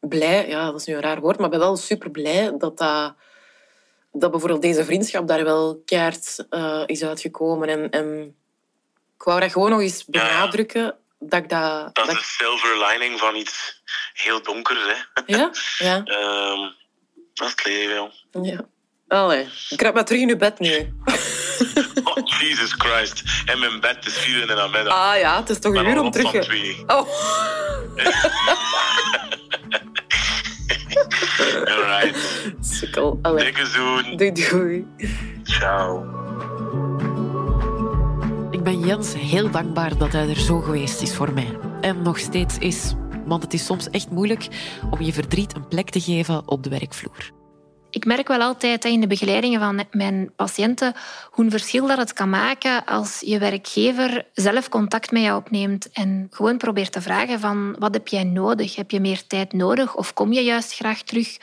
blij, 0.00 0.48
ja, 0.48 0.70
dat 0.70 0.80
is 0.80 0.86
nu 0.86 0.94
een 0.94 1.00
raar 1.00 1.20
woord, 1.20 1.38
maar 1.38 1.48
ben 1.48 1.58
wel 1.58 1.76
super 1.76 2.10
blij 2.10 2.54
dat 2.58 2.78
dat, 2.78 3.14
dat 4.12 4.30
bijvoorbeeld 4.30 4.62
deze 4.62 4.84
vriendschap 4.84 5.28
daar 5.28 5.44
wel 5.44 5.82
keihard 5.84 6.46
uh, 6.50 6.82
is 6.86 7.04
uitgekomen. 7.04 7.68
En, 7.68 7.90
en 7.90 8.36
ik 9.22 9.28
wou 9.28 9.40
dat 9.40 9.52
gewoon 9.52 9.70
nog 9.70 9.80
eens 9.80 10.04
benadrukken 10.04 10.94
dat 11.18 11.42
ik 11.42 11.48
dat... 11.48 11.94
Dat 11.94 12.08
is 12.08 12.14
de 12.14 12.24
silver 12.24 12.86
lining 12.88 13.18
van 13.18 13.34
iets 13.34 13.82
heel 14.12 14.42
donkers, 14.42 14.80
hè. 14.86 15.22
Ja? 15.26 15.50
Ja. 15.88 16.02
Ehm, 16.04 16.60
dat 17.34 17.46
is 17.46 17.50
het 17.50 17.64
leven, 17.64 17.94
joh. 17.94 18.44
Ja. 18.44 18.60
Allee, 19.08 19.48
ik 19.68 19.76
kruip 19.76 19.94
maar 19.94 20.04
terug 20.04 20.20
in 20.20 20.28
uw 20.28 20.36
bed 20.36 20.58
nu. 20.58 20.70
Oh, 22.04 22.16
Jesus 22.40 22.72
Christ. 22.72 23.22
En 23.46 23.58
mijn 23.58 23.80
bed 23.80 24.06
is 24.06 24.18
vier 24.18 24.40
in 24.40 24.46
de 24.46 24.54
namiddag. 24.54 24.94
Ah 24.94 25.18
ja, 25.18 25.36
het 25.36 25.50
is 25.50 25.58
toch 25.58 25.74
een 25.74 25.86
uur 25.86 26.00
om 26.00 26.10
terug... 26.10 26.42
twee. 26.42 26.82
Oh. 26.86 27.08
Alright. 31.68 32.16
Sukkel. 32.60 33.18
Allee. 33.22 33.44
Dikke 33.44 33.66
zoen. 33.66 34.16
Doei, 34.16 34.32
doei. 34.32 34.86
Ciao. 35.44 36.20
Ik 38.62 38.68
ben 38.68 38.86
Jens 38.86 39.14
heel 39.14 39.50
dankbaar 39.50 39.98
dat 39.98 40.12
hij 40.12 40.28
er 40.28 40.40
zo 40.40 40.60
geweest 40.60 41.02
is 41.02 41.14
voor 41.14 41.32
mij. 41.32 41.58
En 41.80 42.02
nog 42.02 42.18
steeds 42.18 42.58
is. 42.58 42.94
Want 43.24 43.42
het 43.42 43.52
is 43.52 43.64
soms 43.64 43.90
echt 43.90 44.10
moeilijk 44.10 44.48
om 44.90 45.00
je 45.00 45.12
verdriet 45.12 45.54
een 45.54 45.68
plek 45.68 45.90
te 45.90 46.00
geven 46.00 46.48
op 46.48 46.62
de 46.62 46.70
werkvloer. 46.70 47.30
Ik 47.90 48.04
merk 48.04 48.28
wel 48.28 48.40
altijd 48.40 48.84
in 48.84 49.00
de 49.00 49.06
begeleidingen 49.06 49.60
van 49.60 49.84
mijn 49.90 50.32
patiënten 50.36 50.94
hoe 51.30 51.44
een 51.44 51.50
verschil 51.50 51.86
dat 51.86 51.98
het 51.98 52.12
kan 52.12 52.30
maken 52.30 52.84
als 52.84 53.20
je 53.20 53.38
werkgever 53.38 54.26
zelf 54.32 54.68
contact 54.68 55.10
met 55.10 55.22
jou 55.22 55.36
opneemt 55.36 55.90
en 55.92 56.26
gewoon 56.30 56.56
probeert 56.56 56.92
te 56.92 57.00
vragen 57.00 57.40
van 57.40 57.76
wat 57.78 57.94
heb 57.94 58.08
jij 58.08 58.24
nodig? 58.24 58.76
Heb 58.76 58.90
je 58.90 59.00
meer 59.00 59.26
tijd 59.26 59.52
nodig 59.52 59.96
of 59.96 60.12
kom 60.12 60.32
je 60.32 60.40
juist 60.40 60.74
graag 60.74 61.02
terug? 61.02 61.38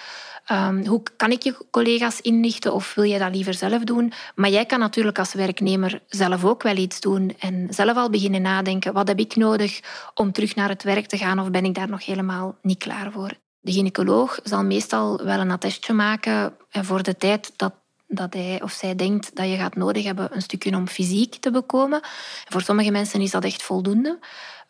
Um, 0.52 0.86
hoe 0.86 1.04
kan 1.16 1.32
ik 1.32 1.44
je 1.44 1.56
collega's 1.72 2.22
inlichten 2.22 2.74
of 2.74 2.94
wil 2.94 3.04
je 3.04 3.20
dat 3.20 3.36
liever 3.36 3.54
zelf 3.54 3.84
doen? 3.84 4.14
Maar 4.36 4.50
jij 4.50 4.66
kan 4.66 4.80
natuurlijk 4.80 5.20
als 5.20 5.34
werknemer 5.34 6.02
zelf 6.08 6.46
ook 6.46 6.64
wel 6.64 6.76
iets 6.76 7.00
doen 7.00 7.36
en 7.40 7.68
zelf 7.70 7.98
al 7.98 8.10
beginnen 8.10 8.42
nadenken. 8.42 8.94
Wat 8.94 9.08
heb 9.08 9.20
ik 9.20 9.36
nodig 9.36 9.80
om 10.14 10.32
terug 10.32 10.56
naar 10.56 10.70
het 10.70 10.84
werk 10.84 11.06
te 11.06 11.18
gaan 11.18 11.40
of 11.40 11.52
ben 11.52 11.66
ik 11.66 11.76
daar 11.76 11.90
nog 11.90 12.06
helemaal 12.06 12.56
niet 12.62 12.78
klaar 12.78 13.12
voor? 13.12 13.32
De 13.60 13.72
gynaecoloog 13.72 14.40
zal 14.44 14.64
meestal 14.64 15.24
wel 15.24 15.40
een 15.40 15.52
attestje 15.52 15.94
maken 15.94 16.54
voor 16.70 17.04
de 17.04 17.18
tijd 17.18 17.54
dat, 17.56 17.74
dat 18.10 18.34
hij 18.34 18.62
of 18.62 18.72
zij 18.72 18.96
denkt 18.96 19.36
dat 19.36 19.50
je 19.50 19.56
gaat 19.56 19.76
nodig 19.76 20.04
hebben 20.04 20.36
een 20.36 20.42
stukje 20.42 20.76
om 20.76 20.88
fysiek 20.88 21.36
te 21.36 21.52
bekomen. 21.52 22.00
Voor 22.48 22.62
sommige 22.62 22.92
mensen 22.92 23.22
is 23.22 23.32
dat 23.32 23.44
echt 23.44 23.64
voldoende. 23.64 24.20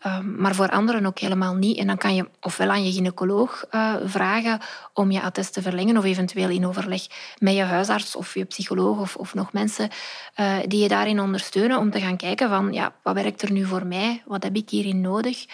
Um, 0.06 0.36
maar 0.38 0.56
voor 0.56 0.70
anderen 0.70 1.06
ook 1.06 1.20
helemaal 1.20 1.56
niet. 1.56 1.78
En 1.78 1.88
dan 1.88 1.98
kan 1.98 2.16
je 2.16 2.30
ofwel 2.42 2.70
aan 2.70 2.86
je 2.86 2.92
gynaecoloog 2.92 3.66
uh, 3.72 3.96
vragen 4.04 4.60
om 4.94 5.12
je 5.12 5.22
attest 5.22 5.54
te 5.54 5.62
verlengen 5.62 5.98
of 5.98 6.04
eventueel 6.04 6.50
in 6.50 6.66
overleg 6.66 7.02
met 7.38 7.56
je 7.56 7.62
huisarts 7.62 8.16
of 8.16 8.34
je 8.34 8.44
psycholoog 8.44 9.00
of, 9.00 9.16
of 9.16 9.34
nog 9.34 9.54
mensen 9.54 9.90
uh, 10.40 10.58
die 10.68 10.82
je 10.82 10.88
daarin 10.88 11.20
ondersteunen 11.20 11.78
om 11.78 11.92
te 11.92 12.00
gaan 12.00 12.18
kijken 12.18 12.50
van 12.50 12.74
ja, 12.74 12.94
wat 13.04 13.16
werkt 13.16 13.42
er 13.42 13.52
nu 13.52 13.66
voor 13.66 13.86
mij? 13.86 14.24
Wat 14.26 14.44
heb 14.44 14.56
ik 14.56 14.70
hierin 14.70 15.02
nodig? 15.02 15.46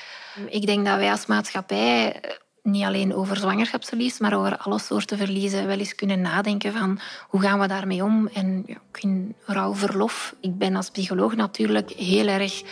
Ik 0.49 0.65
denk 0.65 0.85
dat 0.85 0.97
wij 0.97 1.11
als 1.11 1.25
maatschappij 1.25 2.21
niet 2.65 2.83
alleen 2.83 3.13
over 3.13 3.37
zwangerschapsverlies, 3.37 4.19
maar 4.19 4.37
over 4.37 4.57
alle 4.57 4.79
soorten 4.79 5.17
verliezen 5.17 5.67
wel 5.67 5.77
eens 5.77 5.95
kunnen 5.95 6.21
nadenken 6.21 6.73
van 6.73 6.99
hoe 7.27 7.41
gaan 7.41 7.59
we 7.59 7.67
daarmee 7.67 8.03
om. 8.03 8.29
En 8.33 8.63
ja, 8.65 8.77
vind 8.91 9.33
rouwverlof, 9.45 10.35
ik 10.41 10.57
ben 10.57 10.75
als 10.75 10.89
psycholoog 10.89 11.35
natuurlijk 11.35 11.89
heel 11.89 12.27
erg 12.27 12.63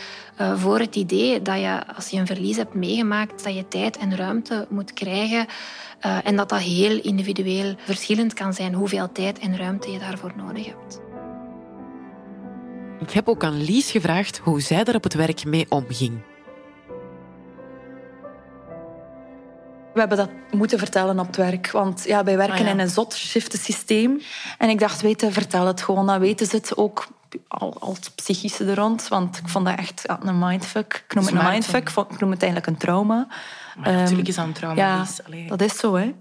uh, 0.42 0.60
voor 0.60 0.80
het 0.80 0.96
idee 0.96 1.42
dat 1.42 1.60
je 1.60 1.96
als 1.96 2.10
je 2.10 2.18
een 2.18 2.28
verlies 2.28 2.58
hebt 2.58 2.74
meegemaakt, 2.74 3.44
dat 3.44 3.56
je 3.56 3.68
tijd 3.68 3.98
en 3.98 4.16
ruimte 4.16 4.68
moet 4.70 4.94
krijgen 4.94 5.46
uh, 6.06 6.18
en 6.24 6.36
dat 6.36 6.50
dat 6.50 6.60
heel 6.60 7.00
individueel 7.02 7.76
verschillend 7.78 8.34
kan 8.34 8.54
zijn 8.54 8.74
hoeveel 8.74 9.12
tijd 9.12 9.40
en 9.40 9.58
ruimte 9.58 9.92
je 9.92 10.00
daarvoor 10.00 10.34
nodig 10.36 10.66
hebt. 10.66 11.02
Ik 13.00 13.12
heb 13.12 13.28
ook 13.28 13.44
aan 13.44 13.64
Lies 13.64 13.92
gevraagd 13.92 14.38
hoe 14.38 14.62
zij 14.62 14.84
er 14.84 14.96
op 14.96 15.04
het 15.04 15.14
werk 15.14 15.46
mee 15.46 15.66
omging. 15.70 16.33
We 19.94 20.00
hebben 20.00 20.18
dat 20.18 20.30
moeten 20.52 20.80
vertellen 20.80 21.20
op 21.20 21.28
het 21.28 21.36
werk. 21.36 21.72
Want 21.72 22.04
ja, 22.06 22.24
wij 22.24 22.38
werken 22.38 22.56
Ah, 22.60 22.66
ja. 22.66 22.70
in 22.72 22.80
een 22.80 22.90
zot 22.90 23.14
systeem. 23.50 24.22
En 24.58 24.70
ik 24.70 24.80
dacht, 24.80 25.02
weten, 25.02 25.32
vertel 25.34 25.68
het 25.68 25.82
gewoon. 25.82 26.06
Dan 26.08 26.20
weten 26.20 26.48
ze 26.48 26.56
het 26.56 26.78
ook 26.78 27.08
al, 27.48 27.76
al 27.80 27.94
het 27.94 28.12
psychische 28.16 28.66
er 28.66 28.76
rond. 28.76 29.08
Want 29.08 29.38
ik 29.38 29.48
vond 29.48 29.66
dat 29.66 29.78
echt 29.78 30.02
ja, 30.06 30.20
een 30.24 30.40
mindfuck. 30.40 31.04
Ik 31.08 31.16
noem 31.16 31.26
het 31.26 31.36
een 31.36 31.52
mindfuck. 31.52 31.90
Ik 31.90 32.20
noem 32.20 32.32
het 32.32 32.42
eigenlijk 32.42 32.72
een 32.72 32.78
trauma. 32.78 33.28
Maar 33.78 33.88
Ehm, 33.88 33.96
natuurlijk 33.98 34.28
is 34.28 34.36
dat 34.36 34.46
een 34.46 34.54
trauma. 34.54 34.82
ja, 34.82 35.06
dat 35.48 35.62
is 35.62 35.78
zo, 35.78 35.96
hè. 35.96 36.14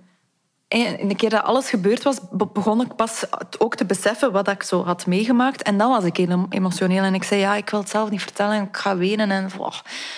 En 0.73 1.09
de 1.09 1.15
keer 1.17 1.31
dat 1.31 1.43
alles 1.43 1.69
gebeurd 1.69 2.03
was, 2.03 2.19
be- 2.31 2.47
begon 2.53 2.81
ik 2.81 2.97
pas 2.97 3.25
ook 3.59 3.75
te 3.75 3.85
beseffen 3.85 4.33
wat 4.33 4.49
ik 4.49 4.63
zo 4.63 4.85
had 4.85 5.07
meegemaakt. 5.07 5.63
En 5.63 5.79
dan 5.79 5.91
was 5.91 6.05
ik 6.05 6.17
heel 6.17 6.47
emotioneel. 6.49 7.03
En 7.03 7.15
ik 7.15 7.23
zei, 7.23 7.41
ja, 7.41 7.55
ik 7.55 7.71
wil 7.71 7.81
het 7.81 7.89
zelf 7.89 8.11
niet 8.11 8.23
vertellen. 8.23 8.63
Ik 8.63 8.77
ga 8.77 8.97
wenen. 8.97 9.31
En 9.31 9.51
oh, 9.59 9.73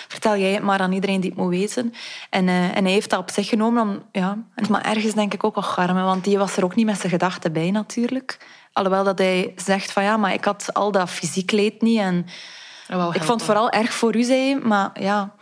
vertel 0.07 0.37
jij 0.37 0.51
het 0.51 0.63
maar 0.63 0.79
aan 0.79 0.91
iedereen 0.91 1.21
die 1.21 1.29
het 1.29 1.39
moet 1.39 1.49
weten. 1.49 1.93
En, 2.29 2.47
eh, 2.47 2.77
en 2.77 2.83
hij 2.83 2.93
heeft 2.93 3.09
dat 3.09 3.19
op 3.19 3.29
zich 3.29 3.47
genomen. 3.47 3.81
Om, 3.81 4.03
ja. 4.11 4.37
Maar 4.69 4.85
ergens 4.85 5.13
denk 5.13 5.33
ik 5.33 5.43
ook 5.43 5.55
al 5.55 5.61
garme. 5.61 6.03
Want 6.03 6.23
die 6.23 6.37
was 6.37 6.57
er 6.57 6.63
ook 6.63 6.75
niet 6.75 6.85
met 6.85 6.99
zijn 6.99 7.11
gedachten 7.11 7.53
bij, 7.53 7.71
natuurlijk. 7.71 8.37
Alhoewel 8.73 9.03
dat 9.03 9.17
hij 9.17 9.53
zegt 9.55 9.91
van, 9.91 10.03
ja, 10.03 10.17
maar 10.17 10.33
ik 10.33 10.45
had 10.45 10.73
al 10.73 10.91
dat 10.91 11.09
fysiek 11.09 11.51
leed 11.51 11.81
niet. 11.81 11.99
En 11.99 12.25
ik 13.13 13.23
vond 13.23 13.39
het 13.39 13.49
vooral 13.49 13.69
erg 13.69 13.93
voor 13.93 14.15
u, 14.15 14.23
zei 14.23 14.39
hij. 14.39 14.59
Maar 14.59 15.01
ja... 15.01 15.35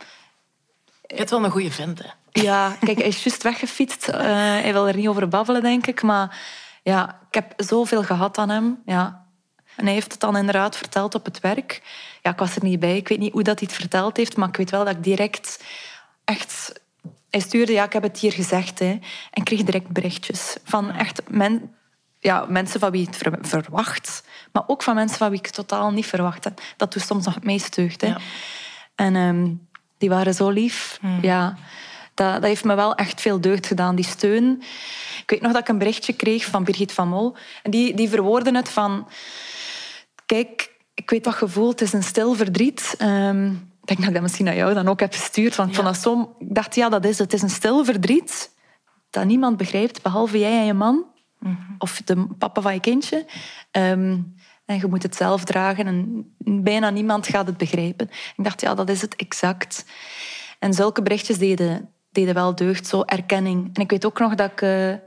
Je 1.06 1.16
bent 1.16 1.30
wel 1.30 1.44
een 1.44 1.50
goede 1.50 1.70
vent, 1.70 1.98
hè. 1.98 2.08
Ja, 2.42 2.76
kijk, 2.80 2.98
hij 2.98 3.06
is 3.06 3.24
juist 3.24 3.42
weggefietst. 3.42 4.08
Eh, 4.08 4.20
hij 4.36 4.72
wil 4.72 4.88
er 4.88 4.96
niet 4.96 5.08
over 5.08 5.28
babbelen, 5.28 5.62
denk 5.62 5.86
ik. 5.86 6.02
Maar 6.02 6.38
ja, 6.82 7.20
ik 7.28 7.34
heb 7.34 7.52
zoveel 7.56 8.02
gehad 8.02 8.38
aan 8.38 8.48
hem. 8.48 8.82
Ja. 8.84 9.26
En 9.76 9.84
hij 9.84 9.94
heeft 9.94 10.12
het 10.12 10.20
dan 10.20 10.36
inderdaad 10.36 10.76
verteld 10.76 11.14
op 11.14 11.24
het 11.24 11.40
werk. 11.40 11.82
Ja, 12.22 12.30
ik 12.30 12.38
was 12.38 12.56
er 12.56 12.62
niet 12.64 12.80
bij. 12.80 12.96
Ik 12.96 13.08
weet 13.08 13.18
niet 13.18 13.32
hoe 13.32 13.42
dat 13.42 13.58
hij 13.58 13.68
het 13.70 13.80
verteld 13.80 14.16
heeft, 14.16 14.36
maar 14.36 14.48
ik 14.48 14.56
weet 14.56 14.70
wel 14.70 14.84
dat 14.84 14.94
ik 14.96 15.04
direct 15.04 15.64
echt... 16.24 16.82
Hij 17.30 17.40
stuurde, 17.40 17.72
ja, 17.72 17.84
ik 17.84 17.92
heb 17.92 18.02
het 18.02 18.18
hier 18.18 18.32
gezegd. 18.32 18.78
Hè. 18.78 18.98
En 19.30 19.42
kreeg 19.44 19.62
direct 19.62 19.88
berichtjes 19.88 20.56
van 20.64 20.90
echt 20.90 21.22
men, 21.28 21.74
ja, 22.18 22.44
mensen 22.48 22.80
van 22.80 22.90
wie 22.90 23.06
het 23.06 23.16
ver- 23.16 23.38
verwacht. 23.40 24.24
Maar 24.52 24.62
ook 24.66 24.82
van 24.82 24.94
mensen 24.94 25.18
van 25.18 25.30
wie 25.30 25.38
ik 25.38 25.46
het 25.46 25.54
totaal 25.54 25.90
niet 25.90 26.06
verwacht. 26.06 26.44
heb. 26.44 26.60
Dat 26.76 26.92
doet 26.92 27.02
soms 27.02 27.24
nog 27.24 27.34
het 27.34 27.44
meest 27.44 27.74
deugd. 27.74 28.00
Hè. 28.00 28.06
Ja. 28.06 28.18
En 28.94 29.16
ehm, 29.16 29.50
die 29.98 30.08
waren 30.08 30.34
zo 30.34 30.50
lief. 30.50 30.98
Ja, 31.22 31.56
dat, 32.14 32.32
dat 32.32 32.42
heeft 32.42 32.64
me 32.64 32.74
wel 32.74 32.94
echt 32.94 33.20
veel 33.20 33.40
deugd 33.40 33.66
gedaan, 33.66 33.94
die 33.94 34.04
steun. 34.04 34.62
Ik 35.22 35.30
weet 35.30 35.40
nog 35.40 35.52
dat 35.52 35.60
ik 35.60 35.68
een 35.68 35.78
berichtje 35.78 36.12
kreeg 36.12 36.44
van 36.44 36.64
Birgit 36.64 36.92
van 36.92 37.08
Mol. 37.08 37.36
En 37.62 37.70
die, 37.70 37.94
die 37.94 38.08
verwoordde 38.08 38.56
het 38.56 38.68
van... 38.68 39.08
Kijk, 40.26 40.72
ik 40.94 41.10
weet 41.10 41.24
wat 41.24 41.38
je 41.40 41.48
voelt. 41.48 41.80
Het 41.80 41.88
is 41.88 41.92
een 41.94 42.02
stil 42.02 42.34
verdriet. 42.34 42.94
Ehm, 42.98 43.46
ik 43.50 43.86
denk 43.86 43.98
dat 43.98 44.08
ik 44.08 44.14
dat 44.14 44.22
misschien 44.22 44.44
naar 44.44 44.56
jou 44.56 44.74
dan 44.74 44.88
ook 44.88 45.00
heb 45.00 45.12
gestuurd. 45.12 45.56
Want 45.56 45.74
vond 45.74 45.86
dat 45.86 45.96
zo, 45.96 46.36
ik 46.38 46.54
dacht, 46.54 46.74
ja, 46.74 46.88
dat 46.88 47.04
is 47.04 47.18
het. 47.18 47.32
Het 47.32 47.32
is 47.32 47.42
een 47.42 47.56
stil 47.56 47.84
verdriet 47.84 48.52
dat 49.10 49.24
niemand 49.24 49.56
begrijpt, 49.56 50.02
behalve 50.02 50.38
jij 50.38 50.58
en 50.58 50.66
je 50.66 50.74
man. 50.74 51.04
Of 51.78 52.02
de 52.04 52.26
papa 52.38 52.60
van 52.60 52.74
je 52.74 52.80
kindje. 52.80 53.26
Ehm, 53.70 54.18
en 54.64 54.76
je 54.78 54.86
moet 54.86 55.02
het 55.02 55.16
zelf 55.16 55.44
dragen. 55.44 55.86
En 55.86 56.24
bijna 56.62 56.90
niemand 56.90 57.26
gaat 57.26 57.46
het 57.46 57.56
begrijpen. 57.56 58.10
Ik 58.36 58.44
dacht, 58.44 58.60
ja, 58.60 58.74
dat 58.74 58.88
is 58.88 59.00
het 59.00 59.16
exact. 59.16 59.84
En 60.58 60.72
zulke 60.72 61.02
berichtjes 61.02 61.38
deden, 61.38 61.93
deden 62.14 62.34
wel 62.34 62.54
deugd, 62.54 62.86
zo 62.86 63.02
erkenning. 63.02 63.70
En 63.72 63.82
ik 63.82 63.90
weet 63.90 64.06
ook 64.06 64.18
nog 64.18 64.34
dat 64.34 64.50
ik 64.50 64.62
eh, 64.62 64.88
een 64.88 65.00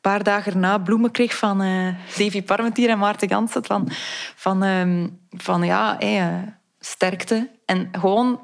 paar 0.00 0.22
dagen 0.22 0.52
erna 0.52 0.78
bloemen 0.78 1.10
kreeg 1.10 1.36
van 1.36 1.60
eh 1.62 1.94
Davy 2.16 2.42
Parmentier 2.42 2.88
en 2.88 2.98
Maarten 2.98 3.28
Gansen. 3.28 3.64
Van, 3.64 3.88
van, 4.34 4.62
ehm, 4.62 5.08
van 5.30 5.62
ja, 5.62 5.96
hey, 5.98 6.20
eh, 6.20 6.48
sterkte. 6.80 7.50
En 7.64 7.88
gewoon 7.92 8.40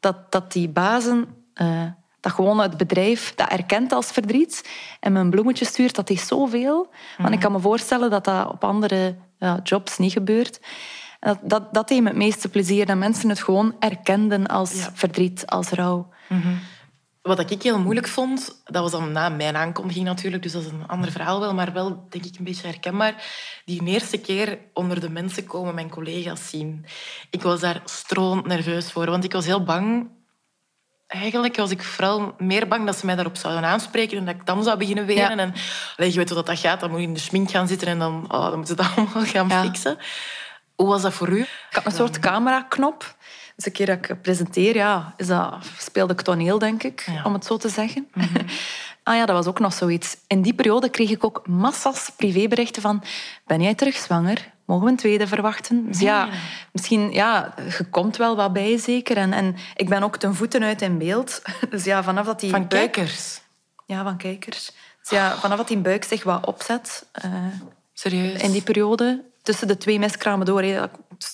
dat, 0.00 0.32
dat 0.32 0.52
die 0.52 0.68
bazen... 0.68 1.26
dat 2.20 2.32
gewoon 2.32 2.60
het 2.60 2.76
bedrijf 2.76 3.34
dat 3.34 3.48
erkent 3.48 3.92
als 3.92 4.10
verdriet 4.10 4.68
en 5.00 5.12
me 5.12 5.20
een 5.20 5.30
bloemetje 5.30 5.64
stuurt, 5.64 5.94
dat 5.94 6.10
is 6.10 6.26
zoveel. 6.26 6.90
Want 7.18 7.34
ik 7.34 7.40
kan 7.40 7.52
me 7.52 7.60
voorstellen 7.60 8.10
dat 8.10 8.24
dat 8.24 8.48
op 8.48 8.64
andere 8.64 9.16
jobs 9.62 9.98
niet 9.98 10.12
gebeurt. 10.12 10.60
Dat, 11.20 11.38
dat, 11.42 11.74
dat 11.74 11.88
deed 11.88 12.02
me 12.02 12.08
het 12.08 12.16
meeste 12.16 12.48
plezier, 12.48 12.86
dat 12.86 12.96
mensen 12.96 13.28
het 13.28 13.42
gewoon 13.42 13.74
erkenden 13.78 14.46
als 14.46 14.88
verdriet, 14.92 15.46
als 15.46 15.68
rouw. 15.68 16.08
Wat 17.26 17.50
ik 17.50 17.62
heel 17.62 17.78
moeilijk 17.78 18.08
vond, 18.08 18.62
dat 18.64 18.82
was 18.82 18.90
dan 18.90 19.12
na 19.12 19.28
mijn 19.28 19.56
aankondiging 19.56 20.04
natuurlijk, 20.04 20.42
dus 20.42 20.52
dat 20.52 20.62
is 20.62 20.68
een 20.68 20.86
ander 20.86 21.10
verhaal 21.10 21.40
wel, 21.40 21.54
maar 21.54 21.72
wel 21.72 22.06
denk 22.08 22.24
ik 22.24 22.38
een 22.38 22.44
beetje 22.44 22.66
herkenbaar. 22.66 23.24
Die 23.64 23.84
eerste 23.84 24.18
keer 24.18 24.58
onder 24.72 25.00
de 25.00 25.10
mensen 25.10 25.46
komen 25.46 25.74
mijn 25.74 25.90
collega's 25.90 26.48
zien. 26.48 26.86
Ik 27.30 27.42
was 27.42 27.60
daar 27.60 27.80
stroond 27.84 28.46
nerveus 28.46 28.92
voor, 28.92 29.06
want 29.06 29.24
ik 29.24 29.32
was 29.32 29.46
heel 29.46 29.62
bang. 29.62 30.10
Eigenlijk 31.06 31.56
was 31.56 31.70
ik 31.70 31.82
vooral 31.82 32.34
meer 32.38 32.68
bang 32.68 32.86
dat 32.86 32.96
ze 32.96 33.06
mij 33.06 33.14
daarop 33.14 33.36
zouden 33.36 33.64
aanspreken 33.64 34.18
en 34.18 34.24
dat 34.24 34.34
ik 34.34 34.46
dan 34.46 34.62
zou 34.62 34.78
beginnen 34.78 35.06
wenen. 35.06 35.38
En 35.38 35.54
allee, 35.96 36.10
je 36.10 36.18
weet 36.18 36.30
hoe 36.30 36.42
dat, 36.42 36.58
gaat, 36.58 36.80
dan 36.80 36.90
moet 36.90 37.00
je 37.00 37.06
in 37.06 37.14
de 37.14 37.20
schmink 37.20 37.50
gaan 37.50 37.68
zitten 37.68 37.88
en 37.88 37.98
dan, 37.98 38.24
oh, 38.28 38.42
dan 38.42 38.56
moeten 38.56 38.76
ze 38.76 38.82
dat 38.82 38.90
allemaal 38.96 39.24
gaan 39.24 39.50
fixen. 39.50 39.98
Hoe 40.76 40.88
was 40.88 41.02
dat 41.02 41.12
voor 41.12 41.28
u? 41.28 41.40
Ik 41.40 41.48
had 41.70 41.86
een 41.86 41.92
soort 41.92 42.18
cameraknop. 42.18 43.15
Dus 43.56 43.66
een 43.66 43.72
keer 43.72 43.86
dat 43.86 43.96
ik 43.96 44.22
presenteer, 44.22 44.74
ja, 44.74 45.14
is 45.16 45.26
dat, 45.26 45.54
speelde 45.78 46.12
ik 46.12 46.20
toneel, 46.20 46.58
denk 46.58 46.82
ik, 46.82 47.06
om 47.24 47.32
het 47.32 47.44
zo 47.44 47.56
te 47.56 47.68
zeggen. 47.68 48.08
Ah 49.02 49.16
ja, 49.16 49.26
dat 49.26 49.36
was 49.36 49.46
ook 49.46 49.58
nog 49.58 49.72
zoiets. 49.72 50.16
In 50.26 50.42
die 50.42 50.54
periode 50.54 50.88
kreeg 50.90 51.10
ik 51.10 51.24
ook 51.24 51.46
massas 51.46 52.10
privéberichten 52.16 52.82
van... 52.82 53.02
Ben 53.46 53.62
jij 53.62 53.74
terug 53.74 53.96
zwanger? 53.96 54.52
Mogen 54.64 54.84
we 54.84 54.90
een 54.90 54.96
tweede 54.96 55.26
verwachten? 55.26 55.86
Dus 55.86 56.00
ja, 56.00 56.28
misschien... 56.72 57.12
Ja, 57.12 57.54
je 57.78 57.84
komt 57.90 58.16
wel 58.16 58.36
wat 58.36 58.52
bij, 58.52 58.78
zeker. 58.78 59.16
En, 59.16 59.32
en 59.32 59.56
ik 59.76 59.88
ben 59.88 60.02
ook 60.02 60.16
ten 60.16 60.34
voeten 60.34 60.62
uit 60.62 60.82
in 60.82 60.98
beeld. 60.98 61.42
Dus 61.70 61.84
ja, 61.84 62.02
vanaf 62.02 62.26
dat 62.26 62.40
die 62.40 62.50
Van 62.50 62.68
buik- 62.68 62.92
kijkers. 62.92 63.40
Ja, 63.84 64.02
van 64.02 64.16
kijkers. 64.16 64.70
Dus 65.00 65.10
ja, 65.10 65.36
vanaf 65.36 65.56
dat 65.58 65.68
die 65.68 65.78
buik 65.78 66.04
zich 66.04 66.22
wat 66.22 66.46
opzet... 66.46 67.06
eh, 67.12 67.30
Serieus? 67.92 68.40
in 68.42 68.50
die 68.52 68.62
periode, 68.62 69.24
tussen 69.42 69.66
de 69.68 69.76
twee 69.76 69.98
miskramen 69.98 70.46
door, 70.46 70.88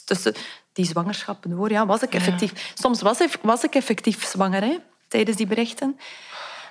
tussen 0.05 0.35
die 0.73 0.85
zwangerschappen 0.85 1.51
door, 1.51 1.71
ja, 1.71 1.87
was 1.87 2.03
ik 2.03 2.15
effectief... 2.15 2.73
Soms 2.75 3.03
was 3.03 3.21
ik, 3.21 3.39
was 3.43 3.65
ik 3.65 3.75
effectief 3.75 4.25
zwanger 4.25 4.63
hè, 4.63 4.79
tijdens 5.09 5.37
die 5.37 5.47
berichten. 5.47 5.99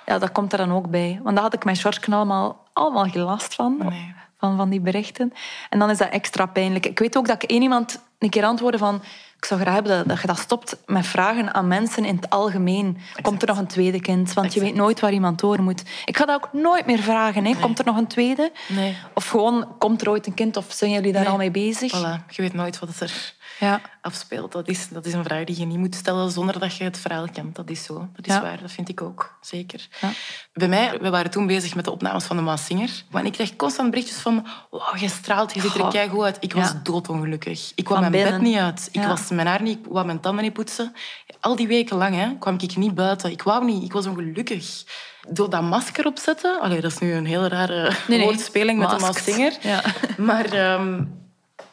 Ja, 0.06 0.18
dat 0.18 0.32
komt 0.32 0.52
er 0.52 0.58
dan 0.58 0.72
ook 0.72 0.90
bij. 0.90 1.20
Want 1.22 1.34
daar 1.34 1.44
had 1.44 1.54
ik 1.54 1.64
mijn 1.64 1.76
Sjorken 1.76 2.12
allemaal, 2.12 2.68
allemaal 2.72 3.04
gelast 3.04 3.54
van, 3.54 3.92
van, 4.38 4.56
van 4.56 4.70
die 4.70 4.80
berichten. 4.80 5.32
En 5.70 5.78
dan 5.78 5.90
is 5.90 5.98
dat 5.98 6.08
extra 6.08 6.46
pijnlijk. 6.46 6.86
Ik 6.86 6.98
weet 6.98 7.16
ook 7.16 7.26
dat 7.26 7.42
ik 7.42 7.50
één 7.50 7.62
iemand 7.62 8.02
een 8.18 8.30
keer 8.30 8.44
antwoordde 8.44 8.78
van... 8.78 9.02
Ik 9.42 9.48
zou 9.48 9.60
graag 9.60 9.74
hebben 9.74 9.96
dat, 9.96 10.08
dat 10.08 10.20
je 10.20 10.26
dat 10.26 10.38
stopt 10.38 10.76
met 10.86 11.06
vragen 11.06 11.54
aan 11.54 11.68
mensen 11.68 12.04
in 12.04 12.16
het 12.16 12.30
algemeen. 12.30 12.98
Komt 13.22 13.42
er 13.42 13.48
nog 13.48 13.58
een 13.58 13.66
tweede 13.66 14.00
kind? 14.00 14.32
Want 14.32 14.54
je 14.54 14.60
weet 14.60 14.74
nooit 14.74 15.00
waar 15.00 15.12
iemand 15.12 15.38
door 15.40 15.62
moet. 15.62 15.82
Ik 16.04 16.16
ga 16.16 16.24
dat 16.24 16.34
ook 16.42 16.52
nooit 16.52 16.86
meer 16.86 16.98
vragen. 17.02 17.44
Hè. 17.44 17.54
Komt 17.60 17.78
er 17.78 17.84
nog 17.84 17.96
een 17.96 18.06
tweede? 18.06 18.52
Nee. 18.68 18.96
Of 19.14 19.28
gewoon, 19.28 19.66
komt 19.78 20.00
er 20.02 20.08
ooit 20.10 20.26
een 20.26 20.34
kind? 20.34 20.56
Of 20.56 20.66
zijn 20.72 20.90
jullie 20.90 21.12
daar 21.12 21.22
Nee. 21.22 21.30
al 21.30 21.36
mee 21.36 21.50
bezig? 21.50 21.92
Voilà, 21.98 22.26
je 22.28 22.42
weet 22.42 22.52
nooit 22.54 22.78
wat 22.78 22.88
het 22.88 23.00
er 23.00 23.34
Ja. 23.58 23.80
afspeelt. 24.00 24.52
Dat 24.52 24.68
is, 24.68 24.88
dat 24.88 25.06
is 25.06 25.12
een 25.12 25.24
vraag 25.24 25.44
die 25.44 25.58
je 25.58 25.64
niet 25.64 25.78
moet 25.78 25.94
stellen 25.94 26.30
zonder 26.30 26.58
dat 26.60 26.76
je 26.76 26.84
het 26.84 26.98
verhaal 26.98 27.26
kent. 27.32 27.56
Dat 27.56 27.70
is 27.70 27.84
zo. 27.84 28.08
Dat 28.16 28.26
is 28.26 28.34
Ja. 28.34 28.40
waar. 28.42 28.60
Dat 28.60 28.70
vind 28.70 28.88
ik 28.88 29.02
ook. 29.02 29.38
Zeker. 29.40 29.88
Ja. 30.00 30.10
Bij 30.52 30.68
mij, 30.68 30.98
we 31.00 31.10
waren 31.10 31.30
toen 31.30 31.46
bezig 31.46 31.74
met 31.74 31.84
de 31.84 31.90
opnames 31.90 32.24
van 32.24 32.36
de 32.36 32.42
Maas 32.42 32.64
Singer. 32.64 32.90
En 33.12 33.26
ik 33.26 33.32
kreeg 33.32 33.56
constant 33.56 33.90
berichtjes 33.90 34.18
van... 34.18 34.46
Wow, 34.70 34.96
je 34.96 35.08
straalt, 35.08 35.54
je 35.54 35.60
ziet 35.60 35.74
er 35.74 35.88
keigoed 35.88 36.24
uit. 36.24 36.36
Ik 36.40 36.52
was 36.52 36.72
doodongelukkig. 36.82 37.72
Ik 37.74 37.84
kwam 37.84 38.02
Van 38.02 38.10
mijn 38.10 38.30
bed 38.30 38.40
niet 38.40 38.56
uit. 38.56 38.88
Ik 38.92 39.00
Ja. 39.00 39.08
Was 39.36 39.44
mijn 39.44 39.56
haar 39.56 39.62
niet... 39.62 39.78
Ik 39.86 39.92
wou 39.92 40.06
mijn 40.06 40.20
tanden 40.20 40.44
niet 40.44 40.52
poetsen. 40.52 40.92
Al 41.40 41.56
die 41.56 41.66
weken 41.66 41.96
lang 41.96 42.14
hè, 42.14 42.38
kwam 42.38 42.56
ik 42.58 42.76
niet 42.76 42.94
buiten. 42.94 43.30
Ik 43.30 43.42
wou 43.42 43.64
niet. 43.64 43.82
Ik 43.82 43.92
was 43.92 44.06
ongelukkig. 44.06 44.84
Door 45.28 45.50
dat 45.50 45.62
masker 45.62 46.06
opzetten... 46.06 46.60
Allee, 46.60 46.80
dat 46.80 46.92
is 46.92 46.98
nu 46.98 47.12
een 47.12 47.26
heel 47.26 47.46
rare 47.46 47.82
Nee, 48.08 48.18
nee. 48.18 48.26
woordspeling 48.26 48.78
met 48.78 48.90
de. 49.24 49.58
Ja. 49.60 49.84
Maar 50.16 50.44
ehm, 50.44 51.04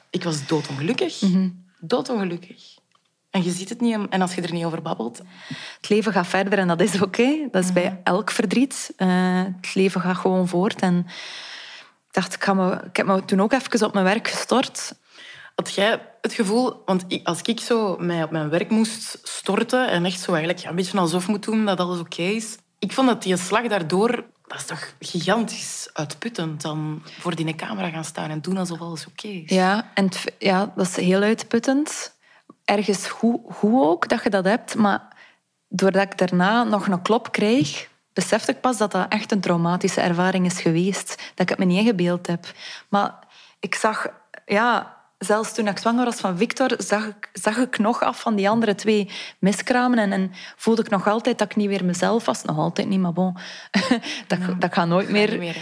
ik 0.10 0.24
was 0.24 0.48
doodongelukkig. 0.48 1.22
Mhm. 1.22 1.50
Doodongelukkig. 1.80 2.78
En 3.30 3.44
je 3.44 3.52
ziet 3.52 3.70
het 3.70 3.82
niet, 3.82 3.98
en 4.10 4.22
als 4.22 4.36
je 4.36 4.42
er 4.42 4.54
niet 4.54 4.66
over 4.66 4.82
babbelt... 4.82 5.22
Het 5.82 5.90
leven 5.90 6.14
gaat 6.14 6.28
verder 6.28 6.60
en 6.60 6.68
dat 6.68 6.82
is 6.82 7.02
oké. 7.02 7.48
Dat 7.52 7.64
is 7.64 7.74
bij 7.74 8.00
elk 8.04 8.32
verdriet. 8.32 8.94
Eh, 8.96 9.44
het 9.62 9.76
leven 9.76 10.02
gaat 10.02 10.18
gewoon 10.18 10.48
voort. 10.48 10.82
En 10.82 10.98
ik 12.08 12.12
dacht, 12.12 12.34
ik, 12.34 12.44
ga 12.44 12.54
me, 12.54 12.82
ik 12.88 12.98
heb 12.98 13.06
me 13.06 13.26
toen 13.26 13.42
ook 13.42 13.54
even 13.54 13.86
op 13.86 13.94
mijn 13.94 14.06
werk 14.06 14.28
gestort. 14.28 14.94
Had 15.60 15.74
jij 15.74 16.02
het 16.22 16.34
gevoel... 16.34 16.82
Want 16.86 17.06
als 17.24 17.42
ik 17.42 17.60
zo 17.60 17.98
mij 17.98 18.24
op 18.24 18.32
mijn 18.32 18.50
werk 18.50 18.70
moest 18.70 19.20
storten 19.24 19.90
en 19.90 20.06
echt 20.06 20.20
zo 20.20 20.34
eigenlijk 20.34 20.66
een 20.66 20.76
beetje 20.76 20.98
alsof 20.98 21.28
moet 21.28 21.44
doen 21.44 21.66
dat 21.66 21.80
alles 21.80 22.00
oké 22.00 22.22
is... 22.22 22.58
Ik 22.80 22.92
vond 22.92 23.08
dat 23.08 23.24
die 23.24 23.38
slag 23.38 23.68
daardoor... 23.68 24.26
Dat 24.48 24.58
is 24.58 24.66
toch 24.66 24.94
gigantisch 25.00 25.90
uitputtend 25.94 26.62
dan 26.62 27.02
voor 27.20 27.36
die 27.36 27.56
camera 27.56 27.90
gaan 27.90 28.04
staan 28.04 28.30
en 28.30 28.42
doen 28.42 28.58
alsof 28.58 28.80
alles 28.80 29.08
oké 29.08 29.28
is. 29.28 29.50
Ja, 29.50 29.92
en 29.94 30.10
ja, 30.38 30.72
dat 30.76 30.88
is 30.88 30.96
heel 30.96 31.22
uitputtend. 31.22 32.16
Ergens 32.66 33.08
goed, 33.08 33.40
goed 33.52 33.86
ook 33.86 34.10
dat 34.10 34.24
je 34.24 34.30
dat 34.30 34.46
hebt. 34.46 34.76
Maar 34.76 35.08
doordat 35.68 36.04
ik 36.04 36.18
daarna 36.18 36.64
nog 36.64 36.88
een 36.88 37.02
klop 37.02 37.32
kreeg, 37.32 37.90
besefte 38.14 38.52
ik 38.52 38.62
pas 38.62 38.78
dat 38.78 38.92
dat 38.92 39.06
echt 39.10 39.32
een 39.32 39.42
traumatische 39.42 40.02
ervaring 40.02 40.46
is 40.46 40.62
geweest. 40.62 41.08
Dat 41.08 41.40
ik 41.40 41.50
het 41.50 41.58
me 41.58 41.66
niet 41.66 41.80
ingebeeld 41.80 42.28
heb. 42.28 42.46
Maar 42.90 43.20
ik 43.60 43.76
zag... 43.76 44.08
Ja, 44.46 44.98
zelfs 45.20 45.54
toen 45.54 45.68
ik 45.68 45.78
zwanger 45.78 46.06
was 46.06 46.20
van 46.20 46.38
Victor, 46.38 46.72
zag 46.78 47.08
ik, 47.08 47.30
zag 47.34 47.58
ik 47.58 47.78
nog 47.78 48.02
af 48.02 48.20
van 48.20 48.36
die 48.36 48.50
andere 48.50 48.76
twee 48.76 49.10
miskramen. 49.40 50.00
En, 50.00 50.12
en 50.12 50.32
voelde 50.56 50.82
ik 50.82 50.90
nog 50.90 51.08
altijd 51.08 51.38
dat 51.38 51.50
ik 51.50 51.56
niet 51.56 51.68
weer 51.68 51.86
mezelf 51.86 52.26
was. 52.26 52.44
Nog 52.44 52.58
altijd 52.58 52.88
niet, 52.88 53.00
maar 53.00 53.14
bon. 53.14 53.38
dat, 54.28 54.40
dat 54.60 54.74
gaat 54.74 54.88
nooit 54.88 55.10
meer... 55.10 55.56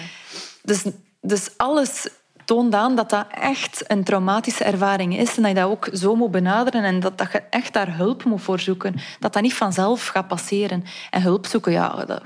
Dus, 0.64 0.86
dus 1.22 1.58
alles 1.58 2.08
toont 2.46 2.74
aan 2.74 2.96
dat 2.96 3.10
dat 3.10 3.28
echt 3.32 3.84
een 3.88 4.04
traumatische 4.04 4.64
ervaring 4.64 5.18
is 5.18 5.38
en 5.38 5.42
dat 5.42 5.52
je 5.52 5.58
dat 5.58 5.70
ook 5.70 5.90
zo 5.94 6.16
moet 6.16 6.32
benaderen 6.32 6.84
en 6.84 7.00
dat, 7.00 7.18
dat 7.18 7.32
je 7.32 7.44
echt 7.50 7.74
daar 7.74 7.96
hulp 7.96 8.24
moet 8.24 8.42
voor 8.42 8.60
zoeken. 8.60 8.96
Dat 9.20 9.34
dat 9.34 9.42
niet 9.42 9.54
vanzelf 9.54 10.08
gaat 10.08 10.28
passeren. 10.28 10.84
En 11.10 11.22
hulp 11.22 11.46
zoeken, 11.46 11.72
ja, 11.72 12.06
dat, 12.06 12.22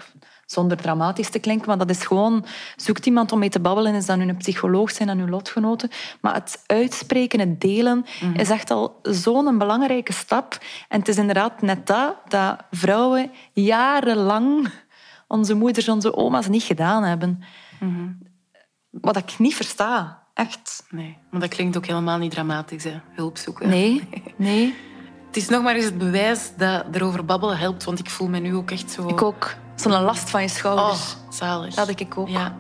zonder 0.52 0.78
dramatisch 0.78 1.30
te 1.30 1.40
klinken, 1.40 1.68
maar 1.68 1.78
dat 1.78 1.90
is 1.90 2.06
gewoon... 2.06 2.46
Zoekt 2.76 3.06
iemand 3.06 3.32
om 3.32 3.40
mee 3.40 3.50
te 3.50 3.60
babbelen, 3.60 3.96
is 3.96 4.06
dat 4.06 4.18
nu 4.18 4.28
een 4.28 4.38
psycholoog 4.38 4.92
zijn 4.92 5.10
en 5.10 5.20
uw 5.20 5.28
lotgenoten. 5.28 5.90
Maar 6.22 6.34
het 6.34 6.64
uitspreken, 6.66 7.40
het 7.40 7.62
delen, 7.62 8.06
is 8.34 8.50
echt 8.50 8.72
al 8.72 9.00
zo'n 9.02 9.58
belangrijke 9.58 10.14
stap. 10.14 10.58
En 10.88 11.00
het 11.00 11.08
is 11.08 11.18
inderdaad 11.18 11.62
net 11.62 11.88
dat, 11.88 12.16
dat 12.28 12.58
vrouwen 12.72 13.32
jarenlang 13.54 14.72
onze 15.28 15.54
moeders, 15.54 15.90
onze 15.90 16.16
oma's 16.16 16.48
niet 16.48 16.64
gedaan 16.64 17.04
hebben. 17.04 17.44
Wat 18.90 19.18
ik 19.18 19.40
niet 19.40 19.56
versta. 19.56 20.24
Echt. 20.34 20.86
Nee, 20.90 21.18
maar 21.30 21.42
dat 21.42 21.50
klinkt 21.50 21.78
ook 21.78 21.86
helemaal 21.86 22.18
niet 22.18 22.32
dramatisch, 22.32 22.84
hè. 22.84 23.00
Hulp 23.16 23.38
zoeken. 23.38 23.70
Nee, 23.70 24.10
nee. 24.36 24.76
Het 25.28 25.38
is 25.38 25.50
nog 25.50 25.64
maar 25.64 25.76
eens 25.76 25.86
het 25.86 25.98
bewijs 25.98 26.52
dat 26.58 26.86
erover 26.92 27.26
babbelen 27.26 27.58
helpt, 27.58 27.84
want 27.84 28.00
ik 28.00 28.10
voel 28.10 28.28
me 28.28 28.40
nu 28.40 28.56
ook 28.56 28.72
echt 28.72 28.92
zo... 28.92 29.08
Ik 29.08 29.22
ook. 29.22 29.56
Zo'n 29.82 30.02
last 30.02 30.30
van 30.30 30.42
je 30.42 30.48
schouders. 30.48 31.16
Oh, 31.16 31.34
zalig. 31.34 31.74
Dat 31.76 31.88
had 31.88 32.00
ik 32.00 32.18
ook. 32.18 32.28
Ja, 32.30 32.56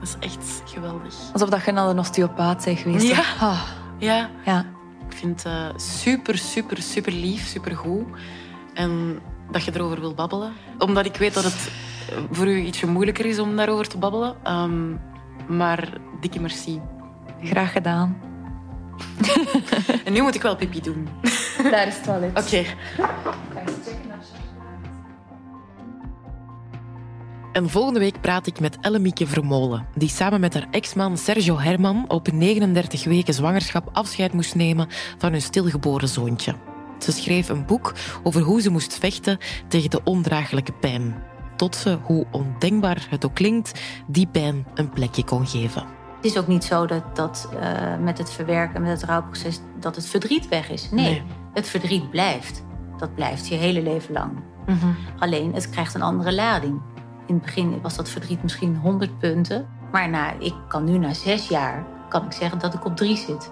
dat 0.00 0.08
is 0.08 0.16
echt 0.20 0.62
geweldig. 0.64 1.14
Alsof 1.32 1.48
dat 1.48 1.64
je 1.64 1.72
naar 1.72 1.88
een 1.88 1.98
osteopaat 1.98 2.64
bent 2.64 2.78
geweest. 2.78 3.06
Ja. 3.06 3.22
Ah, 3.40 3.60
Ja, 3.98 4.30
ja. 4.44 4.64
ik 5.10 5.16
vind 5.16 5.42
het 5.42 5.52
eh, 5.52 5.66
super, 5.76 6.38
super, 6.38 6.82
super 6.82 7.12
lief, 7.12 7.46
super 7.46 7.76
goed. 7.76 8.06
En 8.74 9.20
dat 9.50 9.64
je 9.64 9.70
erover 9.74 10.00
wil 10.00 10.14
babbelen. 10.14 10.52
Omdat 10.78 11.04
ik 11.06 11.16
weet 11.16 11.34
dat 11.34 11.44
het 11.44 11.70
eh, 12.10 12.16
voor 12.30 12.46
u 12.46 12.58
ietsje 12.60 12.86
moeilijker 12.86 13.26
is 13.26 13.38
om 13.38 13.56
daarover 13.56 13.88
te 13.88 13.98
babbelen. 13.98 14.34
Ehm, 14.42 14.92
maar 15.46 15.88
dikke 16.20 16.40
merci. 16.40 16.80
Graag 17.42 17.72
gedaan. 17.72 18.16
En 20.04 20.12
nu 20.12 20.22
moet 20.22 20.34
ik 20.34 20.42
wel 20.42 20.56
pipi 20.56 20.80
doen. 20.80 21.08
Daar 21.70 21.86
is 21.86 21.94
het 21.94 22.04
toilet. 22.04 22.38
Oké. 22.44 22.64
En 27.54 27.70
volgende 27.70 27.98
week 27.98 28.20
praat 28.20 28.46
ik 28.46 28.60
met 28.60 28.78
Ellemieke 28.80 29.26
Vermolen, 29.26 29.86
die 29.94 30.08
samen 30.08 30.40
met 30.40 30.54
haar 30.54 30.66
ex-man 30.70 31.16
Sergio 31.18 31.58
Herman 31.58 32.04
op 32.08 32.32
39 32.32 33.04
weken 33.04 33.34
zwangerschap 33.34 33.88
afscheid 33.92 34.32
moest 34.32 34.54
nemen 34.54 34.88
van 35.18 35.32
hun 35.32 35.42
stilgeboren 35.42 36.08
zoontje. 36.08 36.54
Ze 36.98 37.12
schreef 37.12 37.48
een 37.48 37.66
boek 37.66 37.92
over 38.22 38.40
hoe 38.42 38.60
ze 38.60 38.70
moest 38.70 38.98
vechten 38.98 39.38
tegen 39.68 39.90
de 39.90 40.00
ondraaglijke 40.04 40.72
pijn. 40.72 41.14
Tot 41.56 41.76
ze, 41.76 41.98
hoe 42.02 42.26
ondenkbaar 42.30 43.06
het 43.10 43.24
ook 43.24 43.34
klinkt, 43.34 43.80
die 44.06 44.26
pijn 44.26 44.66
een 44.74 44.90
plekje 44.90 45.24
kon 45.24 45.46
geven. 45.46 45.82
Het 46.16 46.24
is 46.24 46.38
ook 46.38 46.46
niet 46.46 46.64
zo 46.64 46.86
dat, 46.86 47.16
dat 47.16 47.48
eh, 47.60 47.98
met 47.98 48.18
het 48.18 48.32
verwerken, 48.32 48.82
met 48.82 48.90
het 48.90 49.02
rouwproces, 49.02 49.60
dat 49.80 49.96
het 49.96 50.06
verdriet 50.06 50.48
weg 50.48 50.70
is. 50.70 50.90
Nee, 50.90 51.04
Nee. 51.04 51.22
het 51.52 51.68
verdriet 51.68 52.10
blijft. 52.10 52.64
Dat 52.98 53.14
blijft 53.14 53.48
je 53.48 53.54
hele 53.54 53.82
leven 53.82 54.12
lang. 54.12 54.32
Mhm. 54.66 54.86
Alleen, 55.18 55.54
het 55.54 55.70
krijgt 55.70 55.94
een 55.94 56.02
andere 56.02 56.34
lading. 56.34 56.80
In 57.26 57.34
het 57.34 57.44
begin 57.44 57.80
was 57.80 57.96
dat 57.96 58.08
verdriet 58.08 58.42
misschien 58.42 58.76
100 58.76 59.18
punten. 59.18 59.66
Maar 59.92 60.08
na, 60.08 60.32
ik 60.38 60.54
kan 60.68 60.84
nu 60.84 60.98
na 60.98 61.12
zes 61.12 61.48
jaar 61.48 61.84
kan 62.08 62.24
ik 62.24 62.32
zeggen 62.32 62.58
dat 62.58 62.74
ik 62.74 62.84
op 62.84 62.96
drie 62.96 63.16
zit. 63.16 63.50